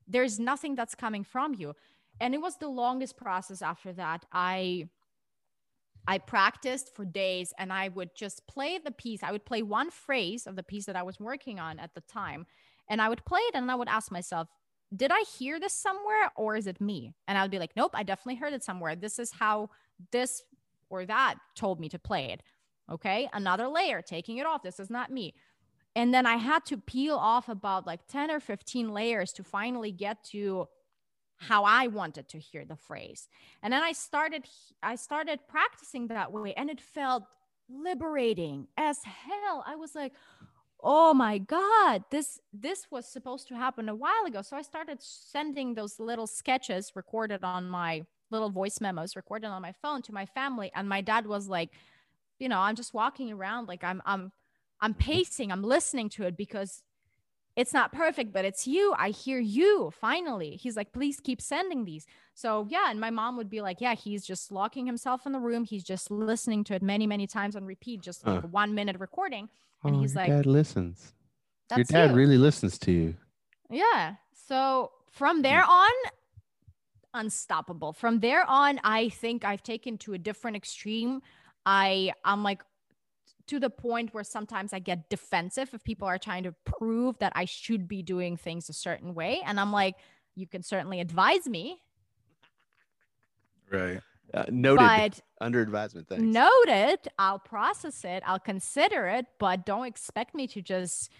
there's 0.07 0.39
nothing 0.39 0.75
that's 0.75 0.95
coming 0.95 1.23
from 1.23 1.53
you 1.53 1.73
and 2.19 2.33
it 2.33 2.41
was 2.41 2.57
the 2.57 2.67
longest 2.67 3.17
process 3.17 3.61
after 3.61 3.93
that 3.93 4.25
i 4.31 4.87
I 6.07 6.17
practiced 6.17 6.93
for 6.93 7.05
days 7.05 7.53
and 7.57 7.71
I 7.71 7.89
would 7.89 8.13
just 8.15 8.45
play 8.47 8.77
the 8.77 8.91
piece. 8.91 9.23
I 9.23 9.31
would 9.31 9.45
play 9.45 9.61
one 9.61 9.89
phrase 9.89 10.47
of 10.47 10.55
the 10.55 10.63
piece 10.63 10.85
that 10.85 10.95
I 10.95 11.03
was 11.03 11.19
working 11.19 11.59
on 11.59 11.79
at 11.79 11.93
the 11.93 12.01
time. 12.01 12.45
And 12.89 13.01
I 13.01 13.07
would 13.07 13.23
play 13.25 13.39
it 13.39 13.55
and 13.55 13.71
I 13.71 13.75
would 13.75 13.87
ask 13.87 14.11
myself, 14.11 14.49
did 14.95 15.11
I 15.11 15.23
hear 15.37 15.59
this 15.59 15.73
somewhere 15.73 16.31
or 16.35 16.55
is 16.55 16.67
it 16.67 16.81
me? 16.81 17.13
And 17.27 17.37
I 17.37 17.41
would 17.41 17.51
be 17.51 17.59
like, 17.59 17.75
nope, 17.75 17.91
I 17.93 18.03
definitely 18.03 18.35
heard 18.35 18.53
it 18.53 18.63
somewhere. 18.63 18.95
This 18.95 19.17
is 19.17 19.31
how 19.31 19.69
this 20.11 20.43
or 20.89 21.05
that 21.05 21.35
told 21.55 21.79
me 21.79 21.89
to 21.89 21.99
play 21.99 22.31
it. 22.31 22.43
Okay. 22.91 23.29
Another 23.31 23.67
layer, 23.67 24.01
taking 24.01 24.37
it 24.37 24.45
off. 24.45 24.61
This 24.61 24.79
is 24.79 24.89
not 24.89 25.09
me. 25.09 25.33
And 25.95 26.13
then 26.13 26.25
I 26.25 26.37
had 26.37 26.65
to 26.65 26.77
peel 26.77 27.15
off 27.15 27.49
about 27.49 27.85
like 27.85 28.07
10 28.07 28.31
or 28.31 28.39
15 28.39 28.93
layers 28.93 29.31
to 29.33 29.43
finally 29.43 29.91
get 29.91 30.23
to 30.31 30.67
how 31.37 31.63
I 31.65 31.87
wanted 31.87 32.27
to 32.29 32.39
hear 32.39 32.65
the 32.65 32.75
phrase. 32.75 33.27
And 33.61 33.73
then 33.73 33.83
I 33.83 33.91
started 33.91 34.47
I 34.81 34.95
started 34.95 35.39
practicing 35.47 36.07
that 36.07 36.31
way 36.31 36.53
and 36.55 36.69
it 36.69 36.81
felt 36.81 37.23
liberating 37.69 38.67
as 38.77 38.99
hell. 39.03 39.63
I 39.67 39.75
was 39.75 39.95
like, 39.95 40.13
"Oh 40.81 41.13
my 41.13 41.37
god, 41.37 42.03
this 42.11 42.39
this 42.53 42.87
was 42.91 43.07
supposed 43.07 43.47
to 43.49 43.55
happen 43.55 43.89
a 43.89 43.95
while 43.95 44.25
ago." 44.25 44.41
So 44.41 44.57
I 44.57 44.61
started 44.61 44.99
sending 45.01 45.73
those 45.75 45.99
little 45.99 46.27
sketches 46.27 46.95
recorded 46.95 47.43
on 47.43 47.69
my 47.69 48.05
little 48.31 48.49
voice 48.49 48.81
memos 48.81 49.15
recorded 49.15 49.47
on 49.47 49.61
my 49.61 49.73
phone 49.73 50.01
to 50.03 50.13
my 50.13 50.25
family 50.25 50.71
and 50.73 50.89
my 50.89 51.01
dad 51.01 51.27
was 51.27 51.47
like, 51.47 51.69
you 52.39 52.49
know, 52.49 52.59
I'm 52.59 52.75
just 52.75 52.93
walking 52.93 53.31
around 53.31 53.67
like 53.67 53.83
I'm 53.83 54.01
I'm 54.05 54.31
I'm 54.83 54.93
pacing, 54.93 55.51
I'm 55.51 55.63
listening 55.63 56.09
to 56.09 56.23
it 56.23 56.35
because 56.35 56.83
it's 57.55 57.73
not 57.73 57.93
perfect, 57.93 58.33
but 58.33 58.43
it's 58.45 58.67
you. 58.67 58.93
I 58.97 59.09
hear 59.09 59.39
you 59.39 59.91
finally. 59.99 60.57
He's 60.61 60.75
like, 60.75 60.91
please 60.91 61.19
keep 61.19 61.39
sending 61.39 61.85
these. 61.85 62.05
So, 62.33 62.67
yeah. 62.69 62.89
And 62.89 62.99
my 62.99 63.09
mom 63.09 63.37
would 63.37 63.49
be 63.49 63.61
like, 63.61 63.79
yeah, 63.79 63.95
he's 63.95 64.25
just 64.25 64.51
locking 64.51 64.85
himself 64.85 65.25
in 65.25 65.31
the 65.31 65.39
room. 65.39 65.63
He's 65.63 65.83
just 65.83 66.11
listening 66.11 66.63
to 66.65 66.73
it 66.73 66.81
many, 66.81 67.07
many 67.07 67.27
times 67.27 67.55
on 67.55 67.63
repeat, 67.63 68.01
just 68.01 68.25
like 68.27 68.41
Huh. 68.41 68.47
a 68.47 68.47
one 68.47 68.75
minute 68.75 68.99
recording. 68.99 69.49
And 69.83 69.95
Oh, 69.95 70.01
he's 70.01 70.15
your 70.15 70.23
like, 70.23 70.31
dad 70.31 70.45
listens. 70.45 71.13
That's 71.69 71.77
your 71.77 71.85
dad 71.85 72.09
you. 72.11 72.17
really 72.17 72.37
listens 72.37 72.77
to 72.79 72.91
you. 72.91 73.15
Yeah. 73.69 74.15
So 74.47 74.91
from 75.11 75.43
there 75.43 75.63
hmm. 75.63 75.71
on, 75.71 75.91
unstoppable. 77.13 77.93
From 77.93 78.19
there 78.19 78.43
on, 78.49 78.81
I 78.83 79.09
think 79.09 79.45
I've 79.45 79.63
taken 79.63 79.97
to 79.99 80.13
a 80.13 80.17
different 80.17 80.57
extreme. 80.57 81.21
I 81.65 82.11
I'm 82.25 82.43
like 82.43 82.61
to 83.47 83.59
the 83.59 83.69
point 83.69 84.13
where 84.13 84.23
sometimes 84.23 84.73
I 84.73 84.79
get 84.79 85.09
defensive 85.09 85.73
if 85.73 85.83
people 85.83 86.07
are 86.07 86.17
trying 86.17 86.43
to 86.43 86.53
prove 86.65 87.17
that 87.19 87.33
I 87.35 87.45
should 87.45 87.87
be 87.87 88.01
doing 88.01 88.37
things 88.37 88.69
a 88.69 88.73
certain 88.73 89.13
way. 89.13 89.41
And 89.45 89.59
I'm 89.59 89.71
like, 89.71 89.95
you 90.35 90.47
can 90.47 90.63
certainly 90.63 90.99
advise 90.99 91.47
me, 91.47 91.79
Right. 93.73 93.99
Uh, 94.33 94.45
noted 94.49 94.79
but 94.79 95.19
under 95.41 95.61
advisement. 95.61 96.07
Thanks. 96.07 96.23
noted, 96.23 96.99
I'll 97.19 97.39
process 97.39 98.03
it, 98.03 98.23
I'll 98.25 98.39
consider 98.39 99.07
it, 99.07 99.25
but 99.39 99.65
don't 99.65 99.85
expect 99.85 100.33
me 100.33 100.47
to 100.47 100.61
just, 100.61 101.11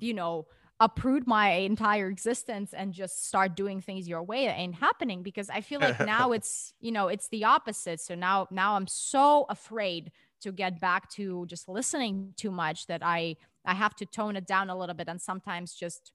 you 0.00 0.14
know, 0.14 0.46
uproot 0.80 1.26
my 1.26 1.50
entire 1.50 2.08
existence 2.08 2.74
and 2.74 2.92
just 2.92 3.26
start 3.26 3.56
doing 3.56 3.80
things 3.80 4.08
your 4.08 4.22
way. 4.22 4.46
That 4.46 4.58
ain't 4.58 4.74
happening 4.74 5.22
because 5.22 5.48
I 5.48 5.60
feel 5.60 5.80
like 5.80 6.00
now 6.06 6.32
it's, 6.32 6.72
you 6.80 6.92
know, 6.92 7.08
it's 7.08 7.28
the 7.28 7.44
opposite. 7.44 8.00
So 8.00 8.14
now, 8.14 8.48
now 8.50 8.74
I'm 8.74 8.86
so 8.86 9.46
afraid 9.48 10.10
to 10.46 10.52
get 10.52 10.80
back 10.80 11.10
to 11.12 11.46
just 11.46 11.68
listening 11.68 12.34
too 12.36 12.50
much 12.50 12.86
that 12.86 13.02
I, 13.04 13.36
I 13.64 13.74
have 13.74 13.94
to 13.96 14.06
tone 14.06 14.36
it 14.36 14.46
down 14.46 14.70
a 14.70 14.76
little 14.78 14.94
bit 14.94 15.08
and 15.08 15.20
sometimes 15.20 15.74
just 15.74 16.12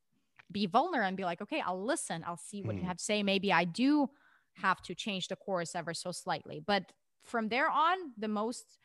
be 0.51 0.65
vulnerable 0.65 1.07
and 1.07 1.17
be 1.17 1.23
like, 1.25 1.41
okay, 1.41 1.61
I'll 1.61 1.83
listen. 1.83 2.23
I'll 2.25 2.37
see 2.37 2.61
what 2.63 2.77
you 2.77 2.83
Mhm. 2.83 2.87
have 2.87 2.97
to 2.97 3.03
say. 3.03 3.23
Maybe 3.23 3.53
I 3.53 3.63
do 3.65 4.09
have 4.55 4.81
to 4.83 4.95
change 4.95 5.27
the 5.29 5.35
course 5.35 5.75
ever 5.75 5.93
so 5.93 6.11
slightly. 6.11 6.59
But 6.59 6.91
from 7.23 7.49
there 7.49 7.69
on, 7.69 8.13
the 8.17 8.27
most 8.27 8.77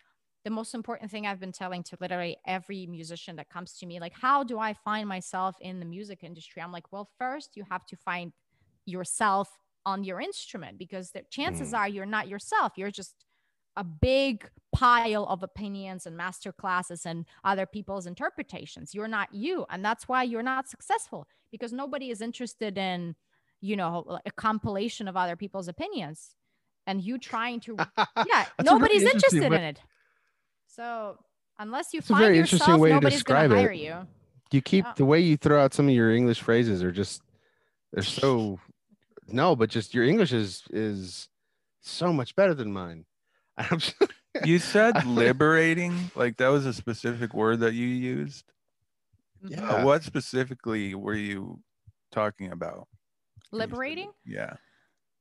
the 0.45 0.51
most 0.51 0.75
important 0.75 1.11
thing 1.11 1.27
I've 1.27 1.41
been 1.41 1.51
telling 1.51 1.83
to 1.85 1.97
literally 2.01 2.37
every 2.47 2.87
musician 2.87 3.35
that 3.35 3.51
comes 3.51 3.77
to 3.79 3.87
me, 3.87 3.99
like, 3.99 4.13
how 4.15 4.45
do 4.45 4.61
I 4.61 4.75
find 4.75 5.09
myself 5.09 5.57
in 5.61 5.81
the 5.81 5.87
music 5.87 6.23
industry? 6.23 6.63
I'm 6.63 6.71
like, 6.71 6.93
well, 6.93 7.11
first 7.19 7.57
you 7.57 7.65
have 7.69 7.85
to 7.87 7.97
find 7.97 8.33
yourself 8.85 9.59
on 9.85 10.05
your 10.05 10.21
instrument 10.21 10.79
because 10.79 11.11
the 11.13 11.25
chances 11.31 11.73
Mm. 11.73 11.75
are 11.75 11.89
you're 11.89 12.07
not 12.07 12.29
yourself. 12.29 12.73
You're 12.77 12.93
just 12.93 13.26
a 13.77 13.85
big 13.85 14.49
pile 14.73 15.25
of 15.25 15.43
opinions 15.43 16.07
and 16.07 16.17
master 16.17 16.53
classes 16.53 17.07
and 17.07 17.25
other 17.45 17.67
people's 17.67 18.07
interpretations. 18.07 18.95
You're 18.95 19.09
not 19.09 19.33
you. 19.33 19.65
And 19.71 19.85
that's 19.85 20.07
why 20.09 20.23
you're 20.23 20.43
not 20.43 20.69
successful 20.69 21.27
because 21.51 21.73
nobody 21.73 22.11
is 22.11 22.21
interested 22.21 22.77
in, 22.77 23.15
you 23.61 23.77
know, 23.77 24.19
a 24.27 24.31
compilation 24.33 25.09
of 25.09 25.17
other 25.17 25.37
people's 25.37 25.69
opinions. 25.69 26.35
And 26.87 27.03
you 27.03 27.19
trying 27.19 27.61
to, 27.61 27.77
yeah, 28.27 28.47
nobody's 28.63 29.03
interesting 29.03 29.43
interested 29.43 29.53
in 29.61 29.65
it. 29.69 29.81
So 30.67 31.19
unless 31.59 31.95
you 31.95 32.01
find 32.03 32.21
very 32.21 32.39
interesting 32.39 32.61
yourself, 32.67 32.81
way 32.81 32.91
to 32.91 32.95
nobody's 32.97 33.23
going 33.23 33.49
describe 33.49 33.51
to 33.51 33.57
it. 33.57 33.61
hire 33.61 33.73
you. 33.73 34.07
You 34.53 34.61
keep 34.63 34.85
Yeah. 34.85 34.93
the 34.97 35.05
way 35.07 35.21
you 35.21 35.37
throw 35.37 35.63
out 35.63 35.73
some 35.75 35.89
of 35.89 35.95
your 35.95 36.13
English 36.15 36.41
phrases 36.41 36.83
are 36.83 36.93
just 36.93 37.23
they're 37.93 38.03
so 38.03 38.61
no, 39.29 39.57
but 39.57 39.71
just 39.71 39.95
your 39.95 40.05
English 40.05 40.33
is 40.33 40.63
is 40.71 41.29
so 41.81 42.13
much 42.13 42.37
better 42.37 42.53
than 42.55 42.73
mine. 42.73 43.06
I'm 43.57 43.77
s- 43.77 43.95
You 44.45 44.59
said 44.59 45.05
liberating, 45.07 46.11
like 46.15 46.37
that 46.39 46.49
was 46.49 46.67
a 46.67 46.73
specific 46.73 47.33
word 47.35 47.61
that 47.61 47.73
you 47.75 47.87
used. 47.87 48.45
Uh, 49.45 49.49
yeah. 49.51 49.85
what 49.85 50.03
specifically 50.03 50.95
were 50.95 51.15
you 51.15 51.61
talking 52.13 52.53
about? 52.53 52.89
when 53.51 53.61
you 53.61 53.67
said 53.67 53.71
Liberating? 53.71 54.11
Yeah. 54.25 54.55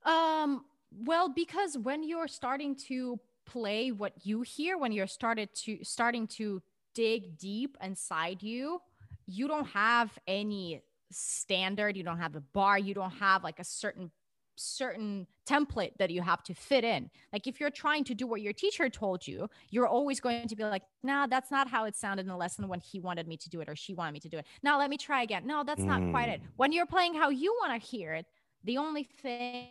Um, 0.06 0.66
well, 0.92 1.30
because 1.30 1.78
when 1.78 2.04
you're 2.04 2.28
starting 2.28 2.76
to 2.88 3.20
play 3.46 3.92
what 3.92 4.14
you 4.26 4.42
hear, 4.42 4.78
when 4.78 4.92
you're 4.92 5.08
started 5.08 5.50
to 5.64 5.84
starting 5.84 6.28
to 6.28 6.62
dig 6.94 7.38
deep 7.38 7.78
inside 7.82 8.42
you, 8.42 8.80
you 9.28 9.48
don't 9.48 9.68
have 9.68 10.18
any 10.28 10.82
standard, 11.12 11.96
you 11.96 12.04
don't 12.04 12.20
have 12.20 12.36
a 12.36 12.42
bar, 12.42 12.78
you 12.80 12.94
don't 12.94 13.12
have 13.12 13.44
like 13.44 13.60
a 13.60 13.64
certain 13.64 14.12
certain 14.56 15.28
template 15.48 15.92
that 16.00 16.10
you 16.10 16.22
have 16.22 16.44
to 16.44 16.54
fit 16.54 16.84
in. 16.84 17.10
Like 17.34 17.48
if 17.48 17.60
you're 17.60 17.70
trying 17.70 18.04
to 18.06 18.16
do 18.16 18.28
what 18.28 18.42
your 18.42 18.54
teacher 18.54 18.90
told 18.90 19.28
you, 19.28 19.50
you're 19.70 19.88
always 19.88 20.20
going 20.20 20.48
to 20.48 20.56
be 20.56 20.64
like, 20.64 20.84
nah, 21.04 21.28
that's 21.28 21.52
not 21.52 21.68
how 21.70 21.86
it 21.86 21.96
sounded 21.96 22.24
in 22.24 22.30
the 22.30 22.38
lesson 22.38 22.68
when 22.68 22.80
he 22.80 23.00
wanted 23.00 23.28
me 23.28 23.38
to 23.38 23.50
do 23.50 23.62
it 23.62 23.70
or 23.70 23.76
she 23.76 23.94
wanted 23.94 24.14
me 24.14 24.20
to 24.22 24.30
do 24.30 24.38
it. 24.38 24.46
Now 24.64 24.78
let 24.78 24.90
me 24.90 24.98
try 24.98 25.22
again. 25.24 25.46
No, 25.46 25.64
that's 25.64 25.84
not 25.84 26.02
quite 26.12 26.30
it. 26.30 26.42
When 26.56 26.72
you're 26.72 26.86
playing 26.86 27.16
how 27.16 27.30
you 27.30 27.56
want 27.62 27.82
to 27.82 27.88
hear 27.88 28.14
it, 28.14 28.26
the 28.64 28.78
only 28.78 29.04
thing 29.04 29.70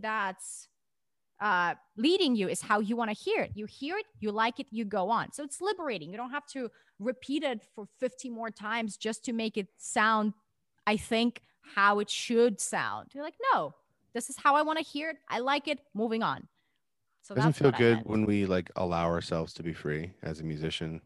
that's 0.00 0.68
uh, 1.40 1.74
leading 1.96 2.34
you 2.34 2.48
is 2.48 2.60
how 2.60 2.80
you 2.80 2.96
want 2.96 3.10
to 3.10 3.16
hear 3.16 3.42
it. 3.42 3.52
You 3.54 3.66
hear 3.66 3.96
it, 3.96 4.06
you 4.20 4.32
like 4.32 4.60
it, 4.60 4.66
you 4.70 4.84
go 4.84 5.10
on. 5.10 5.32
So 5.32 5.44
it's 5.44 5.60
liberating. 5.60 6.10
You 6.10 6.16
don't 6.16 6.30
have 6.30 6.46
to 6.48 6.70
repeat 6.98 7.42
it 7.44 7.60
for 7.74 7.86
50 8.00 8.30
more 8.30 8.50
times 8.50 8.96
just 8.96 9.24
to 9.26 9.32
make 9.32 9.56
it 9.56 9.68
sound, 9.76 10.32
I 10.86 10.96
think, 10.96 11.42
how 11.74 11.98
it 12.00 12.10
should 12.10 12.60
sound. 12.60 13.12
You're 13.14 13.24
like, 13.24 13.36
no, 13.54 13.74
this 14.14 14.30
is 14.30 14.36
how 14.38 14.56
I 14.56 14.62
want 14.62 14.78
to 14.78 14.84
hear 14.84 15.10
it. 15.10 15.18
I 15.28 15.40
like 15.40 15.68
it. 15.68 15.80
Moving 15.94 16.22
on. 16.22 16.48
So 17.22 17.34
doesn't 17.34 17.52
feel 17.54 17.72
good 17.72 18.02
when 18.04 18.24
we 18.24 18.46
like 18.46 18.70
allow 18.76 19.06
ourselves 19.06 19.52
to 19.54 19.62
be 19.62 19.72
free 19.72 20.14
as 20.22 20.40
a 20.40 20.44
musician 20.44 21.00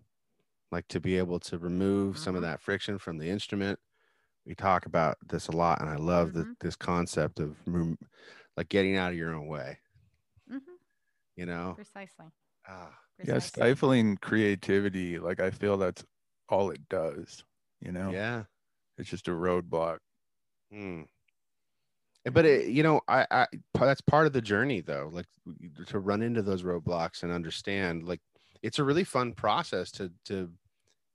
like 0.73 0.89
to 0.89 1.01
be 1.01 1.19
able 1.19 1.41
to 1.41 1.59
remove 1.59 2.19
some 2.19 2.37
of 2.37 2.43
Mhm. 2.43 2.45
that 2.45 2.61
friction 2.61 2.99
from 2.99 3.19
the 3.19 3.29
instrument 3.31 3.79
we 4.47 4.55
talk 4.55 4.87
about 4.87 5.17
this 5.29 5.49
a 5.49 5.53
lot 5.53 5.81
and 5.83 5.91
i 5.91 5.97
love 5.97 6.33
the, 6.35 6.47
Mhm. 6.47 6.55
this 6.61 6.77
concept 6.77 7.41
of 7.41 7.59
rem- 7.67 7.99
like 8.57 8.69
getting 8.71 8.97
out 8.97 9.13
of 9.13 9.19
your 9.19 9.35
own 9.35 9.49
way 9.49 9.79
Mhm, 10.47 10.79
you 11.37 11.47
know 11.47 11.79
Precisely. 11.79 12.33
ah, 12.69 12.99
Yeah, 13.25 13.39
stifling 13.41 14.19
creativity. 14.19 15.19
Like 15.19 15.41
I 15.41 15.51
feel 15.53 15.79
that's 15.79 16.05
all 16.49 16.71
it 16.71 16.89
does. 16.89 17.45
You 17.81 17.93
know, 17.93 18.13
yeah 18.13 18.45
it's 18.99 19.11
just 19.11 19.29
a 19.29 19.33
roadblock. 19.33 19.99
Hmm. 20.73 21.03
But 22.25 22.45
it, 22.47 22.68
you 22.68 22.85
know, 22.85 23.01
I, 23.09 23.27
I 23.31 23.47
that's 23.75 24.01
part 24.01 24.27
of 24.29 24.33
the 24.33 24.41
journey, 24.43 24.81
though. 24.81 25.11
Like 25.12 25.27
to 25.87 25.99
run 25.99 26.23
into 26.23 26.41
those 26.43 26.62
roadblocks 26.62 27.25
and 27.25 27.33
understand, 27.33 28.05
like 28.05 28.20
it's 28.62 28.79
a 28.79 28.85
really 28.85 29.03
fun 29.05 29.35
process 29.35 29.91
to 29.93 30.12
to 30.27 30.53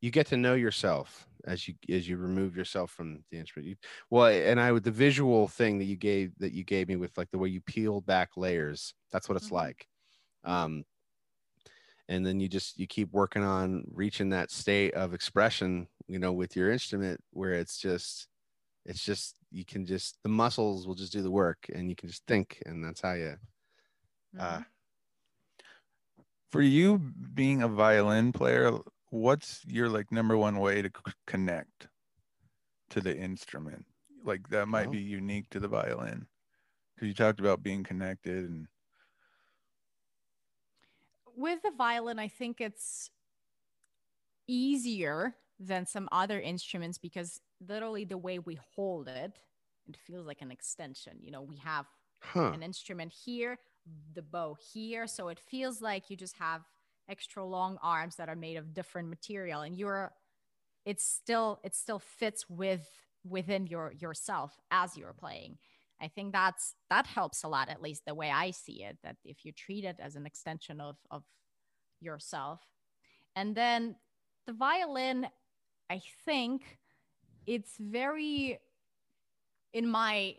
you 0.02 0.12
get 0.12 0.28
to 0.28 0.38
know 0.38 0.56
yourself 0.56 1.28
as 1.46 1.68
you 1.68 1.76
as 1.90 2.10
you 2.10 2.18
remove 2.18 2.58
yourself 2.58 2.92
from 2.92 3.24
the 3.32 3.38
instrument. 3.40 3.70
You, 3.70 3.76
well, 4.10 4.28
and 4.28 4.60
I 4.60 4.72
would 4.72 4.84
the 4.84 4.92
visual 4.92 5.48
thing 5.48 5.80
that 5.80 5.86
you 5.86 5.98
gave 5.98 6.34
that 6.40 6.54
you 6.54 6.64
gave 6.66 6.90
me 6.90 6.98
with 6.98 7.18
like 7.18 7.32
the 7.32 7.40
way 7.40 7.50
you 7.50 7.62
peel 7.62 8.02
back 8.02 8.38
layers. 8.38 8.94
That's 9.12 9.30
what 9.30 9.38
it's 9.38 9.52
Mhm. 9.52 9.52
like. 9.52 9.88
Um, 10.46 10.86
and 12.10 12.26
then 12.26 12.40
you 12.40 12.48
just 12.48 12.80
you 12.80 12.88
keep 12.88 13.12
working 13.12 13.44
on 13.44 13.84
reaching 13.92 14.30
that 14.30 14.52
state 14.52 14.94
of 14.94 15.14
expression, 15.14 15.88
you 16.08 16.20
know, 16.20 16.34
with 16.34 16.56
your 16.56 16.72
instrument 16.72 17.22
where 17.32 17.54
it's 17.54 17.78
just 17.78 18.28
it's 18.88 19.04
just 19.06 19.38
you 19.52 19.66
can 19.66 19.86
just 19.86 20.18
the 20.24 20.30
muscles 20.30 20.88
will 20.88 20.96
just 20.96 21.14
do 21.14 21.22
the 21.24 21.32
work 21.32 21.68
and 21.76 21.90
you 21.90 21.96
can 21.96 22.10
just 22.10 22.26
think 22.28 22.62
and 22.66 22.84
that's 22.84 23.02
how 23.02 23.14
you 23.14 23.38
uh 24.40 24.62
Mhm. 24.62 24.66
For 26.52 26.62
you 26.62 26.98
being 27.00 27.62
a 27.64 27.68
violin 27.70 28.32
player, 28.34 28.72
what's 29.10 29.64
your 29.66 29.90
like 29.90 30.12
number 30.12 30.38
one 30.38 30.58
way 30.60 30.82
to 30.82 30.90
c- 30.90 31.14
connect 31.26 31.88
to 32.90 33.02
the 33.02 33.16
instrument? 33.18 33.86
Like 34.24 34.50
that 34.50 34.68
might 34.68 34.88
Well- 34.88 34.94
be 34.94 35.02
unique 35.02 35.50
to 35.52 35.60
the 35.60 35.68
violin. 35.70 36.28
Because 36.96 37.10
you 37.10 37.14
talked 37.16 37.40
about 37.40 37.64
being 37.64 37.84
connected 37.84 38.46
and 38.50 38.70
with 41.36 41.62
the 41.62 41.72
violin, 41.72 42.20
I 42.20 42.28
think 42.28 42.60
it's 42.62 43.12
easier 44.48 45.36
than 45.60 45.86
some 45.86 46.08
other 46.12 46.40
instruments 46.40 46.98
because 46.98 47.42
literally 47.66 48.06
the 48.06 48.18
way 48.18 48.40
we 48.40 48.58
hold 48.76 49.08
it, 49.08 49.40
it 49.88 49.98
feels 49.98 50.26
like 50.28 50.42
an 50.42 50.52
extension. 50.52 51.18
You 51.22 51.32
know, 51.32 51.42
we 51.42 51.58
have 51.58 51.86
huh 52.22 52.54
an 52.54 52.64
instrument 52.64 53.14
here, 53.14 53.58
the 54.14 54.22
bow 54.22 54.58
here. 54.74 55.08
So 55.08 55.30
it 55.30 55.40
feels 55.40 55.82
like 55.82 56.10
you 56.10 56.18
just 56.18 56.36
have 56.38 56.62
extra 57.10 57.44
long 57.44 57.78
arms 57.82 58.16
that 58.18 58.30
are 58.30 58.36
made 58.36 58.58
of 58.58 58.74
different 58.74 59.10
material 59.10 59.62
and 59.62 59.78
you're 59.78 60.12
it's 60.86 61.06
still 61.06 61.60
it 61.64 61.76
still 61.76 62.00
fits 62.00 62.50
with 62.50 62.88
within 63.24 63.68
your 63.68 63.94
yourself 64.00 64.60
as 64.72 64.98
you're 64.98 65.14
playing. 65.14 65.58
I 66.02 66.08
think 66.08 66.34
that's 66.34 66.76
that 66.90 67.08
helps 67.08 67.44
a 67.44 67.48
lot, 67.48 67.70
at 67.70 67.82
least 67.82 68.04
the 68.06 68.16
way 68.16 68.30
I 68.30 68.52
see 68.52 68.84
it, 68.84 68.98
that 69.04 69.18
if 69.26 69.46
you 69.46 69.52
treat 69.52 69.84
it 69.84 69.98
as 70.00 70.16
an 70.16 70.26
extension 70.26 70.80
of 70.82 70.98
of 71.12 71.24
yourself. 72.00 72.62
And 73.36 73.56
then 73.56 73.96
the 74.46 74.54
violin, 74.54 75.28
I 75.90 76.02
think 76.26 76.80
it's 77.48 77.78
very 77.80 78.60
in 79.74 79.88
my 79.88 80.36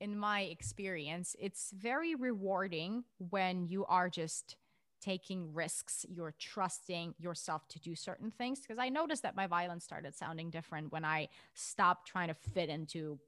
in 0.00 0.16
my 0.16 0.42
experience, 0.42 1.34
it's 1.40 1.72
very 1.76 2.14
rewarding 2.14 3.04
when 3.30 3.66
you 3.66 3.84
are 3.86 4.08
just 4.08 4.56
taking 5.00 5.52
risks, 5.52 6.04
you're 6.08 6.34
trusting 6.38 7.14
yourself 7.18 7.66
to 7.68 7.80
do 7.80 7.94
certain 7.94 8.30
things. 8.30 8.60
Because 8.60 8.78
I 8.78 8.88
noticed 8.88 9.22
that 9.22 9.34
my 9.34 9.46
violin 9.46 9.80
started 9.80 10.14
sounding 10.14 10.50
different 10.50 10.92
when 10.92 11.04
I 11.04 11.28
stopped 11.54 12.08
trying 12.08 12.28
to 12.28 12.34
fit 12.34 12.68
into 12.68 13.18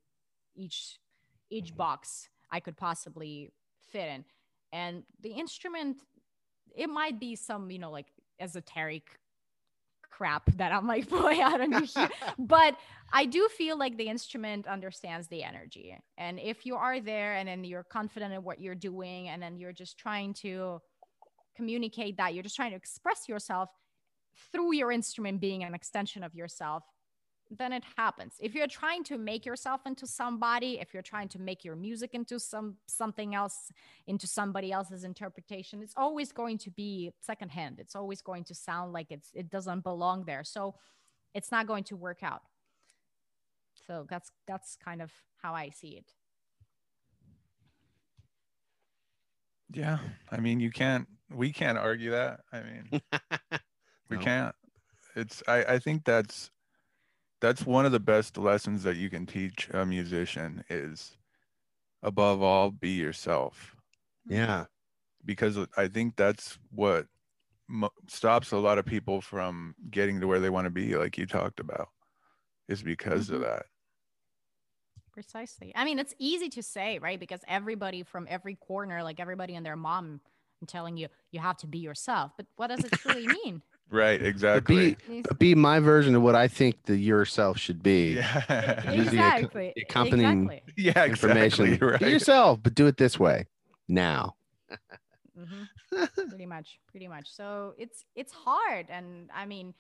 each 0.54 0.98
each 1.50 1.68
mm-hmm. 1.68 1.76
box 1.76 2.28
I 2.50 2.60
could 2.60 2.76
possibly 2.76 3.50
fit 3.92 4.08
in. 4.08 4.24
And 4.72 5.04
the 5.20 5.30
instrument, 5.30 6.02
it 6.74 6.88
might 6.88 7.18
be 7.20 7.36
some, 7.36 7.70
you 7.70 7.78
know, 7.78 7.90
like 7.90 8.06
esoteric 8.40 9.19
crap 10.20 10.54
that 10.56 10.70
I'm 10.70 10.86
like 10.86 11.10
out 11.12 11.62
on 11.62 11.72
you 11.72 11.80
here. 11.80 12.10
but 12.38 12.76
I 13.12 13.24
do 13.24 13.48
feel 13.48 13.78
like 13.78 13.96
the 13.96 14.08
instrument 14.08 14.66
understands 14.66 15.28
the 15.28 15.42
energy. 15.42 15.96
And 16.18 16.38
if 16.38 16.66
you 16.66 16.76
are 16.76 17.00
there 17.00 17.36
and 17.36 17.48
then 17.48 17.64
you're 17.64 17.84
confident 17.84 18.34
in 18.34 18.42
what 18.42 18.60
you're 18.60 18.74
doing 18.74 19.28
and 19.28 19.42
then 19.42 19.56
you're 19.56 19.72
just 19.72 19.96
trying 19.98 20.34
to 20.34 20.80
communicate 21.56 22.18
that, 22.18 22.34
you're 22.34 22.42
just 22.42 22.56
trying 22.56 22.70
to 22.70 22.76
express 22.76 23.28
yourself 23.28 23.70
through 24.52 24.74
your 24.74 24.92
instrument 24.92 25.40
being 25.40 25.64
an 25.64 25.74
extension 25.74 26.22
of 26.22 26.34
yourself, 26.34 26.84
then 27.50 27.72
it 27.72 27.84
happens. 27.96 28.34
If 28.40 28.54
you're 28.54 28.68
trying 28.68 29.04
to 29.04 29.18
make 29.18 29.44
yourself 29.44 29.82
into 29.86 30.06
somebody, 30.06 30.78
if 30.80 30.94
you're 30.94 31.02
trying 31.02 31.28
to 31.30 31.40
make 31.40 31.64
your 31.64 31.76
music 31.76 32.10
into 32.14 32.38
some 32.38 32.76
something 32.86 33.34
else, 33.34 33.72
into 34.06 34.26
somebody 34.26 34.72
else's 34.72 35.04
interpretation, 35.04 35.82
it's 35.82 35.94
always 35.96 36.32
going 36.32 36.58
to 36.58 36.70
be 36.70 37.12
secondhand. 37.20 37.80
It's 37.80 37.96
always 37.96 38.22
going 38.22 38.44
to 38.44 38.54
sound 38.54 38.92
like 38.92 39.08
it's 39.10 39.30
it 39.34 39.50
doesn't 39.50 39.82
belong 39.82 40.24
there. 40.24 40.44
So 40.44 40.76
it's 41.34 41.50
not 41.50 41.66
going 41.66 41.84
to 41.84 41.96
work 41.96 42.22
out. 42.22 42.42
So 43.86 44.06
that's 44.08 44.30
that's 44.46 44.76
kind 44.76 45.02
of 45.02 45.12
how 45.42 45.54
I 45.54 45.70
see 45.70 45.96
it. 45.96 46.12
yeah, 49.72 49.98
I 50.30 50.40
mean 50.40 50.60
you 50.60 50.70
can't 50.70 51.06
we 51.30 51.52
can't 51.52 51.78
argue 51.78 52.10
that. 52.10 52.40
I 52.52 52.62
mean 52.62 53.00
we 54.10 54.16
No. 54.16 54.18
can't. 54.18 54.54
It's 55.16 55.42
I, 55.48 55.64
I 55.64 55.78
think 55.78 56.04
that's 56.04 56.50
that's 57.40 57.66
one 57.66 57.86
of 57.86 57.92
the 57.92 58.00
best 58.00 58.36
lessons 58.38 58.82
that 58.84 58.96
you 58.96 59.10
can 59.10 59.26
teach 59.26 59.68
a 59.70 59.86
musician 59.86 60.64
is 60.68 61.18
above 62.02 62.42
all 62.42 62.70
be 62.70 62.90
yourself. 62.92 63.76
yeah 64.26 64.66
because 65.24 65.58
I 65.76 65.88
think 65.88 66.16
that's 66.16 66.58
what 66.70 67.06
mo- 67.68 67.90
stops 68.08 68.52
a 68.52 68.58
lot 68.58 68.78
of 68.78 68.86
people 68.86 69.20
from 69.20 69.74
getting 69.90 70.20
to 70.20 70.26
where 70.28 70.40
they 70.40 70.50
want 70.50 70.66
to 70.66 70.70
be, 70.70 70.96
like 70.96 71.18
you 71.18 71.26
talked 71.26 71.60
about, 71.60 71.90
is 72.68 72.82
because 72.82 73.30
of 73.30 73.40
Mhm. 73.40 73.42
that. 73.42 73.66
Precisely. 75.12 75.72
I 75.74 75.84
mean, 75.84 75.98
it's 75.98 76.14
easy 76.18 76.48
to 76.50 76.62
say, 76.62 76.98
right? 77.00 77.18
Because 77.18 77.40
everybody 77.48 78.04
from 78.04 78.26
every 78.30 78.54
corner, 78.54 79.02
like 79.02 79.18
everybody 79.18 79.56
and 79.56 79.66
their 79.66 79.76
mom, 79.76 80.20
telling 80.66 80.96
you 80.96 81.08
you 81.32 81.40
have 81.40 81.56
to 81.56 81.66
be 81.66 81.78
yourself. 81.78 82.32
But 82.36 82.46
what 82.56 82.68
does 82.68 82.84
it 82.84 82.94
truly 82.94 83.26
mean? 83.44 83.62
Right, 83.90 84.20
but 84.20 84.26
exactly. 84.28 84.96
be 85.08 85.22
but 85.22 85.38
be 85.38 85.54
my 85.54 85.80
version 85.80 86.14
of 86.14 86.22
what 86.22 86.34
i 86.36 86.46
think 86.46 86.82
the 86.84 86.96
yourself 86.96 87.58
should 87.58 87.82
be. 87.82 88.14
Yeah, 88.14 88.92
Using 88.92 89.18
a 89.18 89.22
co- 89.22 89.36
exactly. 89.36 89.72
the 89.76 89.82
accompanying 89.82 90.44
Exactly. 90.50 90.62
yeah, 90.76 91.04
information. 91.06 91.72
exactly. 91.74 92.06
be 92.06 92.12
yourself 92.12 92.60
but 92.62 92.74
do 92.74 92.86
it 92.86 92.96
this 92.96 93.18
way 93.18 93.46
now. 93.88 94.34
Hmm 95.36 95.64
pretty 96.28 96.46
much 96.46 96.78
pretty 96.90 97.08
much. 97.08 97.28
So 97.34 97.74
it's 97.78 98.04
it's 98.14 98.32
hard 98.32 98.86
and 98.90 99.28
i 99.34 99.44
mean 99.46 99.74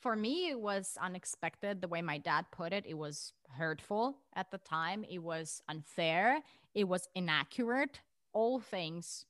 for 0.00 0.14
me 0.14 0.50
it 0.50 0.60
was 0.60 0.96
unexpected 1.00 1.80
the 1.80 1.88
way 1.88 2.02
my 2.02 2.18
dad 2.18 2.44
put 2.52 2.72
it. 2.72 2.84
It 2.86 2.94
was 2.96 3.32
hurtful 3.50 4.18
at 4.34 4.50
the 4.52 4.58
time. 4.58 5.04
It 5.08 5.18
was 5.18 5.60
unfair. 5.68 6.40
It 6.74 6.84
was 6.86 7.08
inaccurate. 7.16 8.00
All 8.32 8.60
things 8.60 9.24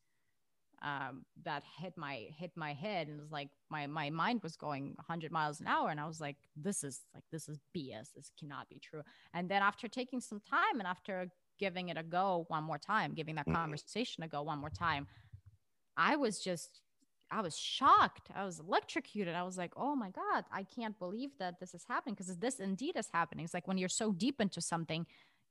um, 0.83 1.25
that 1.45 1.63
hit 1.79 1.97
my 1.97 2.27
hit 2.39 2.53
my 2.57 2.73
head 2.73 3.09
and 3.09 3.19
it 3.19 3.23
was 3.23 3.33
like 3.33 3.49
my 3.71 3.87
my 3.87 4.11
mind 4.11 4.43
was 4.43 4.57
going 4.57 4.93
100 4.97 5.33
miles 5.33 5.61
an 5.61 5.67
hour 5.67 5.89
and 5.91 5.99
i 5.99 6.07
was 6.07 6.21
like 6.21 6.37
this 6.55 6.85
is 6.85 7.01
like 7.15 7.25
this 7.33 7.49
is 7.49 7.59
bs 7.75 8.13
this 8.15 8.31
cannot 8.39 8.69
be 8.69 8.79
true 8.79 9.03
and 9.33 9.49
then 9.49 9.63
after 9.63 9.89
taking 9.89 10.21
some 10.21 10.41
time 10.41 10.79
and 10.79 10.87
after 10.87 11.29
giving 11.59 11.89
it 11.89 11.97
a 11.97 12.03
go 12.03 12.45
one 12.49 12.63
more 12.63 12.79
time 12.79 13.15
giving 13.15 13.35
that 13.37 13.47
Mhm. 13.47 13.55
conversation 13.55 14.23
a 14.23 14.29
go 14.29 14.43
one 14.43 14.59
more 14.59 14.71
time 14.71 15.07
I 15.97 16.17
was 16.17 16.41
just, 16.41 16.83
I 17.31 17.41
was 17.41 17.57
shocked. 17.57 18.29
I 18.35 18.45
was 18.45 18.61
electrocuted. 18.61 19.35
I 19.35 19.45
was 19.45 19.57
like, 19.57 19.73
oh 19.77 19.97
my 19.97 20.11
God, 20.11 20.45
I 20.53 20.63
can't 20.63 20.99
believe 20.99 21.31
that 21.39 21.59
this 21.59 21.73
is 21.75 21.85
happening 21.89 22.15
because 22.15 22.37
this 22.37 22.61
indeed 22.61 22.97
is 22.97 23.09
happening. 23.13 23.47
It's 23.47 23.55
like 23.55 23.67
when 23.67 23.79
you're 23.79 23.89
so 23.89 24.13
deep 24.13 24.41
into 24.41 24.61
something, 24.61 25.07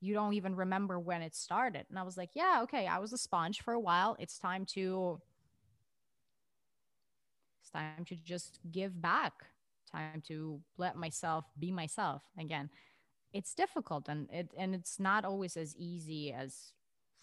you 0.06 0.14
don't 0.14 0.34
even 0.34 0.56
remember 0.56 1.00
when 1.00 1.22
it 1.22 1.36
started. 1.36 1.86
And 1.90 1.98
I 1.98 2.04
was 2.04 2.16
like, 2.16 2.30
yeah, 2.36 2.60
okay, 2.64 2.86
I 2.86 3.00
was 3.00 3.12
a 3.12 3.18
sponge 3.18 3.62
for 3.62 3.74
a 3.74 3.80
while. 3.80 4.16
It's 4.20 4.38
time 4.38 4.66
to, 4.68 5.20
it's 7.60 7.72
time 7.72 8.06
to 8.06 8.16
just 8.16 8.60
give 8.72 9.02
back, 9.02 9.34
time 9.92 10.22
to 10.28 10.62
let 10.78 10.96
myself 10.96 11.46
be 11.58 11.72
myself 11.72 12.22
again. 12.40 12.70
It's 13.34 13.54
difficult 13.54 14.08
and 14.08 14.30
it 14.32 14.52
and 14.58 14.74
it's 14.74 14.98
not 14.98 15.26
always 15.26 15.58
as 15.58 15.76
easy 15.76 16.32
as 16.32 16.72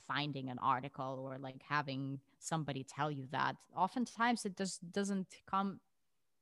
finding 0.07 0.51
an 0.51 0.59
article 0.59 1.25
or 1.25 1.39
like 1.39 1.63
having 1.67 2.19
somebody 2.39 2.85
tell 2.85 3.11
you 3.11 3.27
that 3.31 3.57
oftentimes 3.75 4.45
it 4.45 4.57
just 4.57 4.81
doesn't 4.93 5.29
come 5.47 5.81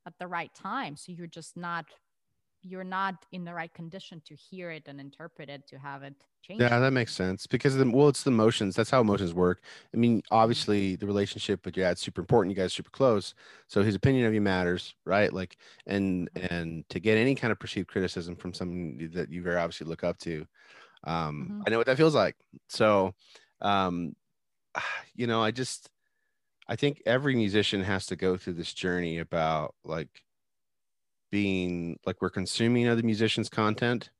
at 0.06 0.14
the 0.18 0.26
right 0.26 0.52
time 0.54 0.96
so 0.96 1.12
you're 1.12 1.26
just 1.26 1.56
not 1.56 1.84
you're 2.62 2.84
not 2.84 3.26
in 3.32 3.44
the 3.44 3.54
right 3.54 3.72
condition 3.74 4.20
to 4.22 4.34
hear 4.36 4.70
it 4.70 4.88
and 4.88 5.00
interpret 5.00 5.48
it 5.50 5.66
to 5.68 5.78
have 5.78 6.02
it 6.02 6.24
change 6.42 6.58
Yeah, 6.58 6.78
that 6.80 6.92
makes 6.92 7.14
sense 7.14 7.46
because 7.46 7.76
the 7.76 7.88
well, 7.90 8.08
it's 8.08 8.22
the 8.24 8.30
emotions. 8.30 8.76
That's 8.76 8.90
how 8.90 9.00
emotions 9.00 9.32
work. 9.32 9.62
I 9.94 9.96
mean, 9.96 10.22
obviously, 10.30 10.94
the 10.94 11.06
relationship 11.06 11.64
with 11.64 11.74
your 11.76 11.86
dad's 11.86 12.02
super 12.02 12.20
important. 12.20 12.54
You 12.54 12.56
guys 12.62 12.66
are 12.66 12.74
super 12.74 12.90
close, 12.90 13.34
so 13.66 13.82
his 13.82 13.94
opinion 13.94 14.26
of 14.26 14.34
you 14.34 14.42
matters, 14.42 14.94
right? 15.06 15.32
Like, 15.32 15.56
and 15.86 16.28
and 16.34 16.86
to 16.90 17.00
get 17.00 17.16
any 17.16 17.34
kind 17.34 17.50
of 17.50 17.58
perceived 17.58 17.88
criticism 17.88 18.36
from 18.36 18.52
someone 18.52 18.98
that 19.14 19.30
you 19.30 19.42
very 19.42 19.56
obviously 19.56 19.86
look 19.86 20.04
up 20.04 20.18
to, 20.18 20.46
um, 21.04 21.50
Mhm. 21.50 21.66
I 21.66 21.70
know 21.70 21.78
what 21.78 21.86
that 21.88 21.98
feels 21.98 22.14
like. 22.16 22.36
So, 22.68 23.14
um, 23.60 24.16
you 25.14 25.26
know, 25.26 25.42
I 25.42 25.50
just, 25.50 25.90
I 26.68 26.76
think 26.76 27.02
every 27.06 27.34
musician 27.34 27.82
has 27.82 28.06
to 28.06 28.16
go 28.16 28.36
through 28.36 28.54
this 28.54 28.72
journey 28.74 29.18
about 29.18 29.74
like 29.84 30.22
being 31.30 31.98
like 32.06 32.20
we're 32.20 32.30
consuming 32.30 32.88
other 32.88 33.02
musicians' 33.02 33.48
content 33.48 34.10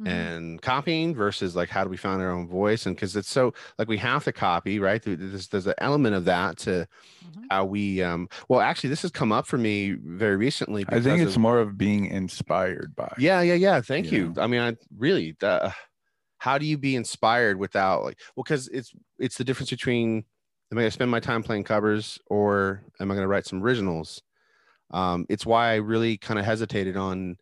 Mhm. 0.00 0.08
and 0.08 0.62
copying 0.62 1.14
versus 1.14 1.54
like 1.54 1.68
how 1.68 1.84
do 1.84 1.90
we 1.90 1.98
find 1.98 2.22
our 2.22 2.30
own 2.30 2.48
voice 2.48 2.86
and 2.86 2.96
because 2.96 3.14
it's 3.14 3.28
so 3.30 3.52
like 3.78 3.88
we 3.88 3.98
have 3.98 4.24
to 4.24 4.32
copy 4.32 4.78
right 4.78 5.02
there's, 5.02 5.48
there's 5.48 5.66
an 5.66 5.74
element 5.78 6.14
of 6.16 6.24
that 6.24 6.56
to 6.56 6.88
Mhm. 7.24 7.44
how 7.50 7.66
we 7.66 8.02
um 8.02 8.26
well 8.48 8.60
actually 8.60 8.88
this 8.88 9.02
has 9.02 9.10
come 9.10 9.32
up 9.32 9.46
for 9.46 9.58
me 9.58 9.92
very 9.92 10.36
recently 10.36 10.84
I 10.88 10.98
think 11.00 11.20
it's 11.20 11.36
of- 11.36 11.42
more 11.42 11.58
of 11.60 11.76
being 11.76 12.06
inspired 12.06 12.94
by. 12.96 13.14
yeah 13.18 13.42
yeah 13.42 13.54
yeah 13.54 13.80
thank 13.82 14.10
you 14.10 14.32
you, 14.34 14.40
i 14.40 14.46
mean 14.46 14.60
i 14.62 14.74
really 14.96 15.36
the, 15.40 15.72
how 16.38 16.56
do 16.56 16.64
you 16.64 16.78
be 16.78 16.96
inspired 16.96 17.58
without 17.58 18.02
like 18.02 18.18
well 18.34 18.44
because 18.44 18.68
it's 18.68 18.92
it's 19.18 19.36
the 19.36 19.44
difference 19.44 19.70
between 19.70 20.24
am 20.72 20.78
i 20.78 20.80
going 20.80 20.86
to 20.86 20.90
spend 20.90 21.10
my 21.10 21.20
time 21.20 21.42
playing 21.42 21.64
covers 21.64 22.18
or 22.28 22.82
am 22.98 23.10
i 23.10 23.14
going 23.14 23.24
to 23.24 23.28
write 23.28 23.46
some 23.46 23.62
originals 23.62 24.22
um 24.92 25.26
it's 25.28 25.46
why 25.46 25.70
i 25.72 25.76
really 25.76 26.16
kind 26.16 26.38
of 26.38 26.44
hesitated 26.44 26.96
on 26.96 27.36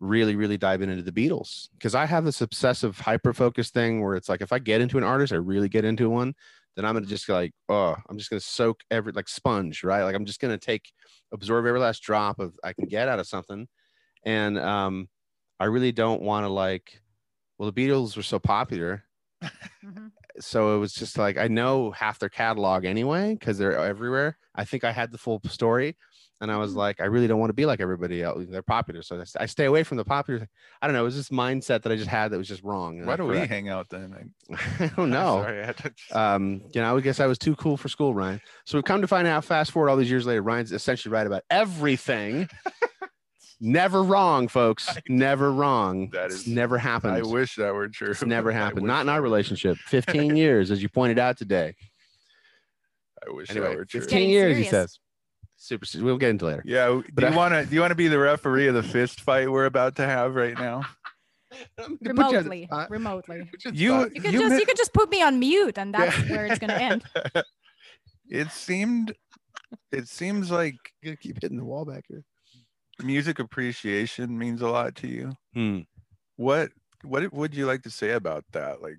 really 0.00 0.36
really 0.36 0.58
diving 0.58 0.90
into 0.90 1.02
the 1.02 1.12
beatles 1.12 1.68
because 1.72 1.94
i 1.94 2.04
have 2.04 2.24
this 2.24 2.40
obsessive 2.40 2.98
hyper 2.98 3.32
focus 3.32 3.70
thing 3.70 4.02
where 4.02 4.14
it's 4.16 4.28
like 4.28 4.40
if 4.42 4.52
i 4.52 4.58
get 4.58 4.80
into 4.80 4.98
an 4.98 5.04
artist 5.04 5.32
i 5.32 5.36
really 5.36 5.68
get 5.68 5.84
into 5.84 6.10
one 6.10 6.34
then 6.76 6.84
i'm 6.84 6.94
to 6.94 7.06
just 7.06 7.28
like 7.28 7.52
oh 7.68 7.96
i'm 8.08 8.18
just 8.18 8.30
to 8.40 8.40
soak 8.40 8.82
every 8.90 9.12
like 9.12 9.28
sponge 9.28 9.82
right 9.84 10.02
like 10.04 10.14
i'm 10.14 10.24
just 10.26 10.40
to 10.40 10.58
take 10.58 10.92
absorb 11.32 11.64
every 11.66 11.80
last 11.80 12.02
drop 12.02 12.38
of 12.38 12.54
i 12.64 12.72
can 12.72 12.86
get 12.86 13.08
out 13.08 13.18
of 13.20 13.26
something 13.26 13.66
and 14.24 14.58
um 14.58 15.08
i 15.60 15.64
really 15.64 15.92
don't 15.92 16.22
want 16.22 16.44
to 16.44 16.48
like 16.48 17.00
well 17.58 17.70
the 17.70 17.88
beatles 17.88 18.16
were 18.16 18.22
so 18.22 18.38
popular 18.38 19.04
Mhm. 19.84 20.12
so 20.40 20.74
it 20.76 20.78
was 20.78 20.92
just 20.94 21.18
like 21.18 21.36
I 21.36 21.48
know 21.48 21.90
half 21.92 22.18
their 22.18 22.28
catalog 22.28 22.84
anyway 22.84 23.34
because 23.34 23.58
they're 23.58 23.76
everywhere. 23.76 24.38
I 24.54 24.64
think 24.64 24.84
I 24.84 24.92
had 24.92 25.12
the 25.12 25.18
full 25.18 25.40
story, 25.48 25.96
and 26.44 26.52
I 26.52 26.58
was 26.58 26.74
Mhm. 26.74 26.76
like, 26.76 27.00
I 27.00 27.06
really 27.06 27.26
don't 27.26 27.40
want 27.40 27.50
to 27.50 27.54
be 27.54 27.66
like 27.66 27.80
everybody 27.80 28.22
else. 28.22 28.44
They're 28.48 28.62
popular, 28.62 29.02
so 29.02 29.22
I 29.40 29.46
stay 29.46 29.64
away 29.64 29.82
from 29.82 29.96
the 29.96 30.04
popular. 30.04 30.48
I 30.80 30.86
don't 30.86 30.94
know. 30.94 31.00
It 31.00 31.04
was 31.04 31.16
this 31.16 31.30
mindset 31.30 31.82
that 31.82 31.90
I 31.90 31.96
just 31.96 32.08
had 32.08 32.30
that 32.30 32.38
was 32.38 32.46
just 32.46 32.62
wrong. 32.62 32.98
and 32.98 33.06
Why 33.06 33.14
not 33.14 33.16
do 33.16 33.24
we 33.26 33.34
correct. 33.38 33.50
hang 33.50 33.68
out 33.68 33.88
then? 33.90 34.32
I 34.52 34.86
don't 34.96 35.10
know. 35.10 35.42
Sorry, 35.42 35.64
I 35.66 35.72
to 35.72 35.90
just- 35.90 36.14
Um, 36.14 36.62
you 36.72 36.80
know, 36.80 36.96
I 36.96 37.00
guess 37.00 37.18
I 37.18 37.26
was 37.26 37.38
too 37.38 37.56
cool 37.56 37.76
for 37.76 37.88
school, 37.88 38.14
Ryan. 38.14 38.40
So 38.64 38.78
we've 38.78 38.84
come 38.84 39.00
to 39.00 39.08
find 39.08 39.26
out. 39.26 39.44
Fast 39.44 39.72
forward 39.72 39.88
all 39.88 39.96
these 39.96 40.10
years 40.10 40.26
later, 40.26 40.42
Ryan's 40.42 40.70
essentially 40.70 41.12
right 41.12 41.26
about 41.26 41.42
everything. 41.50 42.48
never 43.60 44.02
wrong, 44.02 44.48
folks. 44.48 44.94
Never 45.08 45.50
wrong. 45.52 46.10
That 46.10 46.30
is 46.30 46.40
It's 46.40 46.46
never 46.46 46.76
happened. 46.78 47.14
I 47.14 47.22
wish 47.22 47.56
that 47.56 47.72
were 47.74 47.88
true. 47.88 48.10
It's 48.10 48.24
never 48.24 48.52
happened. 48.52 48.86
Not 48.86 49.02
in 49.02 49.08
our 49.08 49.22
relationship. 49.22 49.78
15 49.86 50.36
years, 50.36 50.70
as 50.70 50.82
you 50.82 50.88
pointed 50.88 51.18
out 51.18 51.38
today. 51.38 51.74
I 53.26 53.30
wish 53.30 53.50
Anyway, 53.50 53.68
that 53.68 53.76
were 53.78 53.84
true. 53.86 54.00
15 54.00 54.18
Getting 54.18 54.30
years, 54.30 54.56
he 54.58 54.64
says. 54.64 54.98
Super. 55.64 55.86
se- 55.86 56.00
We'll 56.02 56.18
get 56.18 56.30
into 56.30 56.44
later. 56.44 56.62
Yeah. 56.66 56.86
w- 56.86 57.04
But 57.14 57.22
Do 57.22 57.26
I- 57.26 57.30
you 57.30 57.36
want 57.36 57.54
to? 57.54 57.64
Do 57.64 57.74
you 57.74 57.80
want 57.80 57.90
to 57.92 57.94
be 57.96 58.08
the 58.08 58.18
referee 58.18 58.66
of 58.68 58.74
the 58.74 58.82
fist 58.82 59.20
fight 59.22 59.50
we're 59.50 59.64
about 59.64 59.96
to 59.96 60.04
have 60.06 60.34
right 60.34 60.58
now? 60.58 60.82
remotely 62.00 62.68
remotely 62.90 63.48
You- 63.72 64.10
you 64.12 64.20
could 64.20 64.32
You 64.32 64.40
just 64.40 64.52
mi- 64.54 64.58
you 64.60 64.66
could 64.66 64.76
just 64.76 64.92
put 64.92 65.08
me 65.08 65.22
on 65.22 65.38
mute 65.38 65.78
and 65.78 65.94
that's 65.94 66.18
where 66.28 66.46
it's 66.46 66.58
gonna 66.58 66.74
end 66.74 67.04
It 68.28 68.50
seemed. 68.50 69.12
It 69.92 70.08
seems 70.08 70.50
like 70.50 70.74
gonna 71.04 71.16
keep 71.16 71.40
hitting 71.42 71.58
the 71.58 71.64
wall 71.64 71.84
back 71.84 72.04
here. 72.08 72.24
music 73.02 73.38
appreciation 73.38 74.36
means 74.36 74.62
a 74.62 74.68
lot 74.68 74.96
to 74.96 75.06
you. 75.08 75.32
Hmm. 75.54 75.80
What 76.36 76.70
What 77.04 77.32
would 77.32 77.54
you 77.54 77.66
like 77.66 77.82
to 77.82 77.90
say 77.90 78.10
about 78.12 78.44
that? 78.52 78.82
Like, 78.82 78.98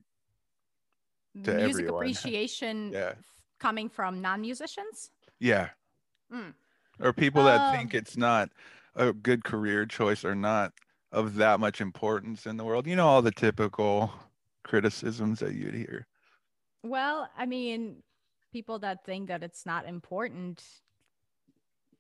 To 1.44 1.54
music 1.56 1.86
everyone. 1.86 1.96
appreciation 2.04 2.92
Yeah. 2.94 3.14
coming 3.60 3.90
from 3.90 4.22
non-musicians 4.22 5.12
yeah, 5.40 5.70
Mm. 6.32 6.54
or 7.00 7.14
people 7.14 7.44
that 7.46 7.62
Um, 7.62 7.76
think 7.76 7.94
it's 7.94 8.18
not 8.18 8.50
a 8.96 9.14
good 9.14 9.44
career 9.44 9.86
choice 9.86 10.24
or 10.26 10.36
not 10.36 10.74
of 11.12 11.36
that 11.36 11.60
much 11.60 11.80
importance 11.82 12.46
in 12.46 12.58
the 12.58 12.64
world. 12.64 12.88
You 12.88 12.96
know, 12.96 13.08
all 13.08 13.22
the 13.22 13.32
typical 13.32 14.12
criticisms 14.64 15.40
that 15.40 15.54
you'd 15.54 15.76
hear. 15.76 16.08
well 16.84 17.30
i 17.38 17.46
mean 17.46 18.04
people 18.52 18.80
that 18.80 19.04
think 19.06 19.28
that 19.28 19.44
it's 19.44 19.66
not 19.66 19.86
important 19.88 20.64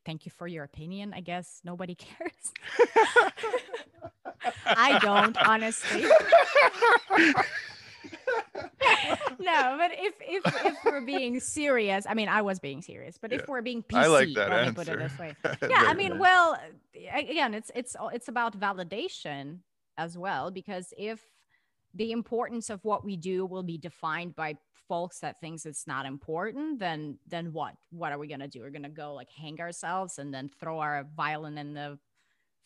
thank 0.05 0.25
you 0.25 0.31
for 0.31 0.47
your 0.47 0.63
opinion 0.63 1.13
i 1.13 1.21
guess 1.21 1.61
nobody 1.63 1.95
cares 2.07 2.53
i 4.65 4.97
don't 4.99 5.37
honestly 5.37 6.05
no 9.39 9.75
but 9.77 9.91
if 9.93 10.13
if 10.21 10.65
if 10.65 10.75
we're 10.85 11.01
being 11.01 11.39
serious 11.39 12.05
i 12.09 12.13
mean 12.13 12.29
i 12.29 12.41
was 12.41 12.59
being 12.59 12.81
serious 12.81 13.17
but 13.21 13.31
Yeah. 13.31 13.39
if 13.39 13.47
we're 13.47 13.61
being 13.61 13.83
pc 13.83 13.97
I 13.97 14.07
like 14.07 14.29
that 14.35 14.49
let 14.49 14.67
me 14.67 14.73
put 14.73 14.87
it 14.87 14.99
this 14.99 15.17
way. 15.19 15.35
Yeah 15.69 15.83
i 15.87 15.93
mean 15.93 16.17
well 16.19 16.57
again 17.13 17.53
it's 17.53 17.71
it's 17.75 17.95
it's 18.13 18.27
about 18.27 18.57
validation 18.59 19.59
as 19.97 20.17
well 20.17 20.51
because 20.51 20.93
if 20.97 21.21
the 21.93 22.11
importance 22.11 22.69
of 22.69 22.83
what 22.83 23.05
we 23.05 23.15
do 23.15 23.45
will 23.45 23.63
be 23.63 23.77
defined 23.77 24.35
by 24.35 24.55
folks 24.87 25.19
that 25.19 25.39
thinks 25.41 25.65
it's 25.65 25.87
not 25.87 26.05
important 26.05 26.77
then 26.79 27.17
then 27.27 27.51
what? 27.53 27.73
What 27.91 28.11
are 28.11 28.19
we 28.19 28.27
going 28.27 28.41
to 28.41 28.47
do? 28.47 28.59
We're 28.59 28.69
going 28.69 28.83
to 28.83 28.89
go 28.89 29.13
like 29.13 29.29
hang 29.31 29.59
ourselves 29.59 30.19
and 30.19 30.33
then 30.33 30.49
throw 30.59 30.79
our 30.79 31.07
violin 31.15 31.57
in 31.57 31.73
the 31.73 31.97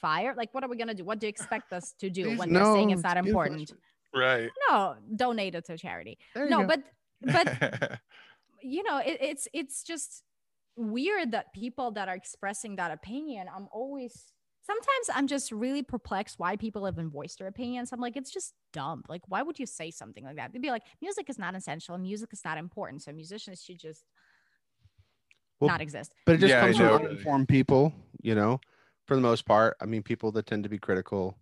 fire? 0.01 0.33
Like 0.35 0.53
what 0.53 0.63
are 0.63 0.67
we 0.69 0.75
going 0.77 0.87
to 0.89 0.93
do? 0.93 1.05
What 1.05 1.19
do 1.19 1.27
you 1.27 1.29
expect 1.29 1.71
us 1.71 1.93
to 1.99 2.09
do 2.09 2.35
when 2.37 2.51
they're 2.51 2.65
saying 2.65 2.89
it's 2.89 3.03
not 3.03 3.17
important. 3.17 3.71
Right. 4.13 4.49
no 4.69 4.95
donate 5.15 5.55
it 5.55 5.65
to 5.65 5.77
charity 5.77 6.17
There 6.35 6.45
you 6.45 6.51
no 6.51 6.61
go. 6.61 6.67
but 6.67 6.83
but 7.21 7.99
you 8.61 8.83
know 8.83 8.97
it, 8.97 9.17
it's 9.21 9.47
it's 9.53 9.83
just 9.83 10.23
weird 10.75 11.31
that 11.31 11.53
people 11.53 11.91
that 11.91 12.07
are 12.07 12.15
expressing 12.15 12.75
that 12.77 12.91
opinion 12.91 13.47
i'm 13.53 13.67
always 13.71 14.31
sometimes 14.61 15.09
i'm 15.13 15.27
just 15.27 15.51
really 15.51 15.83
perplexed 15.83 16.39
why 16.39 16.55
people 16.55 16.87
even 16.87 17.09
voice 17.09 17.35
their 17.35 17.47
opinions 17.47 17.91
i'm 17.91 17.99
like 17.99 18.15
it's 18.15 18.31
just 18.31 18.53
dumb 18.71 19.03
like 19.09 19.21
why 19.27 19.41
would 19.41 19.59
you 19.59 19.65
say 19.65 19.91
something 19.91 20.23
like 20.23 20.35
that 20.37 20.53
they'd 20.53 20.61
be 20.61 20.69
like 20.71 20.83
music 21.01 21.29
is 21.29 21.37
not 21.37 21.55
essential 21.55 21.97
music 21.97 22.29
is 22.31 22.41
not 22.45 22.57
important 22.57 23.01
so 23.01 23.11
musicians 23.11 23.61
should 23.61 23.79
just 23.79 24.05
Well, 25.59 25.69
not 25.69 25.81
exist 25.81 26.13
but 26.25 26.35
it 26.35 26.37
just 26.39 26.53
Yeah, 26.53 26.61
comes 26.61 26.77
from 26.77 26.87
know. 26.87 26.95
uninformed 26.95 27.47
people, 27.49 27.93
you 28.21 28.35
know, 28.35 28.61
for 29.05 29.15
the 29.15 29.21
most 29.21 29.45
part. 29.45 29.75
I 29.81 29.85
mean, 29.85 30.03
people 30.03 30.31
that 30.33 30.45
tend 30.45 30.63
to 30.63 30.69
be 30.69 30.77
critical 30.77 31.37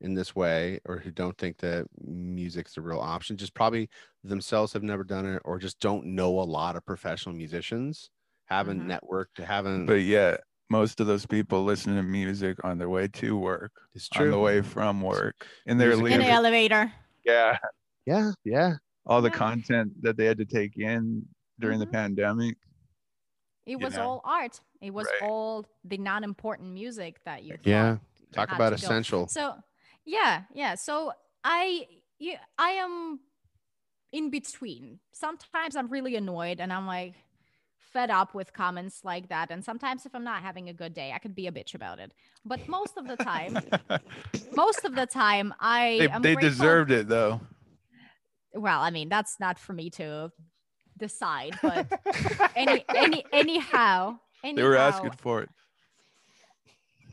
in 0.00 0.14
this 0.14 0.36
way 0.36 0.78
or 0.84 0.98
who 0.98 1.10
don't 1.10 1.36
think 1.38 1.56
that 1.58 1.86
music's 2.04 2.74
the 2.74 2.80
real 2.82 2.98
option 2.98 3.36
just 3.36 3.54
probably 3.54 3.88
themselves 4.24 4.72
have 4.72 4.82
never 4.82 5.04
done 5.04 5.24
it 5.26 5.40
or 5.44 5.58
just 5.58 5.80
don't 5.80 6.04
know 6.04 6.38
a 6.38 6.42
lot 6.42 6.76
of 6.76 6.84
professional 6.84 7.34
musicians, 7.34 8.10
haven't 8.46 8.82
Mhm. 8.82 8.98
networked, 9.00 9.42
haven't. 9.42 9.86
but 9.86 9.94
yet, 10.02 10.40
most 10.68 11.00
of 11.00 11.06
those 11.06 11.24
people 11.26 11.64
listen 11.64 11.94
to 11.96 12.02
music 12.02 12.62
on 12.64 12.76
their 12.78 12.88
way 12.90 13.08
to 13.08 13.36
work, 13.38 13.72
it's 13.94 14.08
on 14.16 14.30
the 14.30 14.38
way 14.38 14.60
from 14.62 15.00
work, 15.00 15.46
and 15.66 15.80
they're 15.80 15.92
in 15.92 16.02
the 16.02 16.28
elevator 16.28 16.92
Yeah, 17.24 17.56
Yeah. 18.04 18.32
Yeah. 18.44 18.74
all 19.06 19.22
the 19.22 19.28
Yeah. 19.30 19.34
content 19.36 20.02
that 20.02 20.16
they 20.16 20.26
had 20.26 20.38
to 20.38 20.44
take 20.44 20.76
in 20.76 21.26
during 21.58 21.78
the 21.80 21.86
Mhm. 21.86 21.92
pandemic. 21.92 22.58
it 23.64 23.80
was 23.80 23.94
Yeah. 23.94 24.04
all 24.04 24.20
art 24.24 24.60
it 24.80 24.92
was 24.94 25.06
Right. 25.20 25.28
all 25.28 25.66
the 25.82 25.98
non-important 25.98 26.72
music 26.72 27.20
that 27.24 27.42
you 27.42 27.58
Yeah. 27.64 27.98
Talk 28.30 28.52
about 28.52 28.70
to 28.70 28.76
go. 28.76 28.84
essential. 28.86 29.26
So 29.26 29.56
yeah, 30.06 30.42
yeah. 30.54 30.74
So 30.76 31.12
I 31.44 31.86
yeah, 32.18 32.38
I 32.58 32.70
am 32.70 33.20
in 34.12 34.30
between. 34.30 35.00
Sometimes 35.12 35.76
I'm 35.76 35.88
really 35.88 36.16
annoyed 36.16 36.60
and 36.60 36.72
I'm 36.72 36.86
like 36.86 37.14
fed 37.92 38.10
up 38.10 38.34
with 38.34 38.52
comments 38.52 39.04
like 39.04 39.28
that. 39.28 39.50
And 39.50 39.64
sometimes 39.64 40.06
if 40.06 40.14
I'm 40.14 40.24
not 40.24 40.42
having 40.42 40.68
a 40.68 40.72
good 40.72 40.94
day, 40.94 41.12
I 41.14 41.18
could 41.18 41.34
be 41.34 41.46
a 41.46 41.52
bitch 41.52 41.74
about 41.74 41.98
it. 41.98 42.12
But 42.44 42.68
most 42.68 42.96
of 42.96 43.06
the 43.06 43.16
time, 43.16 43.58
most 44.56 44.84
of 44.84 44.94
the 44.94 45.06
time 45.06 45.52
I 45.60 45.98
they 45.98 46.06
they 46.06 46.34
grateful- 46.34 46.40
deserved 46.50 46.90
it 46.90 47.08
though. 47.08 47.40
well, 48.54 48.80
I 48.80 48.90
mean, 48.90 49.08
that's 49.08 49.38
not 49.40 49.58
for 49.58 49.72
me 49.72 49.90
to 49.90 50.30
decide, 50.98 51.58
but 51.62 51.86
any 52.56 52.84
any 52.94 53.24
anyhow, 53.32 54.18
anyhow 54.44 54.56
They 54.56 54.62
were 54.62 54.76
asking 54.76 55.10
for 55.18 55.42
it. 55.42 55.50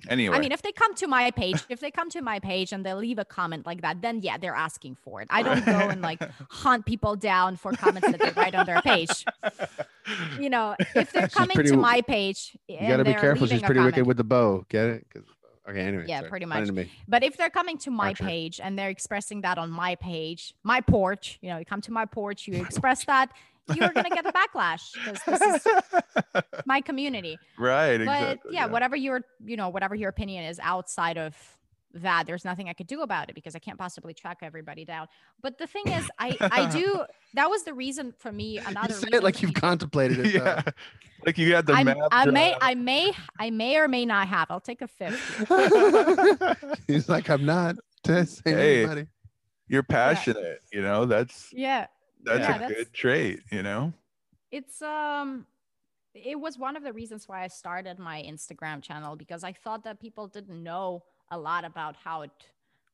Anyway, 0.10 0.36
I 0.36 0.40
mean, 0.40 0.52
if 0.52 0.62
they 0.62 0.72
come 0.72 0.94
to 0.96 1.08
my 1.08 1.32
page, 1.32 1.64
if 1.70 1.80
they 1.80 1.92
come 1.92 2.10
to 2.10 2.22
my 2.22 2.40
page 2.40 2.72
and 2.74 2.86
they 2.86 2.94
leave 2.94 3.20
a 3.20 3.26
comment 3.26 3.66
like 3.66 3.82
that, 3.82 4.02
then 4.02 4.20
yeah, 4.22 4.38
they're 4.38 4.56
asking 4.56 4.96
for 4.96 5.22
it. 5.22 5.28
I 5.32 5.44
don't 5.44 5.66
go 5.66 5.72
and 5.72 6.02
like 6.02 6.22
hunt 6.50 6.86
people 6.86 7.16
down 7.16 7.56
for 7.56 7.72
comments 7.72 8.10
that 8.12 8.20
they 8.20 8.32
write 8.32 8.56
on 8.56 8.66
their 8.66 8.82
page. 8.82 9.26
You 10.40 10.50
know, 10.50 10.76
if 10.96 11.14
they're 11.14 11.30
She's 11.30 11.34
coming 11.34 11.56
pretty 11.56 11.72
to 11.72 11.78
my 11.78 12.02
page, 12.02 12.58
You 12.68 12.80
got 12.88 12.98
to 12.98 13.06
be 13.06 13.14
careful. 13.14 13.48
She's 13.48 13.54
leaving 13.54 13.64
a 13.64 13.68
pretty 13.68 13.82
wicked 13.82 14.06
with 14.06 14.18
the 14.18 14.24
bow. 14.24 14.66
Get 14.70 14.86
it? 14.86 15.08
Okay. 15.70 15.80
Anyway. 15.80 16.06
Yeah, 16.08 16.20
sorry. 16.20 16.30
pretty 16.30 16.46
much. 16.46 16.70
But 17.08 17.24
if 17.24 17.38
they're 17.38 17.50
coming 17.50 17.78
to 17.80 17.92
my 17.92 18.10
Archer. 18.10 18.26
page 18.26 18.60
and 18.62 18.78
they're 18.78 18.90
expressing 18.90 19.42
that 19.42 19.58
on 19.58 19.70
my 19.70 19.96
page, 19.96 20.54
my 20.64 20.82
porch, 20.82 21.40
you 21.42 21.50
know, 21.50 21.58
you 21.58 21.66
come 21.66 21.82
to 21.82 21.92
my 21.92 22.06
porch, 22.06 22.48
you 22.48 22.56
express 22.62 23.06
that, 23.06 23.32
you're 23.76 23.90
gonna 23.90 24.10
get 24.10 24.24
the 24.24 24.34
backlash 24.34 24.82
because 24.94 25.40
this 25.40 25.66
is 25.66 26.44
my 26.66 26.82
community. 26.82 27.38
right. 27.58 27.98
But 27.98 28.22
exactly. 28.22 28.54
yeah, 28.56 28.66
whatever 28.66 28.96
your, 28.96 29.22
you 29.46 29.56
know, 29.58 29.70
whatever 29.70 29.96
your 29.96 30.10
opinion 30.10 30.46
is 30.46 30.60
outside 30.62 31.18
of 31.18 31.36
that, 31.96 32.26
there's 32.26 32.44
nothing 32.44 32.68
I 32.70 32.74
could 32.74 32.88
do 32.88 33.02
about 33.02 33.30
it 33.30 33.36
because 33.36 33.56
I 33.56 33.60
can't 33.60 33.78
possibly 33.78 34.14
track 34.16 34.40
everybody 34.42 34.84
down. 34.84 35.08
But 35.42 35.60
the 35.60 35.68
thing 35.68 35.84
is, 35.88 36.10
I 36.18 36.36
I 36.42 36.66
do. 36.72 37.04
That 37.36 37.50
was 37.50 37.64
the 37.64 37.74
reason 37.74 38.14
for 38.18 38.32
me. 38.32 38.58
Another 38.58 38.88
You 38.90 38.94
say 38.96 39.08
it 39.14 39.24
like 39.24 39.42
you've 39.42 39.52
me- 39.52 39.62
contemplated 39.62 40.20
it. 40.20 40.34
though. 40.34 40.44
yeah. 40.46 40.62
Like 41.26 41.38
you 41.38 41.56
had 41.56 41.66
the 41.66 41.72
I'm- 41.74 41.86
map. 41.86 41.98
I 42.12 42.26
may, 42.26 42.50
drawn 42.50 42.60
I 42.62 42.76
may, 42.76 43.12
I 43.40 43.50
may 43.50 43.78
or 43.78 43.88
may 43.88 44.06
not 44.06 44.28
have. 44.28 44.48
I'll 44.52 44.60
take 44.60 44.82
a 44.82 44.90
fifth. 44.90 45.46
He's 46.88 47.08
like, 47.08 47.30
I'm 47.30 47.46
not 47.46 47.78
saying 48.06 48.34
Hey. 48.44 48.80
anybody. 48.84 49.08
You're 49.70 49.84
passionate, 49.84 50.60
you 50.74 50.82
know. 50.82 51.06
That's 51.06 51.48
Yeah, 51.54 51.88
that's 52.24 52.40
Yeah, 52.40 52.56
a 52.56 52.60
that's- 52.60 52.78
good 52.78 52.94
trait, 52.94 53.42
you 53.52 53.64
know. 53.64 53.94
it's 54.52 54.82
um 54.82 55.46
it 56.14 56.40
was 56.40 56.58
one 56.60 56.76
of 56.78 56.84
the 56.84 56.94
reasons 56.94 57.28
why 57.28 57.44
I 57.44 57.48
started 57.48 57.98
my 57.98 58.22
Instagram 58.22 58.84
channel 58.84 59.16
because 59.16 59.44
I 59.44 59.52
thought 59.52 59.84
that 59.84 60.00
people 60.00 60.28
didn't 60.28 60.62
know 60.62 61.04
a 61.32 61.38
lot 61.40 61.66
about 61.66 61.96
how 61.96 62.22
it 62.22 62.32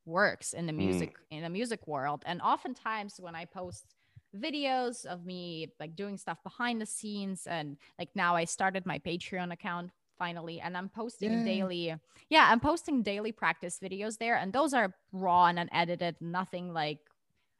works 0.05 0.53
in 0.53 0.65
the 0.65 0.71
Mm. 0.73 0.77
music 0.77 1.15
in 1.29 1.43
the 1.43 1.49
music 1.49 1.85
world 1.87 2.23
and 2.25 2.41
oftentimes 2.41 3.19
when 3.19 3.35
I 3.35 3.45
post 3.45 3.95
videos 4.35 5.05
of 5.05 5.25
me 5.25 5.67
like 5.79 5.95
doing 5.95 6.17
stuff 6.17 6.41
behind 6.43 6.79
the 6.81 6.85
scenes 6.85 7.45
and 7.47 7.77
like 7.97 8.09
now 8.15 8.35
I 8.35 8.45
started 8.45 8.85
my 8.85 8.99
Patreon 8.99 9.51
account 9.51 9.91
finally 10.17 10.61
and 10.61 10.77
I'm 10.77 10.87
posting 10.89 11.31
Yay. 11.39 11.43
daily 11.45 11.95
yeah 12.29 12.47
I'm 12.49 12.59
posting 12.59 13.01
daily 13.03 13.31
practice 13.31 13.79
videos 13.81 14.17
there 14.17 14.35
and 14.37 14.53
those 14.53 14.73
are 14.73 14.93
raw 15.11 15.45
and 15.47 15.59
unedited 15.59 16.15
nothing 16.21 16.73
like 16.73 16.99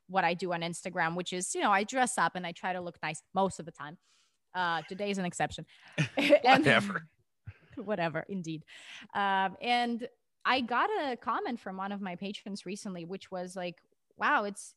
what 0.09 0.23
I 0.23 0.33
do 0.33 0.51
on 0.53 0.61
Instagram, 0.61 1.15
which 1.15 1.31
is, 1.33 1.53
you 1.55 1.61
know, 1.61 1.71
I 1.71 1.83
dress 1.83 2.17
up 2.17 2.35
and 2.35 2.45
I 2.45 2.51
try 2.51 2.73
to 2.73 2.81
look 2.81 2.97
nice 3.03 3.21
most 3.33 3.59
of 3.59 3.65
the 3.65 3.71
time. 3.71 3.97
Uh, 4.55 4.81
today 4.89 5.11
is 5.11 5.17
an 5.17 5.25
exception. 5.25 5.65
And- 6.17 6.65
Whatever. 6.65 7.07
whatever, 7.77 8.25
indeed. 8.27 8.63
Um, 9.13 9.55
and 9.61 10.07
I 10.45 10.61
got 10.61 10.89
a 10.89 11.15
comment 11.15 11.59
from 11.59 11.77
one 11.77 11.91
of 11.91 12.01
my 12.01 12.15
patrons 12.15 12.65
recently, 12.65 13.05
which 13.05 13.29
was 13.31 13.55
like, 13.55 13.75
wow, 14.17 14.43
it's, 14.45 14.73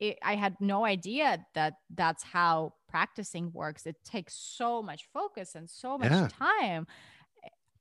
it, 0.00 0.18
I 0.24 0.34
had 0.34 0.56
no 0.60 0.84
idea 0.84 1.44
that 1.54 1.74
that's 1.94 2.22
how 2.24 2.74
practicing 2.88 3.52
works. 3.52 3.86
It 3.86 3.96
takes 4.04 4.34
so 4.34 4.82
much 4.82 5.06
focus 5.12 5.54
and 5.54 5.68
so 5.70 5.98
much 5.98 6.10
Yeah. 6.10 6.28
time. 6.28 6.86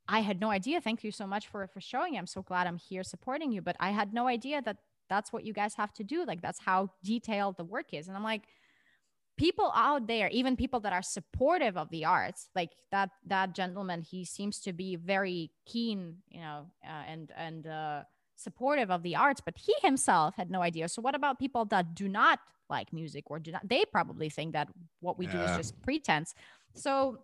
I 0.08 0.20
had 0.20 0.40
no 0.42 0.52
idea. 0.52 0.82
Thank 0.82 1.04
you 1.04 1.12
so 1.12 1.26
much 1.26 1.48
for 1.48 1.66
for 1.68 1.80
showing. 1.80 2.18
I'm 2.18 2.28
so 2.28 2.42
glad 2.42 2.68
I'm 2.68 2.78
here 2.78 3.04
supporting 3.04 3.52
you. 3.52 3.62
But 3.62 3.78
I 3.80 3.92
had 3.92 4.14
no 4.14 4.28
idea 4.28 4.62
that 4.64 4.78
that's 5.12 5.34
what 5.34 5.46
you 5.46 5.54
guys 5.54 5.74
have 5.76 5.94
to 6.00 6.04
do. 6.04 6.24
Like 6.26 6.42
that's 6.42 6.60
how 6.60 6.90
detailed 7.04 7.58
the 7.58 7.66
work 7.66 7.94
is. 7.94 8.08
And 8.08 8.16
I'm 8.16 8.24
like, 8.24 8.44
people 9.38 9.72
out 9.76 10.08
there, 10.08 10.30
even 10.30 10.56
people 10.56 10.80
that 10.80 10.94
are 10.94 11.02
supportive 11.02 11.76
of 11.76 11.90
the 11.90 12.06
arts, 12.06 12.48
like 12.56 12.72
that 12.92 13.10
that 13.28 13.54
gentleman, 13.54 14.02
he 14.02 14.24
seems 14.24 14.60
to 14.62 14.72
be 14.72 14.96
very 14.96 15.52
keen, 15.66 16.18
you 16.30 16.40
know, 16.40 16.68
uh, 16.86 17.04
and 17.08 17.32
and 17.36 17.68
uh, 17.68 18.04
supportive 18.36 18.90
of 18.90 19.04
the 19.04 19.16
arts, 19.16 19.42
but 19.44 19.56
he 19.58 19.74
himself 19.82 20.36
had 20.36 20.50
no 20.50 20.62
idea. 20.62 20.88
So 20.88 21.02
what 21.02 21.16
about 21.16 21.40
people 21.40 21.66
that 21.66 21.94
do 21.94 22.08
not 22.08 22.40
like 22.70 22.94
music 22.94 23.26
or 23.28 23.38
do 23.40 23.52
not? 23.52 23.68
They 23.68 23.84
probably 23.92 24.30
think 24.30 24.54
that 24.54 24.70
what 25.02 25.18
we 25.20 25.28
do 25.28 25.40
is 25.40 25.58
just 25.58 25.80
pretense. 25.82 26.34
So 26.74 27.20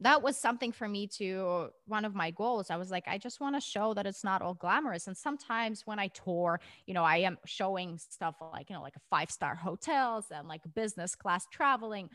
that 0.00 0.22
was 0.22 0.36
something 0.36 0.72
for 0.72 0.88
me 0.88 1.06
to 1.06 1.68
one 1.86 2.04
of 2.04 2.14
my 2.14 2.30
goals. 2.30 2.70
I 2.70 2.76
was 2.76 2.90
like, 2.90 3.04
I 3.06 3.18
just 3.18 3.40
want 3.40 3.54
to 3.54 3.60
show 3.60 3.92
that 3.94 4.06
it's 4.06 4.24
not 4.24 4.40
all 4.40 4.54
glamorous. 4.54 5.06
And 5.06 5.16
sometimes 5.16 5.82
when 5.86 5.98
I 5.98 6.08
tour, 6.08 6.60
you 6.86 6.94
know, 6.94 7.04
I 7.04 7.18
am 7.18 7.36
showing 7.44 7.98
stuff 7.98 8.36
like, 8.52 8.70
you 8.70 8.76
know, 8.76 8.82
like 8.82 8.96
a 8.96 9.00
five 9.10 9.30
star 9.30 9.54
hotels 9.54 10.26
and 10.30 10.48
like 10.48 10.62
business 10.74 11.14
class 11.14 11.46
traveling. 11.50 12.08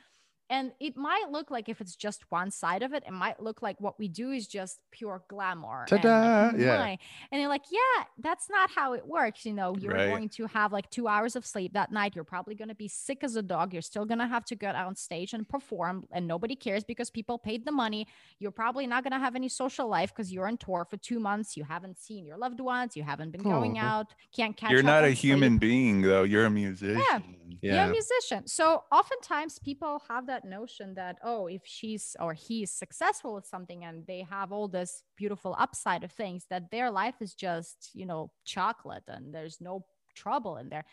And 0.49 0.73
it 0.79 0.95
might 0.95 1.25
look 1.31 1.49
like 1.49 1.69
if 1.69 1.81
it's 1.81 1.95
just 1.95 2.23
one 2.29 2.51
side 2.51 2.83
of 2.83 2.93
it, 2.93 3.03
it 3.07 3.11
might 3.11 3.41
look 3.41 3.63
like 3.63 3.81
what 3.81 3.97
we 3.97 4.07
do 4.07 4.29
is 4.31 4.47
just 4.47 4.79
pure 4.91 5.23
glamour. 5.27 5.85
and, 5.89 5.91
like, 5.91 6.01
Ta-da! 6.03 6.51
Yeah. 6.57 6.95
And 7.31 7.41
you're 7.41 7.49
like, 7.49 7.63
yeah, 7.71 8.03
that's 8.19 8.47
not 8.49 8.69
how 8.69 8.93
it 8.93 9.07
works. 9.07 9.43
You 9.45 9.53
know, 9.53 9.75
you're 9.79 9.93
Right. 9.93 10.07
going 10.07 10.29
to 10.29 10.45
have 10.47 10.71
like 10.71 10.89
two 10.91 11.07
hours 11.07 11.35
of 11.35 11.45
sleep 11.47 11.73
that 11.73 11.91
night. 11.91 12.13
You're 12.15 12.23
probably 12.23 12.53
going 12.53 12.67
to 12.67 12.75
be 12.75 12.87
sick 12.87 13.23
as 13.23 13.35
a 13.35 13.41
dog. 13.41 13.73
You're 13.73 13.81
still 13.81 14.05
going 14.05 14.19
to 14.19 14.27
have 14.27 14.45
to 14.45 14.55
get 14.55 14.75
on 14.75 14.95
stage 14.95 15.33
and 15.33 15.49
perform, 15.49 16.05
and 16.11 16.27
nobody 16.27 16.55
cares 16.55 16.83
because 16.83 17.09
people 17.09 17.39
paid 17.39 17.65
the 17.65 17.71
money. 17.71 18.07
You're 18.39 18.51
probably 18.51 18.85
not 18.85 19.03
going 19.03 19.13
to 19.13 19.19
have 19.19 19.35
any 19.35 19.49
social 19.49 19.87
life 19.87 20.13
because 20.15 20.31
you're 20.31 20.47
on 20.47 20.57
tour 20.57 20.85
for 20.87 20.97
two 20.97 21.19
months. 21.19 21.57
You 21.57 21.63
haven't 21.63 21.97
seen 21.97 22.25
your 22.25 22.37
loved 22.37 22.59
ones. 22.59 22.95
You 22.95 23.01
haven't 23.03 23.31
been 23.31 23.41
going 23.41 23.79
out. 23.79 24.13
Can't 24.35 24.55
catch 24.55 24.71
You're 24.71 24.83
not 24.83 25.03
a 25.03 25.07
on 25.07 25.13
human 25.13 25.57
being 25.57 26.01
though. 26.03 26.23
You're 26.23 26.45
a 26.45 26.49
musician. 26.51 27.01
You're 27.07 27.44
a 27.51 27.57
Yeah. 27.61 27.87
musician. 27.87 28.47
So 28.47 28.83
oftentimes 28.91 29.59
people 29.59 30.01
have 30.09 30.27
that 30.27 30.45
notion 30.45 30.93
that, 30.95 31.17
oh, 31.23 31.47
if 31.47 31.61
she's 31.65 32.15
or 32.19 32.33
he's 32.33 32.71
successful 32.71 33.33
with 33.35 33.45
something 33.45 33.83
and 33.85 34.05
they 34.07 34.21
have 34.29 34.51
all 34.51 34.67
this 34.67 35.03
beautiful 35.15 35.55
upside 35.57 36.03
of 36.03 36.11
things, 36.11 36.45
that 36.49 36.71
their 36.71 36.89
life 36.91 37.15
is 37.21 37.33
just, 37.33 37.91
you 37.93 38.05
know, 38.05 38.31
chocolate 38.45 39.03
and 39.07 39.33
there's 39.33 39.59
no 39.61 39.85
trouble 40.15 40.57
in 40.57 40.69
there. 40.69 40.85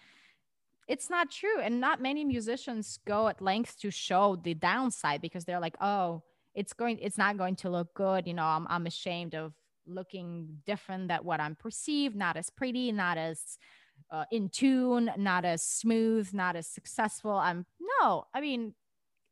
It's 0.89 1.09
not 1.09 1.31
true. 1.31 1.61
And 1.61 1.81
not 1.81 2.03
many 2.03 2.25
musicians 2.25 2.99
go 3.07 3.29
at 3.29 3.41
length 3.41 3.79
to 3.81 3.91
show 3.91 4.37
the 4.37 4.55
downside 4.55 5.21
because 5.23 5.45
they're 5.45 5.61
like, 5.61 5.77
oh, 5.81 6.23
it's 6.55 6.73
going, 6.73 6.99
it's 7.01 7.17
not 7.17 7.39
going 7.39 7.57
to 7.57 7.71
look 7.71 7.95
good. 7.95 8.27
You 8.27 8.35
know, 8.35 8.45
I'm, 8.45 8.67
I'm 8.69 8.87
ashamed 8.87 9.35
of 9.35 9.55
looking 9.87 10.59
different 10.67 11.09
than 11.09 11.19
what 11.25 11.41
I'm 11.41 11.55
perceived, 11.55 12.15
not 12.17 12.37
as 12.37 12.51
pretty, 12.51 12.93
not 12.93 13.17
as 13.17 13.59
uh, 14.11 14.25
in 14.31 14.49
tune, 14.49 15.11
not 15.17 15.45
as 15.45 15.63
smooth, 15.63 16.33
not 16.33 16.57
as 16.57 16.67
successful. 16.67 17.33
I'm 17.33 17.67
no, 18.01 18.27
I 18.35 18.41
mean, 18.41 18.75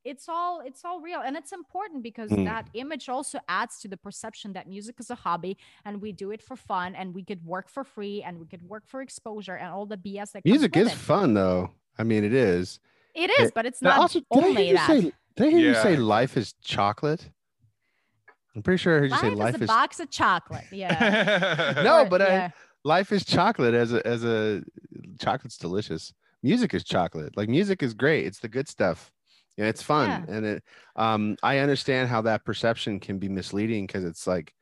it's 0.04 0.28
all 0.28 0.60
it's 0.64 0.82
all 0.84 1.00
real 1.00 1.20
and 1.20 1.36
it's 1.36 1.52
important 1.52 2.02
because 2.02 2.30
Mm. 2.30 2.44
that 2.46 2.68
image 2.74 3.08
also 3.10 3.38
adds 3.48 3.78
to 3.80 3.88
the 3.88 3.96
perception 3.98 4.54
that 4.54 4.66
music 4.66 4.96
is 4.98 5.10
a 5.10 5.14
hobby 5.14 5.58
and 5.84 6.00
we 6.00 6.10
do 6.12 6.30
it 6.30 6.40
for 6.42 6.56
fun 6.56 6.94
and 6.94 7.14
we 7.14 7.22
could 7.22 7.44
work 7.44 7.68
for 7.68 7.84
free 7.84 8.22
and 8.22 8.38
we 8.40 8.46
could 8.46 8.62
work 8.62 8.84
for 8.86 9.02
exposure 9.02 9.56
and 9.56 9.68
all 9.70 9.84
the 9.84 9.98
BS 9.98 10.32
that 10.32 10.42
comes 10.42 10.44
Music 10.46 10.74
with 10.74 10.86
is 10.86 10.92
it. 10.92 10.96
fun 10.96 11.34
though. 11.34 11.70
I 11.98 12.04
mean, 12.04 12.24
it 12.24 12.32
is. 12.32 12.80
It 13.14 13.30
is, 13.38 13.48
it- 13.48 13.54
but 13.54 13.66
it's 13.66 13.82
not 13.82 13.98
also, 13.98 14.20
did 14.20 14.26
I 14.32 14.40
hear 14.40 14.48
only 14.48 14.68
you 14.68 14.74
that. 14.76 14.86
say? 14.86 15.12
Did 15.36 15.46
I 15.46 15.50
hear 15.50 15.68
you 15.68 15.74
say 15.74 15.96
life 15.96 16.36
is 16.38 16.54
chocolate? 16.62 17.28
I'm 18.56 18.62
pretty 18.62 18.78
sure 18.78 18.96
I 18.96 18.98
heard 19.00 19.04
you 19.04 19.10
Life 19.10 19.20
say 19.20 19.30
life 19.30 19.54
is 19.56 19.60
a 19.60 19.64
is 19.64 19.68
box 19.68 20.00
of 20.00 20.10
chocolate. 20.10 20.64
Yeah. 20.72 21.82
No, 21.84 22.00
Or- 22.02 22.08
but 22.08 22.22
I- 22.22 22.26
yeah. 22.26 22.50
Life 22.84 23.12
is 23.12 23.24
chocolate 23.24 23.74
as 23.74 23.92
a 23.92 24.06
as 24.06 24.24
a 24.24 24.62
chocolate's 25.20 25.58
delicious. 25.58 26.12
Music 26.42 26.72
is 26.74 26.84
chocolate. 26.84 27.36
Like 27.36 27.48
music 27.48 27.82
is 27.82 27.94
great. 27.94 28.26
It's 28.26 28.38
the 28.38 28.48
good 28.48 28.68
stuff. 28.68 29.10
Yeah, 29.56 29.66
it's 29.66 29.82
fun. 29.82 30.08
Yeah. 30.08 30.34
And 30.36 30.46
it 30.46 30.64
um 30.96 31.36
I 31.42 31.58
understand 31.58 32.08
how 32.08 32.22
that 32.22 32.44
perception 32.44 33.00
can 33.00 33.18
be 33.18 33.28
misleading 33.28 33.86
because 33.86 34.04
it's 34.04 34.26
like, 34.26 34.54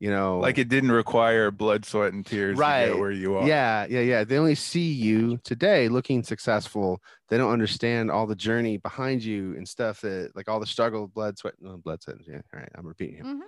you 0.00 0.10
know, 0.10 0.38
like 0.40 0.58
it 0.58 0.68
didn't 0.68 0.90
require 0.92 1.50
blood, 1.50 1.84
sweat, 1.84 2.12
and 2.12 2.24
tears 2.26 2.56
to 2.56 2.60
Right. 2.60 2.86
get 2.86 2.98
where 2.98 3.12
you 3.12 3.36
are. 3.36 3.46
yeah, 3.46 3.86
yeah, 3.88 4.00
yeah. 4.00 4.24
They 4.24 4.38
only 4.38 4.54
see 4.56 4.90
you 4.92 5.36
today 5.44 5.88
looking 5.88 6.22
successful. 6.24 7.00
They 7.28 7.36
don't 7.38 7.52
understand 7.52 8.10
all 8.10 8.26
the 8.26 8.34
journey 8.34 8.78
behind 8.78 9.22
you 9.22 9.54
and 9.56 9.68
stuff 9.68 10.00
that 10.00 10.32
like 10.34 10.48
all 10.48 10.58
the 10.58 10.66
struggle, 10.66 11.06
blood, 11.06 11.38
sweat, 11.38 11.54
no, 11.60 11.76
blood, 11.76 12.02
sweat. 12.02 12.16
Yeah, 12.26 12.40
all 12.52 12.60
right. 12.60 12.68
I'm 12.74 12.86
repeating 12.86 13.16
him. 13.18 13.26
Mhm. 13.40 13.42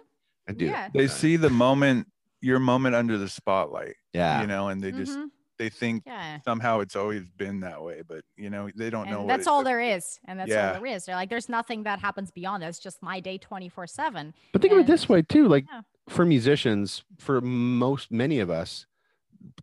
I 0.49 0.53
do. 0.53 0.67
Yeah. 0.67 0.89
They 0.95 1.09
see 1.09 1.37
the 1.37 1.51
moment, 1.51 2.07
your 2.43 2.59
moment 2.59 2.95
under 2.95 3.17
the 3.17 3.29
spotlight. 3.29 3.95
Yeah. 4.13 4.43
You 4.43 4.47
know, 4.47 4.69
and 4.69 4.83
they 4.83 4.93
just 4.93 5.17
Mhm. 5.17 5.29
they 5.59 5.69
think 5.71 6.03
yeah. 6.07 6.41
somehow 6.45 6.81
it's 6.81 6.97
always 6.97 7.31
been 7.31 7.61
that 7.61 7.83
way, 7.83 8.03
but 8.07 8.25
you 8.37 8.51
know 8.51 8.69
they 8.75 8.91
don't 8.91 9.09
know. 9.09 9.21
And 9.21 9.27
what 9.29 9.37
that's 9.37 9.47
it 9.47 9.51
all 9.51 9.63
there 9.65 9.81
is. 9.81 10.19
And 10.27 10.39
that's 10.39 10.51
Yeah. 10.51 10.69
all 10.75 10.81
there 10.83 10.87
is. 10.87 11.05
They're 11.07 11.15
like, 11.15 11.31
there's 11.31 11.49
nothing 11.49 11.85
that 11.85 12.01
happens 12.01 12.31
beyond 12.31 12.63
that. 12.63 12.69
It's 12.69 12.79
just 12.81 13.01
my 13.03 13.21
day 13.21 13.39
24 13.39 13.87
7. 13.87 14.35
But 14.53 14.61
think 14.61 14.73
of 14.75 14.81
it 14.81 14.87
this 14.87 15.09
way 15.09 15.23
too, 15.23 15.47
like 15.49 15.67
Yeah. 15.73 15.83
for 16.09 16.27
musicians, 16.27 17.05
for 17.19 17.41
most 17.41 18.11
many 18.11 18.41
of 18.41 18.51
us, 18.51 18.87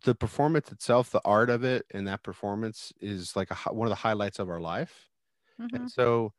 the 0.04 0.14
performance 0.14 0.72
itself, 0.72 1.10
the 1.10 1.20
art 1.24 1.50
of 1.50 1.64
it, 1.64 1.86
and 1.92 2.06
that 2.08 2.22
performance 2.22 2.92
is 3.00 3.36
like 3.36 3.50
a, 3.50 3.54
one 3.72 3.86
of 3.86 3.90
the 3.90 3.94
highlights 3.96 4.38
of 4.38 4.48
our 4.48 4.60
life. 4.60 5.08
Mhm. 5.60 5.74
And 5.74 5.90
so 5.90 6.32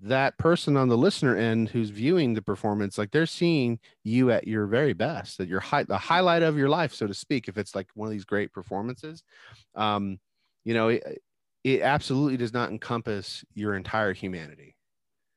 that 0.00 0.38
person 0.38 0.76
on 0.76 0.88
the 0.88 0.96
listener 0.96 1.36
end 1.36 1.70
who's 1.70 1.90
viewing 1.90 2.34
the 2.34 2.42
performance, 2.42 2.98
like 2.98 3.10
they're 3.10 3.26
seeing 3.26 3.80
you 4.04 4.30
at 4.30 4.46
your 4.46 4.66
very 4.66 4.92
best, 4.92 5.40
at 5.40 5.48
your 5.48 5.60
high, 5.60 5.82
the 5.84 5.98
highlight 5.98 6.42
of 6.42 6.56
your 6.56 6.68
life, 6.68 6.94
so 6.94 7.06
to 7.06 7.14
speak. 7.14 7.48
If 7.48 7.58
it's 7.58 7.74
like 7.74 7.88
one 7.94 8.06
of 8.06 8.12
these 8.12 8.24
great 8.24 8.52
performances, 8.52 9.24
um, 9.74 10.20
you 10.64 10.74
know, 10.74 10.88
it, 10.88 11.22
it 11.64 11.82
absolutely 11.82 12.36
does 12.36 12.52
not 12.52 12.70
encompass 12.70 13.44
your 13.54 13.74
entire 13.74 14.12
humanity, 14.12 14.76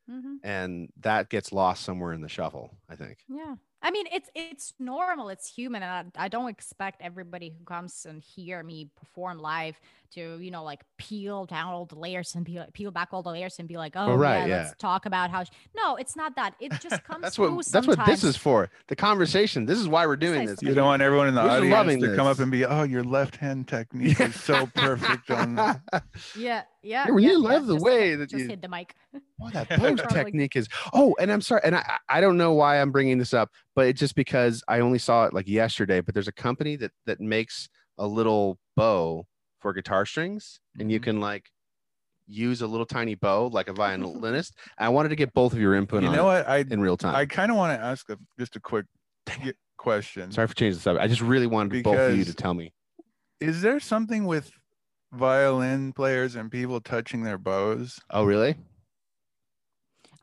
Mhm. 0.08 0.40
and 0.44 0.90
that 0.98 1.30
gets 1.30 1.52
lost 1.52 1.84
somewhere 1.84 2.14
in 2.14 2.22
the 2.22 2.30
shuffle. 2.30 2.78
I 2.90 2.96
think. 2.96 3.20
Yeah. 3.28 3.56
I 3.84 3.92
mean, 3.92 4.06
it's 4.12 4.30
it's 4.36 4.74
normal. 4.80 5.30
It's 5.30 5.48
human, 5.48 5.82
and 5.84 6.12
I, 6.16 6.26
I 6.26 6.28
don't 6.28 6.50
expect 6.50 7.02
everybody 7.02 7.50
who 7.50 7.64
comes 7.66 8.06
and 8.08 8.22
hear 8.22 8.62
me 8.64 8.90
perform 8.96 9.40
live 9.40 9.80
to, 10.14 10.40
you 10.40 10.52
know, 10.52 10.64
like 10.64 10.82
peel 10.98 11.46
down 11.46 11.74
all 11.74 11.86
the 11.86 11.98
layers 11.98 12.36
and 12.36 12.46
be 12.46 12.60
like, 12.60 12.74
peel 12.74 12.92
back 12.92 13.10
all 13.12 13.24
the 13.24 13.32
layers 13.32 13.60
and 13.60 13.68
be 13.68 13.78
like, 13.78 13.94
oh, 13.96 14.14
right, 14.16 14.40
yeah, 14.40 14.46
yeah. 14.46 14.58
let's 14.64 14.76
talk 14.78 15.06
about 15.06 15.32
how. 15.32 15.44
sh-" 15.44 15.50
No, 15.76 15.96
it's 15.96 16.16
not 16.16 16.36
that. 16.36 16.54
It 16.60 16.72
just 16.80 17.04
comes. 17.06 17.22
That's 17.24 17.36
through 17.38 17.56
what 17.56 17.66
that's 17.68 17.88
what 17.88 18.06
this 18.06 18.24
is 18.24 18.38
for. 18.38 18.70
The 18.88 18.96
conversation. 18.96 19.66
This 19.66 19.80
is 19.80 19.88
why 19.88 20.06
we're 20.06 20.16
doing 20.16 20.46
This 20.46 20.60
this. 20.60 20.70
You 20.70 20.76
don't 20.76 20.86
want 20.86 21.02
everyone 21.02 21.28
in 21.28 21.36
the 21.36 21.42
We're 21.42 21.50
audience 21.50 21.72
loving 21.74 22.02
to 22.02 22.16
come 22.16 22.28
up 22.28 22.40
and 22.40 22.52
be, 22.52 22.66
oh, 22.66 22.84
your 22.84 23.04
left 23.04 23.38
hand 23.38 23.68
technique 23.68 24.20
is 24.20 24.40
so 24.40 24.66
perfect 24.76 25.32
on 25.32 25.56
the 25.56 25.82
Yeah, 26.38 26.64
yeah. 26.84 27.06
Yeah, 27.06 27.12
well, 27.12 27.20
you 27.20 27.32
yeah, 27.32 27.38
love 27.50 27.68
the 27.68 27.76
just- 27.76 27.86
way 27.86 28.16
that 28.16 28.30
just 28.30 28.44
you- 28.44 28.50
hit 28.50 28.62
the 28.62 28.68
mic. 28.70 28.96
What 29.38 29.54
that 29.54 29.68
Yeah. 29.70 29.78
pose 29.78 30.02
technique 30.10 30.56
is. 30.56 30.68
Oh, 30.94 31.16
and 31.20 31.32
I'm 31.32 31.42
sorry, 31.42 31.62
and 31.64 31.76
I 31.76 31.98
I 32.10 32.22
don't 32.22 32.38
know 32.38 32.54
why 32.54 32.82
I'm 32.82 32.92
bringing 32.92 33.18
this 33.18 33.34
up, 33.34 33.50
but 33.76 33.88
it's 33.88 34.00
just 34.00 34.16
because 34.16 34.64
I 34.68 34.80
only 34.80 35.00
saw 35.00 35.26
it 35.26 35.34
like 35.34 35.48
yesterday. 35.48 36.02
But 36.02 36.14
there's 36.14 36.28
a 36.28 36.32
company 36.34 36.76
that 36.78 36.92
that 37.06 37.20
makes 37.20 37.70
a 37.98 38.08
little 38.08 38.58
bow 38.76 39.26
for 39.60 39.74
guitar 39.74 40.06
strings, 40.06 40.60
and 40.80 40.92
you 40.92 41.00
Mhm. 41.00 41.04
can 41.04 41.20
like 41.20 41.50
use 42.28 42.62
a 42.62 42.68
little 42.68 42.86
tiny 42.86 43.14
bow 43.16 43.48
like 43.48 43.68
a 43.68 43.74
violinist. 43.74 44.56
I 44.78 44.90
wanted 44.90 45.10
to 45.10 45.16
get 45.16 45.34
both 45.34 45.54
of 45.54 45.60
your 45.60 45.76
input 45.76 46.02
You 46.04 46.10
on 46.10 46.16
know 46.16 46.26
what? 46.26 46.48
I 46.48 46.60
in 46.60 46.80
real 46.82 46.98
time. 46.98 47.16
I 47.16 47.26
kind 47.26 47.52
of 47.52 47.58
want 47.58 47.78
to 47.78 47.84
ask 47.86 48.10
a, 48.10 48.18
just 48.40 48.56
a 48.56 48.60
quick 48.60 48.86
question. 49.78 50.32
sorry 50.32 50.48
for 50.48 50.54
changing 50.56 50.78
the 50.78 50.82
subject. 50.82 51.04
I 51.04 51.08
just 51.08 51.22
really 51.22 51.48
wanted 51.48 51.84
both 51.84 51.98
of 51.98 52.18
you 52.18 52.24
to 52.26 52.34
tell 52.34 52.54
me. 52.54 52.74
Is 53.40 53.62
there 53.62 53.80
something 53.80 54.26
with 54.26 54.52
violin 55.14 55.94
players 55.94 56.36
and 56.36 56.52
people 56.52 56.80
touching 56.82 57.24
their 57.24 57.38
bows? 57.38 58.00
Oh, 58.10 58.24
really? 58.24 58.56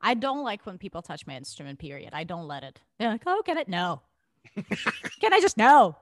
I 0.01 0.14
don't 0.14 0.45
like 0.45 0.64
when 0.64 0.78
people 0.78 1.03
touch 1.03 1.26
my 1.26 1.36
instrument. 1.36 1.78
Period. 1.78 2.11
I 2.12 2.24
don't 2.24 2.47
let 2.47 2.62
it. 2.62 2.80
They're 2.99 3.11
like, 3.11 3.22
oh, 3.26 3.43
can 3.45 3.59
it? 3.59 3.68
No. 3.68 4.03
can 5.20 5.32
I 5.32 5.41
just 5.41 5.57
no? 5.57 5.97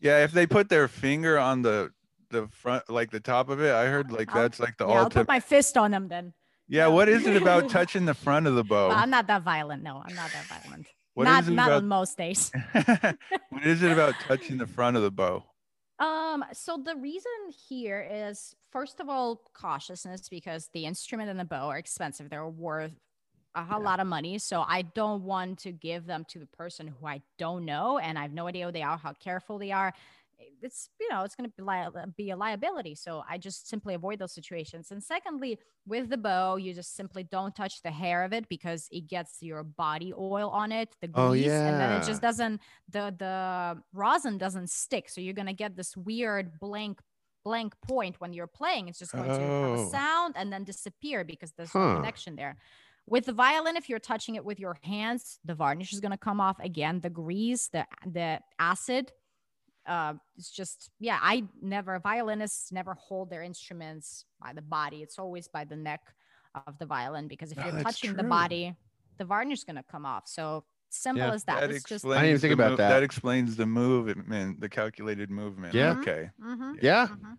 Yeah, 0.00 0.22
if 0.24 0.32
they 0.32 0.46
put 0.46 0.68
their 0.68 0.88
finger 0.88 1.38
on 1.38 1.62
the 1.62 1.90
the 2.30 2.48
front, 2.48 2.90
like 2.90 3.10
the 3.10 3.20
top 3.20 3.48
of 3.48 3.60
it, 3.60 3.72
I 3.72 3.86
heard 3.86 4.10
like 4.12 4.34
I'll- 4.34 4.42
that's 4.42 4.60
like 4.60 4.76
the 4.76 4.86
yeah, 4.86 4.94
I'll 4.94 5.04
ultimate. 5.04 5.22
put 5.22 5.28
my 5.28 5.40
fist 5.40 5.76
on 5.76 5.90
them 5.90 6.08
then. 6.08 6.34
Yeah, 6.68 6.86
what 6.88 7.08
is 7.08 7.26
it 7.26 7.36
about 7.40 7.68
touching 7.70 8.04
the 8.06 8.14
front 8.14 8.46
of 8.46 8.54
the 8.54 8.64
bow? 8.64 8.88
Well, 8.88 8.96
I'm 8.96 9.10
not 9.10 9.26
that 9.26 9.42
violent. 9.42 9.82
No, 9.82 10.02
I'm 10.04 10.14
not 10.14 10.30
that 10.32 10.44
violent. 10.62 10.86
What 11.14 11.24
not 11.24 11.42
is 11.44 11.48
it 11.48 11.52
not 11.52 11.68
about? 11.68 11.76
on 11.82 11.88
most 11.88 12.16
days. 12.18 12.50
what 12.72 13.64
is 13.64 13.82
it 13.82 13.92
about 13.92 14.14
touching 14.26 14.58
the 14.58 14.66
front 14.66 14.96
of 14.96 15.02
the 15.02 15.10
bow? 15.10 15.44
Um, 15.98 16.44
so 16.52 16.80
the 16.84 16.96
reason 16.96 17.30
here 17.68 18.06
is 18.10 18.54
first 18.70 19.00
of 19.00 19.08
all 19.08 19.42
cautiousness 19.54 20.28
because 20.28 20.68
the 20.72 20.86
instrument 20.86 21.30
and 21.30 21.38
the 21.38 21.44
bow 21.44 21.68
are 21.68 21.78
expensive. 21.78 22.28
They're 22.28 22.48
worth 22.48 22.92
a 23.54 23.62
whole 23.62 23.82
lot 23.82 24.00
of 24.00 24.06
money. 24.06 24.38
So 24.38 24.64
I 24.66 24.82
don't 24.82 25.22
want 25.22 25.60
to 25.60 25.72
give 25.72 26.06
them 26.06 26.24
to 26.30 26.40
the 26.40 26.46
person 26.46 26.88
who 26.88 27.06
I 27.06 27.22
don't 27.38 27.64
know 27.64 27.98
and 27.98 28.18
I 28.18 28.22
have 28.22 28.32
no 28.32 28.48
idea 28.48 28.66
who 28.66 28.72
they 28.72 28.82
are, 28.82 28.98
how 28.98 29.12
careful 29.12 29.58
they 29.58 29.70
are. 29.70 29.94
It's 30.62 30.88
you 31.00 31.08
know 31.10 31.22
it's 31.22 31.34
going 31.34 31.48
to 31.50 31.54
be, 31.56 31.62
li- 31.62 32.04
be 32.16 32.30
a 32.30 32.36
liability. 32.36 32.94
So 32.94 33.22
I 33.28 33.38
just 33.38 33.68
simply 33.68 33.94
avoid 33.94 34.18
those 34.18 34.32
situations. 34.32 34.90
And 34.90 35.02
secondly, 35.02 35.58
with 35.86 36.08
the 36.08 36.16
bow, 36.16 36.56
you 36.56 36.72
just 36.74 36.96
simply 36.96 37.24
don't 37.24 37.54
touch 37.54 37.82
the 37.82 37.90
hair 37.90 38.24
of 38.24 38.32
it 38.32 38.48
because 38.48 38.88
it 38.90 39.06
gets 39.08 39.42
your 39.42 39.62
body 39.62 40.12
oil 40.16 40.48
on 40.50 40.72
it, 40.72 40.94
the 41.00 41.10
oh, 41.14 41.30
grease, 41.30 41.46
Oh, 41.48 41.52
and 41.52 41.80
then 41.80 41.92
it 42.00 42.04
just 42.04 42.22
doesn't 42.22 42.60
the 42.90 43.14
the 43.18 43.82
rosin 43.92 44.38
doesn't 44.38 44.70
stick 44.70 45.08
so 45.08 45.20
you're 45.20 45.34
gonna 45.34 45.52
get 45.52 45.76
this 45.76 45.96
weird 45.96 46.58
blank 46.60 47.00
blank 47.44 47.74
point 47.86 48.18
when 48.20 48.32
you're 48.32 48.46
playing 48.46 48.88
it's 48.88 48.98
just 48.98 49.12
going 49.12 49.24
to 49.24 49.30
have 49.30 49.40
Oh. 49.40 49.74
a 49.74 49.90
sound 49.90 50.34
and 50.36 50.50
then 50.52 50.64
disappear 50.64 51.24
because 51.24 51.52
there's 51.52 51.70
Huh. 51.70 51.78
no 51.90 51.96
connection 51.96 52.36
there 52.36 52.56
with 53.06 53.26
the 53.26 53.34
violin 53.34 53.76
if 53.76 53.88
you're 53.90 53.98
touching 53.98 54.34
it 54.36 54.44
with 54.44 54.58
your 54.58 54.78
hands 54.82 55.38
the 55.44 55.54
varnish 55.54 55.92
is 55.92 56.00
going 56.00 56.12
to 56.12 56.16
come 56.16 56.40
off 56.40 56.58
again 56.60 57.00
the 57.00 57.10
grease 57.10 57.68
the 57.68 57.86
the 58.06 58.40
acid 58.58 59.12
uh 59.86 60.14
it's 60.36 60.50
just 60.50 60.90
yeah 60.98 61.18
i 61.22 61.44
never 61.60 61.98
violinists 61.98 62.72
never 62.72 62.94
hold 62.94 63.30
their 63.30 63.42
instruments 63.42 64.24
by 64.40 64.52
the 64.52 64.62
body 64.62 65.02
it's 65.02 65.18
always 65.18 65.46
by 65.48 65.64
the 65.64 65.76
neck 65.76 66.00
of 66.66 66.78
the 66.78 66.86
violin 66.86 67.28
because 67.28 67.52
if 67.52 67.58
Oh, 67.58 67.64
you're 67.64 67.72
that's 67.72 67.84
touching 67.84 68.14
the 68.14 68.22
body 68.24 68.74
the 69.18 69.24
varnish 69.24 69.58
is 69.60 69.64
going 69.64 69.76
to 69.76 69.82
come 69.82 70.06
off 70.06 70.26
so 70.26 70.64
simple 70.90 71.26
Yeah. 71.26 71.32
as 71.34 71.44
that, 71.44 71.60
That 71.60 71.70
it's 71.70 71.84
just 71.84 72.04
explains. 72.04 72.18
I 72.18 72.22
didn't 72.22 72.30
even 72.30 72.40
think 72.40 72.50
the 72.58 72.62
about 72.62 72.72
mov- 72.74 72.76
that. 72.78 72.88
That 72.88 73.02
explains 73.02 73.56
the 73.56 73.66
movement, 73.66 74.60
the 74.60 74.68
calculated 74.68 75.30
movement. 75.30 75.74
Yeah. 75.74 75.90
Okay. 75.98 76.30
Mhm, 76.40 76.82
Yeah, 76.82 77.08
mhm. 77.08 77.36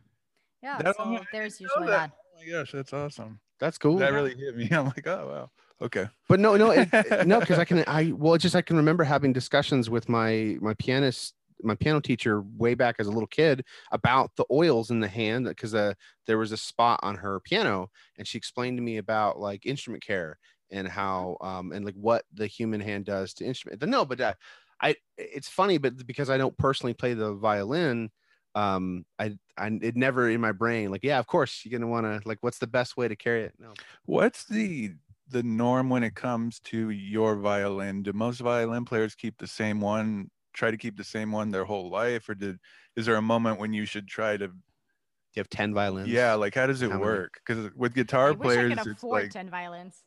Yeah. 0.61 0.77
That- 0.81 0.95
so 0.97 1.03
I 1.03 1.21
there's 1.31 1.61
usually 1.61 1.87
that. 1.87 2.11
Oh 2.13 2.39
my 2.39 2.51
gosh, 2.51 2.71
that's 2.73 2.91
awesome. 2.93 3.39
that's 3.59 3.77
cool. 3.77 3.97
That 3.97 4.11
really 4.13 4.35
hit 4.35 4.55
me. 4.57 4.67
I'm 4.71 4.85
like, 4.85 5.07
oh 5.07 5.27
wow. 5.27 5.51
Okay. 5.81 6.07
but 6.29 6.39
no 6.39 6.55
no 6.57 6.71
it, 6.71 6.89
it- 6.93 7.27
no 7.31 7.39
because 7.41 7.59
i 7.59 7.65
can 7.65 7.83
i 7.87 8.11
well 8.13 8.37
just 8.37 8.55
i 8.55 8.61
can 8.61 8.77
remember 8.77 9.03
having 9.03 9.33
discussions 9.33 9.89
with 9.89 10.07
my 10.07 10.57
my 10.61 10.73
pianist 10.75 11.33
my 11.63 11.75
piano 11.75 11.99
teacher 11.99 12.41
way 12.57 12.73
back 12.73 12.95
as 12.99 13.07
a 13.07 13.11
little 13.11 13.27
kid 13.27 13.65
about 13.91 14.35
the 14.35 14.45
oils 14.51 14.91
in 14.91 14.99
the 14.99 15.07
hand 15.07 15.45
because 15.45 15.73
uh, 15.73 15.93
there 16.27 16.37
was 16.37 16.51
a 16.51 16.57
spot 16.57 16.99
on 17.03 17.15
her 17.15 17.39
piano 17.39 17.89
and 18.17 18.27
she 18.27 18.37
explained 18.37 18.77
to 18.77 18.83
me 18.83 18.97
about 18.97 19.39
like 19.39 19.65
instrument 19.65 20.03
care 20.03 20.37
and 20.71 20.87
how 20.87 21.37
um 21.41 21.71
and 21.71 21.85
like 21.85 21.95
what 21.95 22.25
the 22.33 22.47
human 22.47 22.81
hand 22.81 23.05
does 23.05 23.33
to 23.33 23.45
instrument 23.45 23.81
no 23.87 24.03
but 24.03 24.19
uh, 24.19 24.33
i 24.81 24.95
it's 25.17 25.47
funny 25.47 25.77
but 25.77 26.05
because 26.07 26.29
i 26.29 26.37
don't 26.37 26.57
personally 26.57 26.93
play 26.93 27.13
the 27.13 27.33
violin 27.35 28.09
um 28.55 29.05
i 29.19 29.35
i 29.57 29.67
it 29.81 29.95
never 29.95 30.29
in 30.29 30.41
my 30.41 30.51
brain 30.51 30.89
like 30.89 31.03
yeah 31.03 31.19
of 31.19 31.27
course 31.27 31.63
you're 31.63 31.77
gonna 31.77 31.89
want 31.89 32.05
to 32.05 32.27
like 32.27 32.39
what's 32.41 32.57
the 32.57 32.67
best 32.67 32.97
way 32.97 33.07
to 33.07 33.15
carry 33.15 33.43
it 33.43 33.53
no 33.59 33.77
What's 34.05 34.45
the 34.45 34.95
the 35.27 35.43
norm 35.43 35.89
when 35.89 36.03
it 36.03 36.15
comes 36.15 36.59
to 36.61 36.89
your 36.89 37.35
violin? 37.35 38.03
Do 38.03 38.13
most 38.13 38.39
violin 38.39 38.85
players 38.85 39.15
keep 39.15 39.37
the 39.37 39.47
same 39.47 39.81
one? 39.81 40.29
Try 40.55 40.71
to 40.71 40.77
keep 40.77 40.97
the 40.97 41.03
same 41.05 41.31
one 41.31 41.51
their 41.51 41.65
whole 41.65 41.89
life, 41.91 42.29
or 42.29 42.35
did 42.35 42.59
is 42.95 43.05
there 43.07 43.15
a 43.17 43.21
moment 43.21 43.59
when 43.59 43.73
you 43.73 43.85
should 43.85 44.07
try 44.07 44.37
to? 44.37 44.45
you 44.45 45.39
have 45.41 45.49
10 45.49 45.73
violins 45.73 46.21
Yeah, 46.21 46.35
like 46.35 46.55
how 46.55 46.67
does 46.67 46.81
it 46.81 46.91
How 46.91 46.93
work? 46.93 47.41
Because 47.45 47.73
with 47.75 47.93
I 48.25 48.33
guitar 48.33 48.35
wish 48.35 48.57
I 48.57 48.63
players, 48.63 48.65
could 48.65 48.79
it's 48.85 49.05
afford 49.05 49.09
like 49.09 49.31
10 49.31 49.49
violins. 49.49 50.03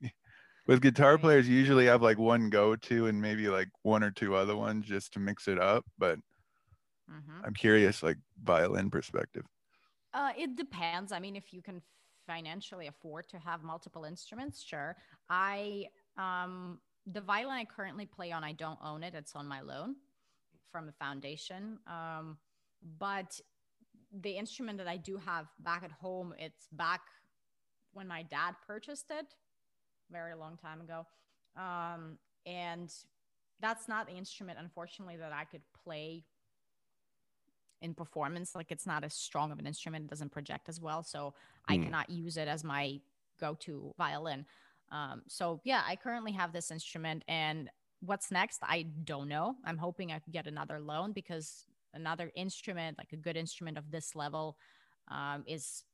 with 0.66 0.82
guitar 0.82 1.18
Right. 1.18 1.18
players 1.18 1.48
you 1.48 1.56
usually 1.56 1.86
have 1.86 2.02
like 2.02 2.18
one 2.18 2.50
go-to 2.50 3.06
and 3.06 3.20
maybe 3.20 3.48
like 3.48 3.68
one 3.82 4.02
or 4.04 4.10
two 4.10 4.34
other 4.34 4.56
ones 4.56 4.86
just 4.86 5.12
to 5.14 5.20
mix 5.20 5.48
it 5.48 5.58
up. 5.58 5.84
But 5.98 6.18
Mhm. 7.08 7.44
I'm 7.44 7.54
curious, 7.54 8.02
like 8.02 8.18
violin 8.42 8.90
perspective. 8.90 9.44
Uh, 10.12 10.32
it 10.36 10.56
depends. 10.56 11.12
I 11.12 11.18
mean, 11.20 11.36
if 11.36 11.52
you 11.52 11.62
can 11.62 11.82
financially 12.26 12.86
afford 12.86 13.28
to 13.30 13.38
have 13.38 13.62
multiple 13.62 14.04
instruments, 14.04 14.62
sure. 14.62 14.96
I 15.28 15.88
um 16.16 16.80
the 17.06 17.20
violin 17.20 17.56
I 17.56 17.64
currently 17.64 18.06
play 18.06 18.32
on, 18.32 18.44
I 18.44 18.52
don't 18.52 18.78
own 18.84 19.02
it. 19.02 19.14
It's 19.14 19.34
on 19.34 19.46
my 19.46 19.60
loan 19.60 19.96
from 20.70 20.88
a 20.88 20.92
foundation. 20.92 21.78
Um, 21.86 22.38
but 22.98 23.40
the 24.20 24.30
instrument 24.30 24.78
that 24.78 24.88
I 24.88 24.96
do 24.96 25.16
have 25.16 25.46
back 25.60 25.82
at 25.84 25.92
home, 25.92 26.34
it's 26.38 26.68
back 26.72 27.00
when 27.92 28.06
my 28.08 28.22
dad 28.22 28.54
purchased 28.66 29.06
it, 29.10 29.34
very 30.10 30.34
long 30.34 30.56
time 30.56 30.80
ago. 30.80 31.06
Um, 31.56 32.18
and 32.46 32.92
that's 33.60 33.88
not 33.88 34.06
the 34.06 34.14
instrument, 34.14 34.58
unfortunately, 34.60 35.16
that 35.16 35.32
I 35.32 35.44
could 35.44 35.62
play 35.84 36.24
in 37.80 37.94
performance. 37.94 38.54
Like 38.54 38.70
it's 38.70 38.86
not 38.86 39.04
as 39.04 39.14
strong 39.14 39.52
of 39.52 39.58
an 39.58 39.66
instrument, 39.66 40.04
it 40.04 40.10
doesn't 40.10 40.30
project 40.30 40.68
as 40.68 40.80
well. 40.80 41.02
So 41.02 41.34
I 41.68 41.76
Hmm. 41.76 41.84
cannot 41.84 42.10
use 42.10 42.36
it 42.36 42.48
as 42.48 42.64
my 42.64 43.00
go 43.38 43.54
to 43.60 43.92
violin. 43.98 44.46
Um, 44.92 45.22
so 45.28 45.60
yeah, 45.64 45.82
I 45.86 45.96
currently 45.96 46.32
have 46.32 46.52
this 46.52 46.70
instrument 46.70 47.24
and 47.28 47.70
what's 48.00 48.30
next? 48.30 48.60
I 48.62 48.84
don't 49.04 49.28
know. 49.28 49.56
I'm 49.64 49.78
hoping 49.78 50.12
I 50.12 50.20
could 50.20 50.32
get 50.34 50.46
another 50.46 50.80
loan 50.80 51.12
because 51.12 51.66
another 51.94 52.32
instrument, 52.36 52.98
like 52.98 53.12
a 53.12 53.16
good 53.16 53.36
instrument 53.36 53.78
of 53.78 53.90
this 53.90 54.14
level, 54.16 54.58
um, 55.08 55.44
is 55.46 55.84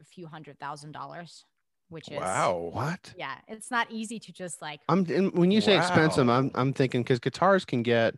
a 0.00 0.04
few 0.04 0.26
hundred 0.28 0.58
thousand 0.60 0.92
dollars, 0.92 1.46
which 1.88 2.12
is 2.12 2.20
Wow. 2.20 2.58
what 2.72 3.14
yeah, 3.16 3.38
it's 3.48 3.70
not 3.70 3.90
easy 3.90 4.18
to 4.20 4.32
just 4.32 4.62
like 4.62 4.80
I'm 4.88 5.06
and 5.10 5.32
when 5.36 5.50
you 5.50 5.60
say 5.60 5.76
expensive, 5.76 6.28
I'm 6.28 6.50
I'm 6.54 6.72
thinking 6.72 7.02
because 7.02 7.20
guitars 7.20 7.64
can 7.64 7.82
get 7.82 8.16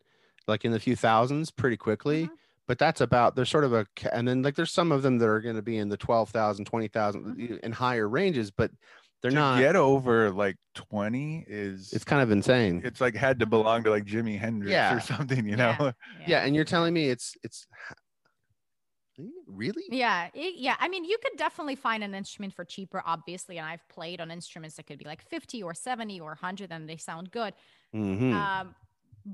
like 0.48 0.64
in 0.64 0.72
the 0.72 0.80
few 0.80 0.96
thousands 0.96 1.50
pretty 1.50 1.76
quickly, 1.76 2.22
Mhm. 2.24 2.36
but 2.66 2.78
that's 2.78 3.00
about 3.00 3.36
there's 3.36 3.50
sort 3.50 3.64
of 3.64 3.72
a 3.72 3.86
and 4.12 4.26
then 4.26 4.42
like 4.42 4.56
there's 4.56 4.72
some 4.72 4.92
of 4.92 5.02
them 5.02 5.18
that 5.18 5.28
are 5.28 5.40
going 5.40 5.56
to 5.56 5.62
be 5.62 5.76
in 5.78 5.88
the 5.88 5.96
12,000, 5.96 6.64
20,000 6.64 7.36
y- 7.38 7.58
and 7.62 7.74
higher 7.74 8.08
ranges, 8.08 8.50
but 8.50 8.70
they're 9.26 9.30
to 9.30 9.36
not. 9.36 9.58
get 9.60 9.76
over 9.76 10.30
like 10.30 10.56
20 10.74 11.44
is 11.48 11.92
it's 11.92 12.04
kind 12.04 12.22
of 12.22 12.30
insane. 12.30 12.82
it's 12.84 13.00
like 13.00 13.14
had 13.14 13.38
to 13.40 13.46
belong 13.46 13.82
to 13.84 13.90
like 13.90 14.04
Jimi 14.04 14.38
Hendrix 14.38 14.70
Yeah. 14.72 14.96
or 14.96 15.00
something, 15.00 15.44
you 15.46 15.56
Yeah. 15.56 15.76
know? 15.78 15.92
yeah, 16.26 16.44
and 16.44 16.54
you're 16.54 16.64
telling 16.64 16.92
me 16.94 17.08
it's 17.10 17.34
it's 17.42 17.66
really 19.46 19.82
Yeah, 19.90 20.28
it- 20.34 20.56
yeah. 20.56 20.76
I 20.78 20.88
mean, 20.88 21.04
you 21.04 21.16
could 21.22 21.38
definitely 21.38 21.74
find 21.76 22.04
an 22.04 22.14
instrument 22.14 22.52
for 22.54 22.64
cheaper, 22.64 23.02
obviously. 23.06 23.56
And 23.58 23.66
I've 23.66 23.86
played 23.88 24.20
on 24.20 24.30
instruments 24.30 24.76
that 24.76 24.86
could 24.86 24.98
be 24.98 25.06
like 25.06 25.22
50 25.22 25.62
or 25.62 25.72
70 25.74 26.20
or 26.20 26.30
100 26.34 26.70
and 26.70 26.88
they 26.88 26.98
sound 26.98 27.30
good. 27.30 27.54
Mhm. 27.94 28.34
Um, 28.34 28.74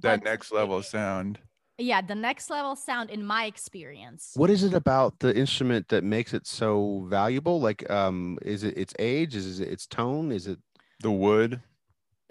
that 0.01 0.21
but 0.21 0.25
next 0.25 0.53
it- 0.53 0.55
level 0.55 0.83
sound. 0.83 1.41
Yeah, 1.79 2.01
the 2.01 2.15
next 2.15 2.51
level 2.51 2.77
sound, 2.77 3.11
in 3.11 3.25
my 3.25 3.47
experience. 3.47 4.33
What 4.35 4.51
is 4.51 4.63
it 4.63 4.75
about 4.75 5.19
the 5.21 5.35
instrument 5.37 5.89
that 5.89 6.05
makes 6.05 6.35
it 6.35 6.47
so 6.47 7.07
valuable? 7.09 7.61
Like, 7.61 7.89
um, 7.91 8.39
is 8.43 8.65
it 8.65 8.77
its 8.77 8.95
age? 8.99 9.35
Is 9.35 9.61
it 9.61 9.69
its 9.69 9.87
tone? 9.87 10.33
Is 10.33 10.47
it. 10.47 10.59
The 11.01 11.11
wood. 11.11 11.61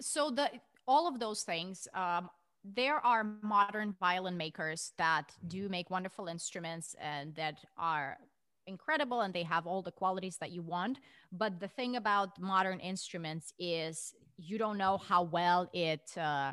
So 0.00 0.30
the 0.30 0.50
all 0.86 1.06
of 1.06 1.20
those 1.20 1.42
things, 1.42 1.86
um, 1.94 2.30
there 2.64 3.04
are 3.04 3.24
modern 3.42 3.94
violin 4.00 4.36
makers 4.36 4.92
that 4.96 5.32
do 5.48 5.68
make 5.68 5.90
wonderful 5.90 6.26
instruments 6.26 6.94
and 7.00 7.34
that 7.34 7.56
are 7.76 8.18
incredible 8.66 9.22
and 9.22 9.34
they 9.34 9.42
have 9.42 9.66
all 9.66 9.82
the 9.82 9.90
qualities 9.90 10.36
that 10.38 10.52
you 10.52 10.62
want. 10.62 10.98
But 11.32 11.60
the 11.60 11.68
thing 11.68 11.96
about 11.96 12.40
modern 12.40 12.80
instruments 12.80 13.52
is 13.58 14.14
you 14.38 14.58
don't 14.58 14.78
know 14.78 14.98
how 14.98 15.22
well 15.22 15.68
it, 15.72 16.10
uh, 16.16 16.52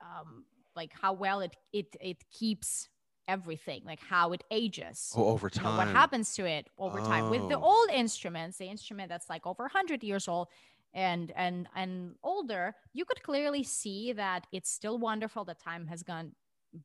um, 0.00 0.44
like 0.78 0.92
how 1.02 1.12
well 1.14 1.40
it 1.40 1.56
it 1.72 1.96
it 2.00 2.24
keeps 2.30 2.88
everything, 3.28 3.82
like 3.84 4.00
how 4.00 4.32
it 4.32 4.44
ages. 4.50 5.00
Oh, 5.12 5.26
over 5.28 5.50
You 5.54 5.62
know, 5.62 5.72
time. 5.72 5.78
what 5.78 5.88
happens 5.88 6.34
to 6.36 6.46
it 6.46 6.68
over 6.78 7.00
time 7.02 7.28
with 7.28 7.48
the 7.48 7.58
Oh. 7.58 7.66
old 7.70 7.90
instruments 7.90 8.58
the 8.58 8.66
instrument 8.68 9.08
that's 9.10 9.28
like 9.30 9.46
over 9.46 9.64
100 9.64 10.04
years 10.04 10.28
old 10.28 10.48
and 10.94 11.32
and 11.36 11.68
and 11.74 12.16
older 12.22 12.74
you 12.94 13.04
could 13.04 13.22
clearly 13.22 13.62
see 13.64 14.12
that 14.12 14.46
it's 14.52 14.70
still 14.70 14.98
wonderful. 14.98 15.44
The 15.44 15.54
time 15.54 15.86
has 15.88 16.02
gone 16.02 16.34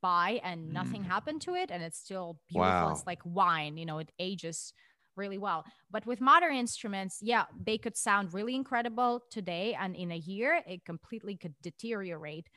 by 0.02 0.40
and 0.44 0.72
nothing 0.74 1.04
mm. 1.04 1.04
happened 1.04 1.42
to 1.42 1.56
it 1.56 1.72
and 1.72 1.84
it's 1.84 2.00
still 2.00 2.42
beautiful. 2.48 2.90
It's 2.90 3.04
like 3.06 3.22
wine 3.26 3.78
you 3.78 3.86
know 3.86 4.00
it 4.00 4.12
ages 4.20 4.74
really 5.16 5.38
well. 5.38 5.66
But 5.92 6.06
with 6.06 6.22
modern 6.22 6.56
instruments 6.56 7.20
yeah 7.22 7.46
they 7.60 7.78
could 7.78 7.98
sound 7.98 8.34
really 8.34 8.56
incredible 8.56 9.22
today 9.30 9.74
and 9.76 9.96
in 9.96 10.12
a 10.12 10.18
year. 10.18 10.64
It 10.66 10.86
completely 10.86 11.38
could 11.38 11.56
deteriorate 11.62 12.50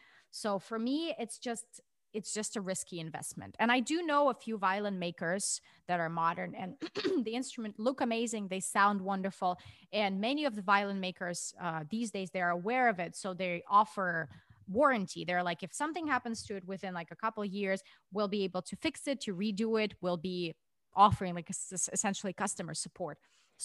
so 0.43 0.59
for 0.69 0.79
me 0.79 1.15
it's 1.23 1.39
just 1.49 1.67
it's 2.13 2.33
just 2.33 2.57
a 2.57 2.63
risky 2.73 2.99
investment. 3.07 3.53
And 3.59 3.69
i 3.77 3.81
do 3.93 3.97
know 4.11 4.23
a 4.31 4.35
few 4.45 4.57
violin 4.69 4.99
makers 5.07 5.45
that 5.89 5.99
are 6.05 6.09
modern 6.25 6.51
and 6.61 6.71
the 7.27 7.35
instrument 7.41 7.75
look 7.87 8.01
amazing. 8.01 8.49
They 8.49 8.61
sound 8.61 8.99
wonderful. 9.13 9.51
And 9.93 10.13
many 10.29 10.43
of 10.47 10.55
the 10.59 10.63
violin 10.75 11.01
makers 11.09 11.39
uh, 11.67 11.83
these 11.95 12.11
days 12.17 12.29
they're 12.31 12.55
aware 12.61 12.87
of 12.93 12.99
it. 13.07 13.13
So 13.23 13.29
they 13.35 13.63
offer 13.81 14.29
warranty. 14.79 15.25
They're 15.25 15.43
like 15.51 15.63
if 15.63 15.73
something 15.83 16.07
happens 16.15 16.39
to 16.47 16.57
it 16.59 16.65
within 16.73 16.93
like 17.01 17.11
a 17.17 17.17
couple 17.25 17.43
of 17.47 17.51
years 17.63 17.81
we'll 18.15 18.33
be 18.39 18.45
able 18.49 18.63
to 18.71 18.77
fix 18.87 19.07
it 19.13 19.19
to 19.25 19.31
redo 19.45 19.69
it. 19.83 19.91
We'll 20.03 20.23
be 20.33 20.55
offering 20.95 21.35
like 21.35 21.51
es- 21.51 21.73
es- 21.79 21.91
essentially 21.97 22.33
customer 22.45 22.75
support. 22.75 23.17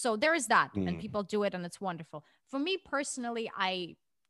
So 0.02 0.08
there 0.22 0.34
is 0.40 0.46
that 0.54 0.70
and 0.74 0.96
Mm. 0.96 1.00
people 1.04 1.22
do 1.34 1.40
it 1.46 1.54
and 1.56 1.64
it's 1.68 1.80
wonderful. 1.80 2.18
For 2.50 2.58
me 2.66 2.74
personally 2.94 3.46
i 3.68 3.72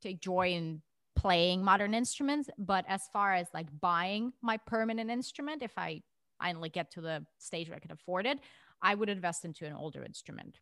take 0.07 0.19
joy 0.33 0.47
in 0.59 0.83
playing 1.23 1.65
modern 1.65 1.95
instruments 1.95 2.51
but 2.59 2.85
as 2.89 3.03
far 3.13 3.33
as 3.35 3.47
like 3.55 3.69
buying 3.81 4.33
my 4.43 4.57
permanent 4.57 5.11
instrument 5.11 5.63
if 5.63 5.73
i 5.77 6.01
finally 6.41 6.69
get 6.69 6.91
to 6.91 7.01
the 7.01 7.25
stage 7.39 7.69
where 7.69 7.77
i 7.77 7.81
can 7.81 7.93
afford 7.93 8.27
it 8.27 8.39
i 8.83 8.95
would 8.95 9.09
invest 9.09 9.45
into 9.45 9.65
an 9.65 9.73
older 9.73 10.03
instrument 10.05 10.59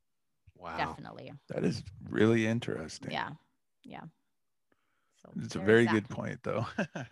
Wow. 0.56 0.76
definitely 0.76 1.32
That 1.48 1.64
is 1.64 1.82
really 2.10 2.46
interesting. 2.46 3.10
yeah 3.10 3.30
yeah 3.84 4.04
so 5.22 5.30
It's 5.42 5.56
a 5.56 5.60
very 5.60 5.86
good 5.86 6.08
point, 6.08 6.42
though. 6.42 6.66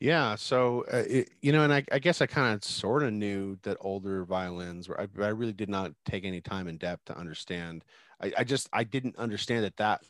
Yeah. 0.00 0.34
So, 0.36 0.84
uh, 0.90 1.04
it, 1.06 1.30
you 1.42 1.52
know, 1.52 1.62
and 1.62 1.72
I, 1.74 1.84
I 1.92 1.98
guess 1.98 2.22
I 2.22 2.26
kind 2.26 2.54
of 2.54 2.64
sort 2.64 3.02
of 3.02 3.12
knew 3.12 3.56
that 3.64 3.76
older 3.80 4.24
violins 4.24 4.88
were, 4.88 4.98
I, 4.98 5.06
I 5.22 5.28
really 5.28 5.52
did 5.52 5.68
not 5.68 5.92
take 6.06 6.24
any 6.24 6.40
time 6.40 6.68
in 6.68 6.78
depth 6.78 7.04
to 7.06 7.18
understand. 7.18 7.84
I, 8.22 8.32
I 8.38 8.44
just, 8.44 8.68
I 8.72 8.84
didn't 8.84 9.16
understand 9.16 9.64
that 9.64 9.76
that 9.76 10.00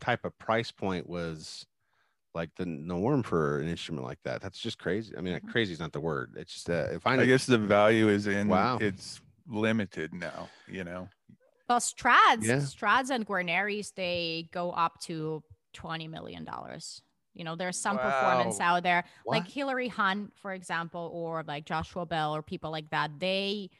type 0.00 0.24
of 0.24 0.36
price 0.38 0.72
point 0.72 1.06
was 1.06 1.66
like 2.34 2.50
the 2.56 2.66
norm 2.66 3.22
for 3.22 3.60
an 3.60 3.68
instrument 3.68 4.04
like 4.06 4.18
that. 4.24 4.40
That's 4.42 4.58
just 4.58 4.78
crazy. 4.78 5.16
I 5.16 5.20
mean, 5.20 5.38
Mhm. 5.38 5.50
crazy 5.50 5.72
is 5.72 5.78
not 5.78 5.92
the 5.92 6.00
word. 6.00 6.34
It's 6.36 6.52
just, 6.52 6.68
uh, 6.68 6.88
if 6.90 7.06
I, 7.06 7.16
I 7.16 7.26
guess 7.26 7.46
the 7.46 7.58
value 7.58 8.08
is 8.08 8.26
in 8.26 8.48
Wow. 8.48 8.78
it's 8.80 9.20
limited 9.46 10.12
now, 10.12 10.48
you 10.66 10.82
know. 10.84 11.08
Well, 11.68 11.78
Strads, 11.80 12.42
Yeah. 12.42 12.56
Strads 12.56 13.10
and 13.10 13.26
Guarneris, 13.26 13.94
they 13.94 14.48
go 14.52 14.72
up 14.72 15.00
to 15.02 15.42
twenty 15.72 16.08
million 16.08 16.44
dollars. 16.44 17.02
You 17.34 17.42
know, 17.44 17.56
there's 17.56 17.78
some 17.78 17.98
performance 17.98 18.60
out 18.60 18.82
there, 18.84 19.04
like 19.26 19.44
What? 19.44 19.52
Hilary 19.52 19.88
Hahn, 19.88 20.30
for 20.36 20.52
example, 20.52 21.10
or 21.12 21.42
like 21.44 21.64
Joshua 21.66 22.06
Bell, 22.06 22.34
or 22.36 22.42
people 22.42 22.70
like 22.70 22.90
that. 22.90 23.18
They, 23.18 23.70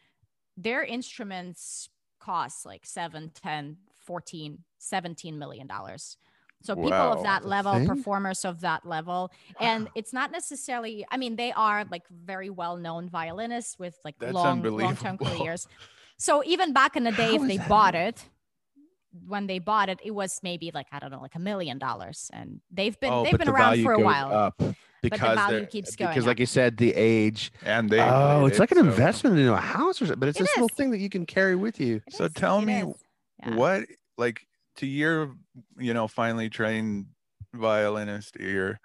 their 0.56 0.82
instruments 0.82 1.88
cost 2.18 2.64
like 2.66 2.84
7, 2.86 3.30
10, 3.30 3.76
14, 4.00 4.64
17 4.78 5.38
million 5.38 5.66
dollars. 5.66 6.16
So 6.64 6.74
people 6.74 6.90
Wow. 6.90 7.12
of 7.12 7.22
that 7.24 7.44
level, 7.44 7.74
thing? 7.74 7.86
performers 7.86 8.44
of 8.44 8.60
that 8.62 8.86
level, 8.86 9.30
and 9.60 9.84
Wow. 9.84 9.90
it's 9.94 10.12
not 10.14 10.32
necessarily. 10.32 11.04
I 11.10 11.16
mean, 11.18 11.36
they 11.36 11.52
are 11.52 11.84
like 11.90 12.08
very 12.08 12.48
well-known 12.50 13.08
violinists 13.10 13.78
with 13.78 13.98
like 14.04 14.16
That's 14.18 14.32
long, 14.32 14.62
long-term 14.62 15.18
careers. 15.18 15.68
So 16.16 16.42
even 16.44 16.72
back 16.72 16.96
in 16.96 17.04
the 17.04 17.12
day, 17.22 17.36
How 17.36 17.42
if 17.42 17.48
they 17.48 17.58
bought 17.58 17.94
even- 17.94 18.08
it, 18.08 18.24
when 19.28 19.46
they 19.46 19.58
bought 19.60 19.88
it, 19.90 20.00
it 20.02 20.10
was 20.12 20.40
maybe 20.42 20.70
like 20.74 20.86
I 20.90 20.98
don't 20.98 21.10
know, 21.12 21.20
like 21.20 21.34
a 21.36 21.38
million 21.38 21.78
dollars, 21.78 22.30
and 22.32 22.60
they've 22.70 22.98
been 22.98 23.12
oh, 23.12 23.24
they've 23.24 23.38
been 23.38 23.46
the 23.46 23.52
around 23.52 23.82
for 23.82 23.92
a 23.92 24.00
while. 24.00 24.32
Up 24.32 24.62
because 25.02 25.34
value 25.36 25.58
they're- 25.58 25.66
keeps 25.66 25.92
uh, 25.92 25.96
going 25.98 26.10
Because, 26.12 26.24
up. 26.24 26.28
like 26.28 26.40
you 26.40 26.46
said, 26.46 26.78
the 26.78 26.94
age. 26.94 27.52
And 27.62 27.90
they 27.90 28.00
oh, 28.00 28.46
it's 28.46 28.56
it, 28.56 28.60
like 28.60 28.70
an 28.70 28.78
so- 28.78 28.84
investment 28.84 29.38
into 29.38 29.52
a 29.52 29.56
house 29.58 30.00
or 30.00 30.06
something, 30.06 30.18
but 30.18 30.30
it's 30.30 30.40
It 30.40 30.44
this 30.44 30.56
little 30.56 30.68
thing 30.70 30.92
that 30.92 30.98
you 30.98 31.10
can 31.10 31.26
carry 31.26 31.56
with 31.56 31.78
you. 31.78 32.00
It 32.06 32.14
So 32.14 32.24
is, 32.24 32.32
tell 32.32 32.60
it 32.60 32.64
me 32.64 32.80
is. 32.84 32.94
Yeah. 33.40 33.54
What 33.54 33.84
like 34.16 34.46
to 34.76 34.86
your 34.86 35.36
you 35.78 35.94
know 35.94 36.08
finally 36.08 36.50
trained 36.50 37.06
violinist 37.54 38.36
ear, 38.40 38.80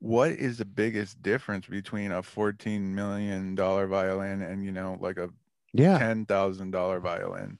what 0.00 0.32
is 0.32 0.58
the 0.58 0.64
biggest 0.64 1.22
difference 1.22 1.66
between 1.66 2.12
a 2.12 2.22
fourteen 2.22 2.94
million 2.94 3.54
dollar 3.54 3.86
violin 3.86 4.42
and 4.42 4.64
you 4.64 4.72
know 4.72 4.98
like 5.00 5.18
a 5.18 5.30
Yeah. 5.72 5.98
ten 5.98 6.26
thousand 6.26 6.72
dollar 6.72 7.00
violin? 7.00 7.58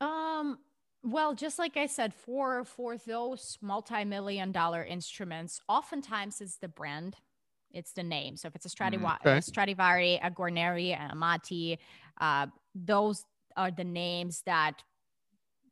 Um. 0.00 0.58
Well, 1.04 1.32
just 1.34 1.58
like 1.60 1.76
I 1.76 1.86
said, 1.86 2.12
for 2.12 2.64
for 2.64 2.96
those 2.96 3.56
multi-million 3.62 4.50
dollar 4.52 4.84
instruments, 4.84 5.60
oftentimes 5.68 6.40
it's 6.40 6.58
the 6.58 6.68
brand, 6.68 7.16
it's 7.70 7.92
the 7.92 8.02
name. 8.02 8.36
So 8.36 8.48
if 8.48 8.56
it's 8.56 8.66
a 8.66 8.68
Stradivari, 8.68 9.18
okay. 9.24 9.38
a 9.38 9.42
Stradivari, 9.42 10.16
a 10.16 10.30
Guarneri, 10.30 10.92
a 10.92 11.14
Amati, 11.14 11.78
uh, 12.20 12.48
those 12.74 13.24
are 13.56 13.70
the 13.70 13.84
names 13.84 14.42
that 14.44 14.82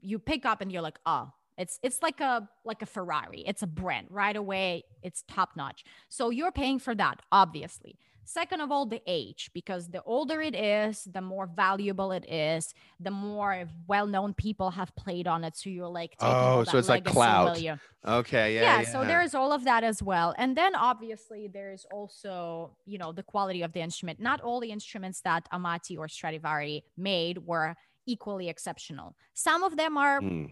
you 0.07 0.19
pick 0.19 0.47
up 0.47 0.61
and 0.61 0.71
you're 0.71 0.83
like, 0.83 0.99
oh, 1.05 1.33
it's 1.59 1.79
it's 1.83 2.01
like 2.03 2.21
a 2.21 2.49
like 2.65 2.83
a 2.83 2.87
Ferrari. 2.87 3.43
It's 3.47 3.63
a 3.63 3.67
brand 3.67 4.07
right 4.11 4.37
away. 4.37 4.85
It's 5.03 5.25
top 5.27 5.51
notch. 5.57 5.85
So 6.09 6.31
you're 6.31 6.53
paying 6.53 6.79
for 6.79 6.95
that, 6.95 7.21
obviously. 7.33 7.99
Second 8.29 8.61
of 8.61 8.73
all, 8.73 8.87
the 8.87 9.01
age, 9.07 9.51
because 9.55 9.87
the 9.89 10.03
older 10.03 10.43
it 10.43 10.57
is, 10.57 11.05
the 11.05 11.21
more 11.21 11.47
valuable 11.47 12.11
it 12.11 12.29
is, 12.29 12.75
the 12.99 13.13
more 13.13 13.69
well-known 13.87 14.35
people 14.35 14.71
have 14.73 14.91
played 14.97 15.29
on 15.29 15.45
it. 15.45 15.57
So 15.57 15.71
you're 15.71 15.87
like, 15.87 16.17
Oh, 16.19 16.65
so 16.65 16.77
it's 16.77 16.89
like 16.89 17.05
cloud. 17.05 17.57
Okay. 18.05 18.57
Yeah. 18.57 18.63
Yeah, 18.63 18.81
Yeah. 18.81 18.83
so 18.83 19.05
there's 19.05 19.33
all 19.37 19.53
of 19.53 19.63
that 19.63 19.85
as 19.85 20.03
well. 20.03 20.35
And 20.39 20.57
then 20.57 20.75
obviously 20.75 21.47
there's 21.47 21.87
also, 21.93 22.77
you 22.85 22.99
know, 22.99 23.13
the 23.13 23.23
quality 23.23 23.63
of 23.63 23.73
the 23.73 23.81
instrument. 23.81 24.19
Not 24.19 24.41
all 24.41 24.59
the 24.59 24.73
instruments 24.73 25.21
that 25.21 25.49
Amati 25.53 25.97
or 25.97 26.09
Stradivari 26.09 26.83
made 26.97 27.39
were 27.47 27.77
equally 28.07 28.49
exceptional. 28.49 29.17
Some 29.35 29.63
of 29.63 29.77
them 29.77 29.97
are 29.97 30.21
Hmm. 30.21 30.47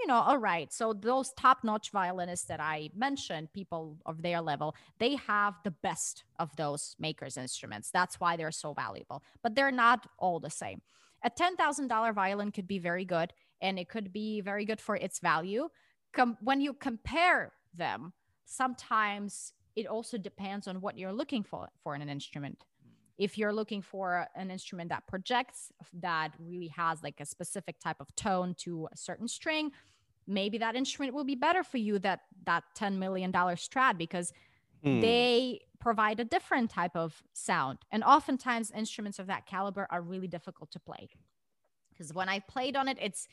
you 0.00 0.06
know, 0.06 0.14
all 0.14 0.38
right. 0.38 0.72
So 0.72 0.92
those 0.92 1.32
top-notch 1.32 1.90
violinists 1.90 2.46
that 2.46 2.60
I 2.60 2.88
mentioned, 2.94 3.52
people 3.52 3.98
of 4.06 4.22
their 4.22 4.40
level, 4.40 4.76
they 4.98 5.16
have 5.16 5.54
the 5.64 5.72
best 5.72 6.22
of 6.38 6.54
those 6.54 6.94
makers' 7.00 7.36
instruments. 7.36 7.90
That's 7.90 8.20
why 8.20 8.36
they're 8.36 8.52
so 8.52 8.74
valuable. 8.74 9.24
But 9.42 9.56
they're 9.56 9.72
not 9.72 10.06
all 10.18 10.38
the 10.38 10.50
same. 10.50 10.82
A 11.24 11.30
ten 11.30 11.56
thousand 11.56 11.88
dollar 11.88 12.12
violin 12.12 12.52
could 12.52 12.68
be 12.68 12.78
very 12.78 13.04
good, 13.04 13.32
and 13.60 13.76
it 13.76 13.88
could 13.88 14.12
be 14.12 14.40
very 14.40 14.64
good 14.64 14.80
for 14.80 14.94
its 14.94 15.18
value. 15.18 15.68
Com- 16.12 16.38
when 16.40 16.60
you 16.60 16.74
compare 16.74 17.52
them, 17.74 18.12
sometimes 18.44 19.52
it 19.74 19.86
also 19.86 20.16
depends 20.16 20.68
on 20.68 20.80
what 20.80 20.96
you're 20.96 21.12
looking 21.12 21.42
for 21.42 21.68
for 21.82 21.94
in 21.96 22.02
an 22.02 22.08
instrument 22.08 22.64
if 23.18 23.36
you're 23.36 23.52
looking 23.52 23.82
for 23.82 24.26
an 24.36 24.50
instrument 24.50 24.90
that 24.90 25.06
projects 25.06 25.72
that 25.92 26.32
really 26.38 26.68
has 26.68 27.02
like 27.02 27.20
a 27.20 27.26
specific 27.26 27.78
type 27.80 28.00
of 28.00 28.14
tone 28.14 28.54
to 28.54 28.88
a 28.92 28.96
certain 28.96 29.28
string 29.28 29.70
maybe 30.26 30.58
that 30.58 30.76
instrument 30.76 31.14
will 31.14 31.24
be 31.24 31.34
better 31.34 31.62
for 31.64 31.78
you 31.78 31.98
that 31.98 32.20
that 32.44 32.62
10 32.74 32.98
million 32.98 33.30
dollar 33.30 33.56
Strad 33.56 33.98
because 33.98 34.32
Hmm. 34.84 35.00
they 35.00 35.60
provide 35.80 36.20
a 36.20 36.24
different 36.24 36.70
type 36.70 36.94
of 36.94 37.20
sound 37.32 37.78
and 37.90 38.04
oftentimes 38.04 38.70
instruments 38.70 39.18
of 39.18 39.26
that 39.26 39.44
caliber 39.44 39.88
are 39.90 40.00
really 40.00 40.28
difficult 40.28 40.70
to 40.70 40.78
play 40.78 41.08
because 41.90 42.14
when 42.14 42.28
i 42.28 42.38
played 42.38 42.76
on 42.76 42.86
it 42.86 42.96
it's 43.00 43.26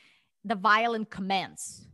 the 0.44 0.56
violin 0.56 1.06
commands 1.06 1.88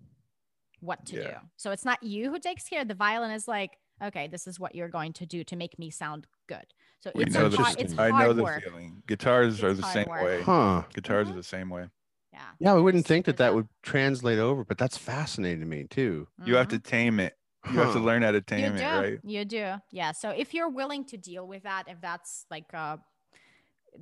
what 0.79 1.05
to 1.05 1.17
Yeah. 1.17 1.21
do 1.21 1.33
so 1.57 1.71
it's 1.71 1.83
not 1.83 2.01
you 2.01 2.31
who 2.31 2.39
takes 2.39 2.63
care 2.63 2.85
the 2.85 2.93
violin 2.93 3.31
is 3.31 3.45
like 3.47 3.77
okay 4.01 4.27
this 4.27 4.47
is 4.47 4.57
what 4.57 4.73
you're 4.73 4.87
going 4.87 5.11
to 5.13 5.25
do 5.25 5.43
to 5.43 5.55
make 5.57 5.77
me 5.77 5.89
sound 5.89 6.27
good 6.55 6.67
so 7.03 7.11
We 7.15 7.23
it's, 7.23 7.33
know 7.35 7.45
a 7.47 7.49
the 7.49 7.57
hard, 7.57 7.75
it's 7.81 7.97
I 7.97 8.09
know 8.11 8.31
the 8.33 8.43
work 8.43 8.63
feeling. 8.63 9.01
Guitars 9.07 9.63
are 9.63 9.73
the 9.73 9.81
same 9.97 10.07
work. 10.07 10.23
way. 10.23 10.41
Huh. 10.43 10.83
Guitars 10.93 11.27
Mhm. 11.27 11.31
are 11.31 11.35
the 11.35 11.51
same 11.55 11.69
way. 11.75 11.85
yeah 12.31 12.39
Yeah, 12.59 12.73
we 12.75 12.81
wouldn't 12.83 13.05
There's- 13.05 13.07
think 13.13 13.25
that 13.25 13.37
there's 13.37 13.49
that 13.49 13.55
would 13.55 13.69
translate 13.81 14.37
over, 14.39 14.63
but 14.63 14.77
that's 14.77 14.97
fascinating 14.97 15.61
to 15.61 15.65
me 15.75 15.85
too. 15.97 16.27
You 16.45 16.55
have 16.59 16.67
to 16.69 16.79
tame 16.79 17.19
it. 17.19 17.33
You 17.71 17.79
have 17.79 17.93
to 17.93 17.99
learn 17.99 18.21
how 18.23 18.31
to 18.31 18.37
you 18.37 18.41
tame 18.53 18.75
do 18.75 18.83
it, 18.83 19.01
right? 19.05 19.19
you 19.23 19.45
do 19.45 19.65
yeah 19.91 20.11
so 20.21 20.27
if 20.43 20.47
you're 20.55 20.69
willing 20.81 21.03
to 21.05 21.17
deal 21.29 21.45
with 21.53 21.61
that 21.63 21.83
if 21.87 21.99
that's 22.01 22.45
like 22.49 22.65
uh 22.73 22.97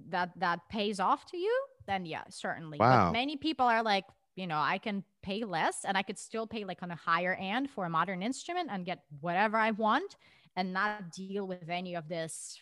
that 0.10 0.30
that 0.39 0.60
pays 0.70 1.00
off 1.00 1.26
to 1.32 1.38
you 1.38 1.54
then 1.86 2.06
yeah 2.06 2.24
certainly 2.30 2.78
Wow. 2.78 3.08
but 3.08 3.14
many 3.14 3.36
people 3.38 3.66
are 3.66 3.84
like 3.84 4.06
you 4.36 4.47
know, 4.47 4.60
I 4.60 4.78
can 4.78 5.04
pay 5.22 5.43
less 5.43 5.84
and 5.84 5.97
I 5.97 6.02
could 6.02 6.18
still 6.18 6.47
pay 6.47 6.64
like 6.64 6.82
on 6.82 6.91
a 6.91 6.95
higher 6.95 7.34
end 7.34 7.70
for 7.70 7.84
a 7.84 7.89
modern 7.89 8.24
instrument 8.24 8.70
and 8.72 8.86
get 8.86 9.00
whatever 9.20 9.58
I 9.58 9.72
want 9.72 10.16
and 10.60 10.74
not 10.74 11.12
deal 11.14 11.47
with 11.47 11.70
any 11.70 11.95
of 11.95 12.10
this 12.10 12.60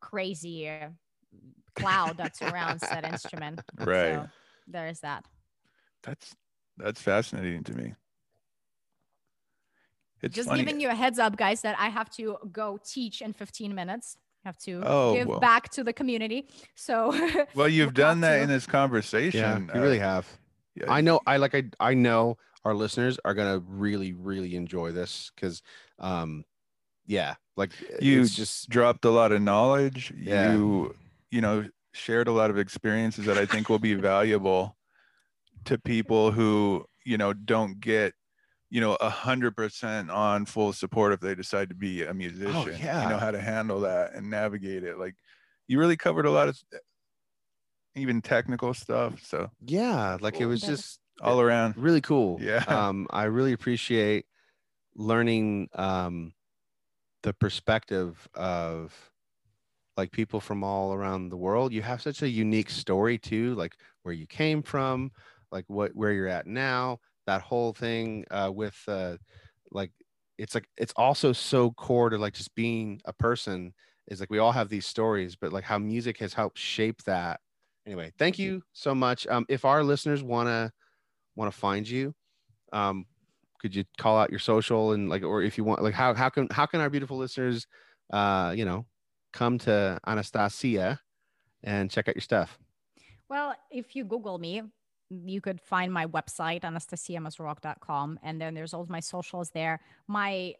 crazy 0.00 0.68
uh, 0.68 0.88
cloud 1.76 2.16
that 2.18 2.36
surrounds 2.36 2.80
that 2.90 3.04
instrument. 3.04 3.60
Right. 3.78 4.14
So 4.22 4.28
there's 4.66 5.00
that. 5.00 5.24
That's 6.02 6.34
that's 6.76 7.00
fascinating 7.00 7.62
to 7.64 7.74
me. 7.74 7.94
It's 10.22 10.34
Just 10.34 10.48
funny. 10.48 10.64
giving 10.64 10.80
you 10.80 10.88
a 10.88 10.94
heads 10.94 11.18
up, 11.18 11.36
guys, 11.36 11.60
that 11.62 11.76
I 11.78 11.88
have 11.88 12.10
to 12.16 12.38
go 12.50 12.78
teach 12.84 13.22
in 13.22 13.32
15 13.32 13.74
minutes. 13.74 14.16
Have 14.44 14.58
to 14.58 14.82
Oh, 14.84 15.14
give 15.14 15.28
well. 15.28 15.40
back 15.40 15.70
to 15.70 15.84
the 15.84 15.92
community. 15.92 16.48
So 16.74 17.12
well, 17.54 17.68
you've 17.68 17.88
have 17.88 17.94
done 17.94 18.20
that 18.22 18.36
to. 18.36 18.42
in 18.42 18.48
this 18.48 18.66
conversation. 18.66 19.68
Yeah, 19.68 19.74
you 19.74 19.80
really 19.80 19.98
have. 19.98 20.26
yeah, 20.74 20.86
I 20.88 21.00
know. 21.00 21.20
I 21.26 21.36
like. 21.36 21.54
I 21.54 21.64
I 21.80 21.94
know 21.94 22.38
our 22.64 22.74
listeners 22.74 23.18
are 23.24 23.34
gonna 23.34 23.60
really 23.60 24.12
really 24.12 24.54
enjoy 24.56 24.92
this 24.92 25.30
because, 25.34 25.62
um, 25.98 26.44
yeah, 27.06 27.34
like 27.56 27.70
you 28.00 28.22
just 28.22 28.36
just 28.36 28.68
dropped 28.68 29.04
a 29.04 29.10
lot 29.10 29.32
of 29.32 29.40
knowledge. 29.42 30.12
Yeah. 30.16 30.52
You 30.52 30.94
you 31.30 31.40
know 31.40 31.68
shared 31.92 32.28
a 32.28 32.32
lot 32.32 32.50
of 32.50 32.58
experiences 32.58 33.24
that 33.26 33.38
I 33.38 33.46
think 33.46 33.68
will 33.68 33.78
be 33.78 33.94
valuable 34.12 34.76
to 35.64 35.78
people 35.78 36.30
who 36.30 36.84
you 37.04 37.16
know 37.18 37.32
don't 37.32 37.80
get 37.80 38.14
you 38.70 38.80
know 38.80 38.96
a 39.00 39.08
hundred 39.08 39.56
percent 39.56 40.10
on 40.10 40.44
full 40.46 40.72
support 40.72 41.12
if 41.12 41.20
they 41.20 41.34
decide 41.34 41.68
to 41.70 41.74
be 41.74 42.02
a 42.04 42.12
musician. 42.14 42.54
You 42.66 42.72
Oh, 42.72 42.76
yeah. 42.78 43.08
know 43.08 43.18
how 43.18 43.30
to 43.30 43.40
handle 43.40 43.80
that 43.80 44.12
and 44.14 44.28
navigate 44.30 44.84
it. 44.84 44.98
Like 44.98 45.14
you 45.68 45.78
really 45.78 45.96
covered 45.96 46.26
a 46.26 46.30
lot 46.30 46.48
of 46.48 46.58
even 47.94 48.20
technical 48.20 48.74
stuff. 48.74 49.24
So 49.24 49.50
yeah, 49.64 50.18
like 50.20 50.40
it 50.40 50.46
was 50.46 50.60
just 50.60 51.00
all 51.22 51.40
around. 51.40 51.76
really 51.76 52.00
cool. 52.02 52.38
Yeah. 52.40 52.64
Um, 52.68 53.06
I 53.10 53.24
really 53.24 53.52
appreciate 53.52 54.26
learning 54.94 55.68
um 55.74 56.32
the 57.26 57.34
perspective 57.34 58.28
of 58.36 58.94
like 59.96 60.12
people 60.12 60.38
from 60.38 60.62
all 60.62 60.92
around 60.94 61.28
the 61.28 61.36
world. 61.36 61.72
You 61.72 61.82
have 61.82 62.00
such 62.00 62.22
a 62.22 62.28
unique 62.28 62.70
story 62.70 63.18
too, 63.18 63.56
like 63.56 63.74
where 64.04 64.14
you 64.14 64.28
came 64.28 64.62
from, 64.62 65.10
like 65.50 65.64
what 65.66 65.90
where 65.96 66.12
you're 66.12 66.28
at 66.28 66.46
now, 66.46 67.00
that 67.26 67.42
whole 67.42 67.72
thing 67.72 68.24
uh 68.30 68.52
with 68.54 68.80
uh 68.86 69.16
like 69.72 69.90
it's 70.38 70.54
like 70.54 70.68
it's 70.76 70.92
also 70.96 71.32
so 71.32 71.72
core 71.72 72.10
to 72.10 72.16
like 72.16 72.34
just 72.34 72.54
being 72.54 73.00
a 73.06 73.12
person 73.12 73.74
is 74.06 74.20
like 74.20 74.30
we 74.30 74.38
all 74.38 74.52
have 74.52 74.68
these 74.68 74.86
stories, 74.86 75.34
but 75.34 75.52
like 75.52 75.64
how 75.64 75.78
music 75.78 76.18
has 76.18 76.32
helped 76.32 76.58
shape 76.58 77.02
that. 77.06 77.40
Anyway, 77.86 78.12
thank 78.20 78.38
you 78.38 78.62
so 78.72 78.94
much. 78.94 79.26
Um, 79.26 79.44
if 79.48 79.64
our 79.64 79.82
listeners 79.82 80.22
wanna 80.22 80.70
want 81.34 81.52
to 81.52 81.58
find 81.58 81.88
you, 81.88 82.14
um, 82.72 83.04
could 83.66 83.76
you 83.76 83.84
call 83.98 84.18
out 84.18 84.30
your 84.30 84.38
social 84.38 84.92
and 84.92 85.08
like, 85.08 85.22
or 85.22 85.42
if 85.42 85.58
you 85.58 85.64
want, 85.64 85.82
like, 85.82 85.94
how 85.94 86.14
how 86.14 86.28
can 86.28 86.48
how 86.50 86.66
can 86.66 86.80
our 86.80 86.88
beautiful 86.88 87.16
listeners, 87.16 87.66
uh, 88.12 88.52
you 88.56 88.64
know, 88.64 88.86
come 89.32 89.58
to 89.58 89.98
Anastasiia 90.06 90.98
and 91.62 91.90
check 91.90 92.08
out 92.08 92.14
your 92.14 92.22
stuff? 92.22 92.58
Well, 93.28 93.54
if 93.70 93.96
you 93.96 94.04
Google 94.04 94.38
me, 94.38 94.62
you 95.10 95.40
could 95.40 95.60
find 95.60 95.92
my 95.92 96.06
website, 96.06 96.62
anastasiiamazurok.com. 96.62 98.20
And 98.22 98.40
then 98.40 98.54
there's 98.54 98.72
all 98.72 98.86
my 98.88 99.00
socials 99.00 99.50
there. 99.50 99.80
My 100.06 100.54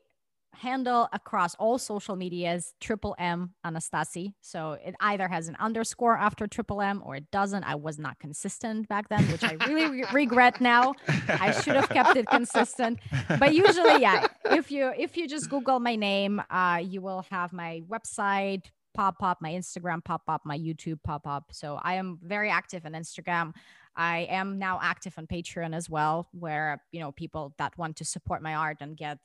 handle 0.56 1.08
across 1.12 1.54
all 1.56 1.78
social 1.78 2.16
media 2.16 2.54
is 2.54 2.74
triple 2.80 3.14
M 3.18 3.54
Anastasi. 3.64 4.34
So 4.40 4.72
it 4.72 4.94
either 5.00 5.28
has 5.28 5.48
an 5.48 5.56
underscore 5.60 6.16
after 6.16 6.46
triple 6.46 6.80
M 6.80 7.02
or 7.04 7.16
it 7.16 7.30
doesn't. 7.30 7.64
I 7.64 7.74
was 7.74 7.98
not 7.98 8.18
consistent 8.18 8.88
back 8.88 9.08
then, 9.08 9.24
which 9.24 9.44
I 9.44 9.52
really 9.66 9.90
re- 9.90 10.04
regret 10.12 10.60
now. 10.60 10.94
I 11.28 11.52
should 11.60 11.76
have 11.76 11.88
kept 11.88 12.16
it 12.16 12.26
consistent. 12.26 12.98
But 13.38 13.54
usually, 13.54 14.00
yeah, 14.00 14.26
if 14.46 14.70
you 14.70 14.92
if 14.98 15.16
you 15.16 15.28
just 15.28 15.48
Google 15.50 15.80
my 15.80 15.96
name, 15.96 16.42
uh, 16.50 16.80
you 16.82 17.00
will 17.00 17.24
have 17.30 17.52
my 17.52 17.82
website 17.88 18.62
pop 18.94 19.22
up, 19.22 19.38
my 19.42 19.52
Instagram 19.52 20.02
pop 20.02 20.22
up, 20.26 20.42
my 20.46 20.58
YouTube 20.58 20.98
pop 21.04 21.26
up. 21.26 21.50
So 21.52 21.78
I 21.82 21.94
am 21.94 22.18
very 22.22 22.50
active 22.50 22.86
on 22.86 22.92
Instagram. 22.92 23.52
I 23.94 24.26
am 24.30 24.58
now 24.58 24.78
active 24.82 25.14
on 25.18 25.26
Patreon 25.26 25.74
as 25.74 25.88
well, 25.88 26.28
where 26.32 26.82
you 26.92 27.00
know 27.00 27.12
people 27.12 27.54
that 27.58 27.76
want 27.78 27.96
to 27.96 28.04
support 28.04 28.42
my 28.42 28.54
art 28.54 28.78
and 28.80 28.96
get 28.96 29.18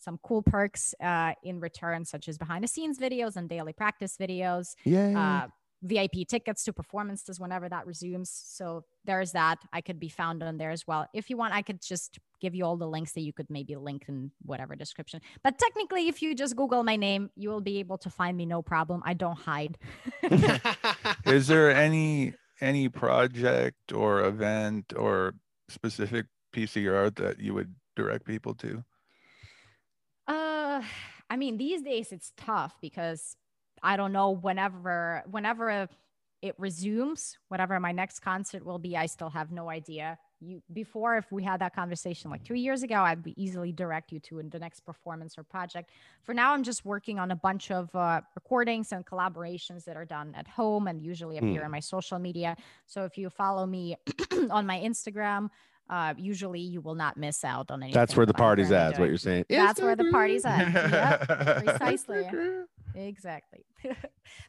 some 0.00 0.18
cool 0.22 0.42
perks 0.42 0.94
uh, 1.02 1.32
in 1.44 1.60
return, 1.60 2.04
such 2.04 2.28
as 2.28 2.38
behind 2.38 2.64
the 2.64 2.68
scenes 2.68 2.98
videos 2.98 3.36
and 3.36 3.48
daily 3.48 3.72
practice 3.72 4.16
videos 4.16 4.74
Yeah. 4.84 5.44
uh, 5.44 5.48
VIP 5.82 6.26
tickets 6.28 6.64
to 6.64 6.72
performances 6.74 7.40
whenever 7.40 7.66
that 7.68 7.86
resumes. 7.86 8.30
So 8.30 8.84
there's 9.04 9.32
that. 9.32 9.58
I 9.72 9.80
could 9.80 9.98
be 9.98 10.10
found 10.10 10.42
on 10.42 10.58
there 10.58 10.70
as 10.70 10.86
well. 10.86 11.06
If 11.14 11.30
you 11.30 11.36
want, 11.38 11.54
I 11.54 11.62
could 11.62 11.80
just 11.80 12.18
give 12.40 12.54
you 12.54 12.64
all 12.66 12.76
the 12.76 12.86
links 12.86 13.12
that 13.12 13.22
you 13.22 13.32
could 13.32 13.48
maybe 13.48 13.76
link 13.76 14.04
in 14.08 14.30
whatever 14.42 14.74
description. 14.76 15.20
But 15.42 15.58
technically, 15.58 16.08
if 16.08 16.20
you 16.20 16.34
just 16.34 16.54
Google 16.56 16.82
my 16.82 16.96
name, 16.96 17.30
you 17.34 17.48
will 17.48 17.62
be 17.62 17.78
able 17.78 17.96
to 17.98 18.10
find 18.10 18.36
me 18.36 18.44
no 18.44 18.60
problem. 18.62 19.02
I 19.06 19.14
don't 19.14 19.38
hide. 19.38 19.78
Is 21.26 21.46
there 21.46 21.70
any 21.70 22.34
any 22.60 22.88
project 22.90 23.92
or 23.92 24.22
event 24.24 24.92
or 24.94 25.34
specific 25.68 26.26
piece 26.52 26.76
of 26.76 26.82
your 26.82 26.96
art 26.96 27.16
that 27.16 27.40
you 27.40 27.54
would 27.54 27.74
direct 27.96 28.26
people 28.26 28.54
to? 28.56 28.84
I 31.30 31.36
mean, 31.36 31.56
these 31.56 31.82
days 31.82 32.12
it's 32.12 32.32
tough 32.36 32.74
because 32.80 33.36
I 33.82 33.96
don't 33.96 34.12
know 34.12 34.30
whenever 34.30 35.22
whenever 35.30 35.88
it 36.42 36.54
resumes, 36.58 37.36
whatever 37.48 37.78
my 37.78 37.92
next 37.92 38.20
concert 38.20 38.64
will 38.64 38.78
be, 38.78 38.96
I 38.96 39.06
still 39.06 39.28
have 39.30 39.52
no 39.52 39.68
idea. 39.70 40.18
You 40.40 40.62
before, 40.72 41.18
if 41.18 41.30
we 41.30 41.42
had 41.44 41.60
that 41.60 41.74
conversation 41.74 42.30
like 42.30 42.42
two 42.44 42.54
years 42.54 42.82
ago, 42.82 42.94
I'd 42.96 43.22
be 43.22 43.34
easily 43.42 43.72
direct 43.72 44.10
you 44.10 44.20
to 44.20 44.42
the 44.50 44.58
next 44.58 44.80
performance 44.80 45.36
or 45.36 45.42
project. 45.42 45.90
For 46.22 46.32
now, 46.32 46.54
I'm 46.54 46.62
just 46.62 46.84
working 46.86 47.18
on 47.18 47.30
a 47.30 47.36
bunch 47.36 47.70
of 47.70 47.94
uh, 47.94 48.22
recordings 48.34 48.92
and 48.92 49.04
collaborations 49.04 49.84
that 49.84 49.96
are 49.98 50.06
done 50.06 50.34
at 50.34 50.48
home 50.48 50.88
and 50.88 51.02
usually 51.02 51.36
appear 51.36 51.60
Hmm. 51.60 51.66
on 51.66 51.70
my 51.72 51.80
social 51.80 52.18
media. 52.18 52.56
So 52.86 53.04
if 53.04 53.18
you 53.18 53.28
follow 53.28 53.66
me 53.66 53.96
on 54.50 54.64
my 54.66 54.80
Instagram, 54.80 55.50
uh, 55.90 56.14
usually 56.16 56.60
you 56.60 56.80
will 56.80 56.94
not 56.94 57.16
miss 57.16 57.44
out 57.44 57.70
on 57.70 57.82
anything. 57.82 57.94
That's 58.00 58.16
where 58.16 58.24
the 58.24 58.32
that 58.32 58.38
party's 58.38 58.70
at. 58.70 58.92
Is 58.94 58.98
what 58.98 59.08
you're 59.08 59.18
saying. 59.18 59.44
That's 59.50 59.80
where 59.80 59.96
the 59.96 60.08
party's 60.10 60.44
at. 60.46 60.72
Yep, 60.72 61.28
Yep, 61.28 61.64
precisely. 61.66 62.26
Exactly. 62.94 63.64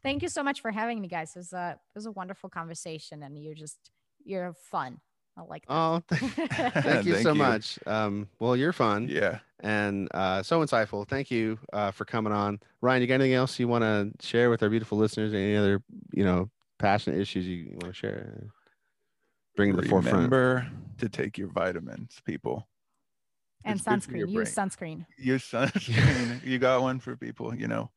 Thank 0.04 0.22
you 0.22 0.30
so 0.30 0.44
much 0.44 0.62
for 0.62 0.72
having 0.72 1.02
me, 1.02 1.08
guys. 1.08 1.36
It 1.36 1.40
was 1.40 1.54
a 1.54 1.72
it 1.72 1.98
was 1.98 2.06
a 2.06 2.12
wonderful 2.12 2.50
conversation, 2.50 3.24
and 3.24 3.38
you're 3.44 3.56
just 3.56 3.92
you're 4.24 4.54
fun. 4.72 5.00
I 5.38 5.42
like 5.44 5.66
that. 5.66 5.74
Oh, 5.74 6.02
thank 6.10 7.06
you 7.06 7.14
Thank 7.14 7.24
so 7.24 7.30
you. 7.32 7.36
much. 7.36 7.80
Um, 7.88 8.28
well, 8.40 8.56
you're 8.56 8.74
fun 8.74 9.08
Yeah. 9.10 9.40
and 9.62 10.10
uh, 10.14 10.44
so 10.44 10.60
insightful. 10.62 11.08
Thank 11.08 11.32
you 11.32 11.58
uh, 11.72 11.92
for 11.92 12.04
coming 12.04 12.34
on, 12.34 12.60
Ryan. 12.82 13.02
You 13.02 13.08
got 13.08 13.16
anything 13.16 13.34
else 13.34 13.58
you 13.58 13.68
want 13.70 13.84
to 13.84 14.12
share 14.26 14.50
with 14.50 14.62
our 14.62 14.70
beautiful 14.70 14.98
listeners? 14.98 15.34
Any 15.34 15.56
other, 15.56 15.82
you 16.14 16.26
know, 16.26 16.50
passionate 16.80 17.18
issues 17.20 17.48
you 17.48 17.70
want 17.82 17.86
to 17.86 17.94
share? 17.94 18.48
Bring 19.56 19.76
to 19.76 19.82
the 19.82 19.88
forefront. 19.88 20.16
Remember 20.16 20.68
to 21.00 21.10
take 21.10 21.38
your 21.38 21.48
vitamins, 21.50 22.16
people. 22.26 22.68
and 23.64 23.76
it's 23.76 23.86
good 23.86 24.04
for 24.04 24.18
your 24.18 24.46
sunscreen. 24.46 25.06
Use 25.18 25.44
sunscreen. 25.44 25.76
Use 25.94 25.96
sunscreen. 26.34 26.46
you 26.46 26.58
got 26.60 26.82
one 26.82 27.00
for 27.00 27.16
people, 27.18 27.54
you 27.56 27.68
know. 27.68 27.90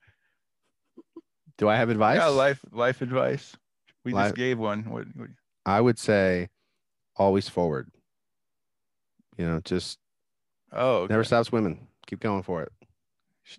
Do 1.59 1.69
I 1.69 1.77
have 1.77 1.89
advice? 1.91 2.16
Yeah, 2.19 2.27
life 2.27 2.61
life 2.73 3.01
advice. 3.03 3.57
We 4.05 4.12
Life- 4.12 4.27
just 4.31 4.37
gave 4.37 4.59
one. 4.59 4.85
What, 4.91 5.07
what 5.15 5.28
I 5.65 5.81
would 5.81 5.99
say 5.99 6.49
always 7.16 7.49
forward. 7.49 7.91
You 9.39 9.47
know, 9.47 9.61
just 9.65 9.99
oh 10.73 10.97
okay. 11.03 11.12
never 11.12 11.24
stop 11.24 11.47
swimming. 11.47 11.87
Keep 12.07 12.20
going 12.20 12.43
for 12.43 12.62
it. 12.62 12.73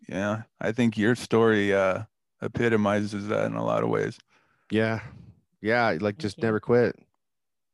yeah. 0.10 0.44
I 0.60 0.72
think 0.74 0.98
your 0.98 1.16
story 1.16 1.74
uh 1.74 2.04
epitomizes 2.42 3.28
that 3.30 3.46
in 3.46 3.56
a 3.56 3.64
lot 3.66 3.84
of 3.84 3.90
ways. 3.90 4.18
Yeah. 4.70 5.00
Yeah. 5.62 5.98
Like 6.00 6.18
just 6.18 6.38
you. 6.38 6.44
never 6.44 6.60
quit. 6.60 6.96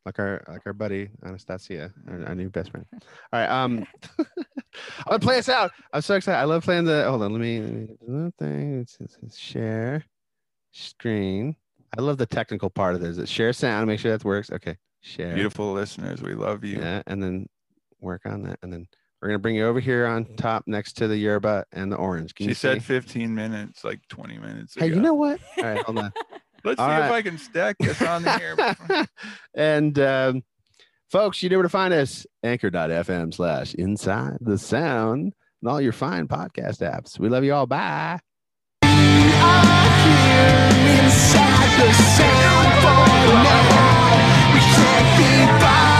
Like 0.06 0.18
our 0.20 0.44
like 0.48 0.62
our 0.66 0.74
buddy 0.74 1.10
Anastasiia, 1.24 1.92
our, 2.10 2.28
our 2.30 2.36
new 2.36 2.50
best 2.50 2.72
friend. 2.72 2.86
All 2.94 3.40
right. 3.40 3.50
Um 3.50 3.86
I'm 4.20 4.26
gonna 5.08 5.20
play 5.20 5.38
us 5.38 5.50
out. 5.50 5.72
I'm 5.94 6.02
so 6.02 6.16
excited. 6.16 6.40
I 6.40 6.46
love 6.46 6.64
playing 6.64 6.86
the 6.86 7.04
hold 7.08 7.22
on, 7.22 7.32
let 7.32 7.42
me, 7.42 7.60
let 7.62 7.72
me 7.74 7.86
do 7.88 7.96
the 8.08 8.34
thing. 8.40 8.80
It's, 8.82 8.96
it's- 8.96 9.18
it's 9.22 9.38
share 9.38 10.04
screen. 10.72 11.56
I 11.98 12.02
love 12.02 12.18
the 12.18 12.26
technical 12.26 12.70
part 12.70 12.96
of 12.96 13.02
this. 13.02 13.18
It's 13.18 13.30
share 13.32 13.52
sound, 13.54 13.88
make 13.88 14.00
sure 14.00 14.12
that 14.12 14.24
works. 14.24 14.50
Okay. 14.52 14.78
Share. 15.02 15.34
Beautiful 15.34 15.74
listeners, 15.74 16.22
we 16.22 16.34
love 16.36 16.64
you. 16.64 16.78
Yeah, 16.80 17.02
and 17.08 17.22
then 17.22 17.48
work 18.00 18.22
on 18.26 18.44
that. 18.44 18.60
And 18.64 18.72
then 18.72 18.88
we're 19.22 19.28
gonna 19.30 19.40
bring 19.40 19.56
you 19.56 19.66
over 19.68 19.80
here 19.80 20.06
on 20.08 20.26
top 20.38 20.64
next 20.68 20.94
to 20.98 21.08
the 21.08 21.18
yerba 21.18 21.66
and 21.74 21.92
the 21.92 21.96
orange. 21.98 22.34
Can 22.34 22.46
She 22.46 22.50
you 22.50 22.56
said 22.56 22.76
see? 22.76 22.80
15 22.86 23.36
minutes, 23.36 23.84
like 23.84 24.00
20 24.10 24.38
minutes. 24.40 24.76
Hey, 24.76 24.88
ago. 24.88 24.96
you 24.96 25.02
know 25.02 25.14
what? 25.14 25.40
All 25.58 25.64
right, 25.64 25.84
hold 25.84 25.98
on. 26.00 26.14
Let's 26.64 26.80
All 26.80 26.88
see 26.88 26.94
right. 26.94 27.06
if 27.06 27.12
I 27.12 27.22
can 27.22 27.38
stack 27.38 27.78
this 27.80 28.02
on 28.02 28.24
the 28.24 28.42
air. 28.42 29.08
and 29.54 29.98
um, 30.00 30.44
folks, 31.10 31.42
you 31.42 31.50
know 31.50 31.58
where 31.58 31.64
to 31.64 31.70
find 31.70 31.94
us 31.94 32.26
anchor.fm 32.44 33.34
slash 33.34 33.74
inside 33.76 34.38
the 34.42 34.58
sound 34.58 35.34
and 35.62 35.70
all 35.70 35.82
your 35.82 35.94
fine 35.94 36.28
podcast 36.28 36.80
apps. 36.82 37.20
We 37.20 37.30
love 37.30 37.44
you 37.44 37.54
all. 37.54 37.68
Bye. 37.68 38.20
We 44.54 44.60
can't 44.60 45.18
be 45.18 45.64
by. 45.64 45.91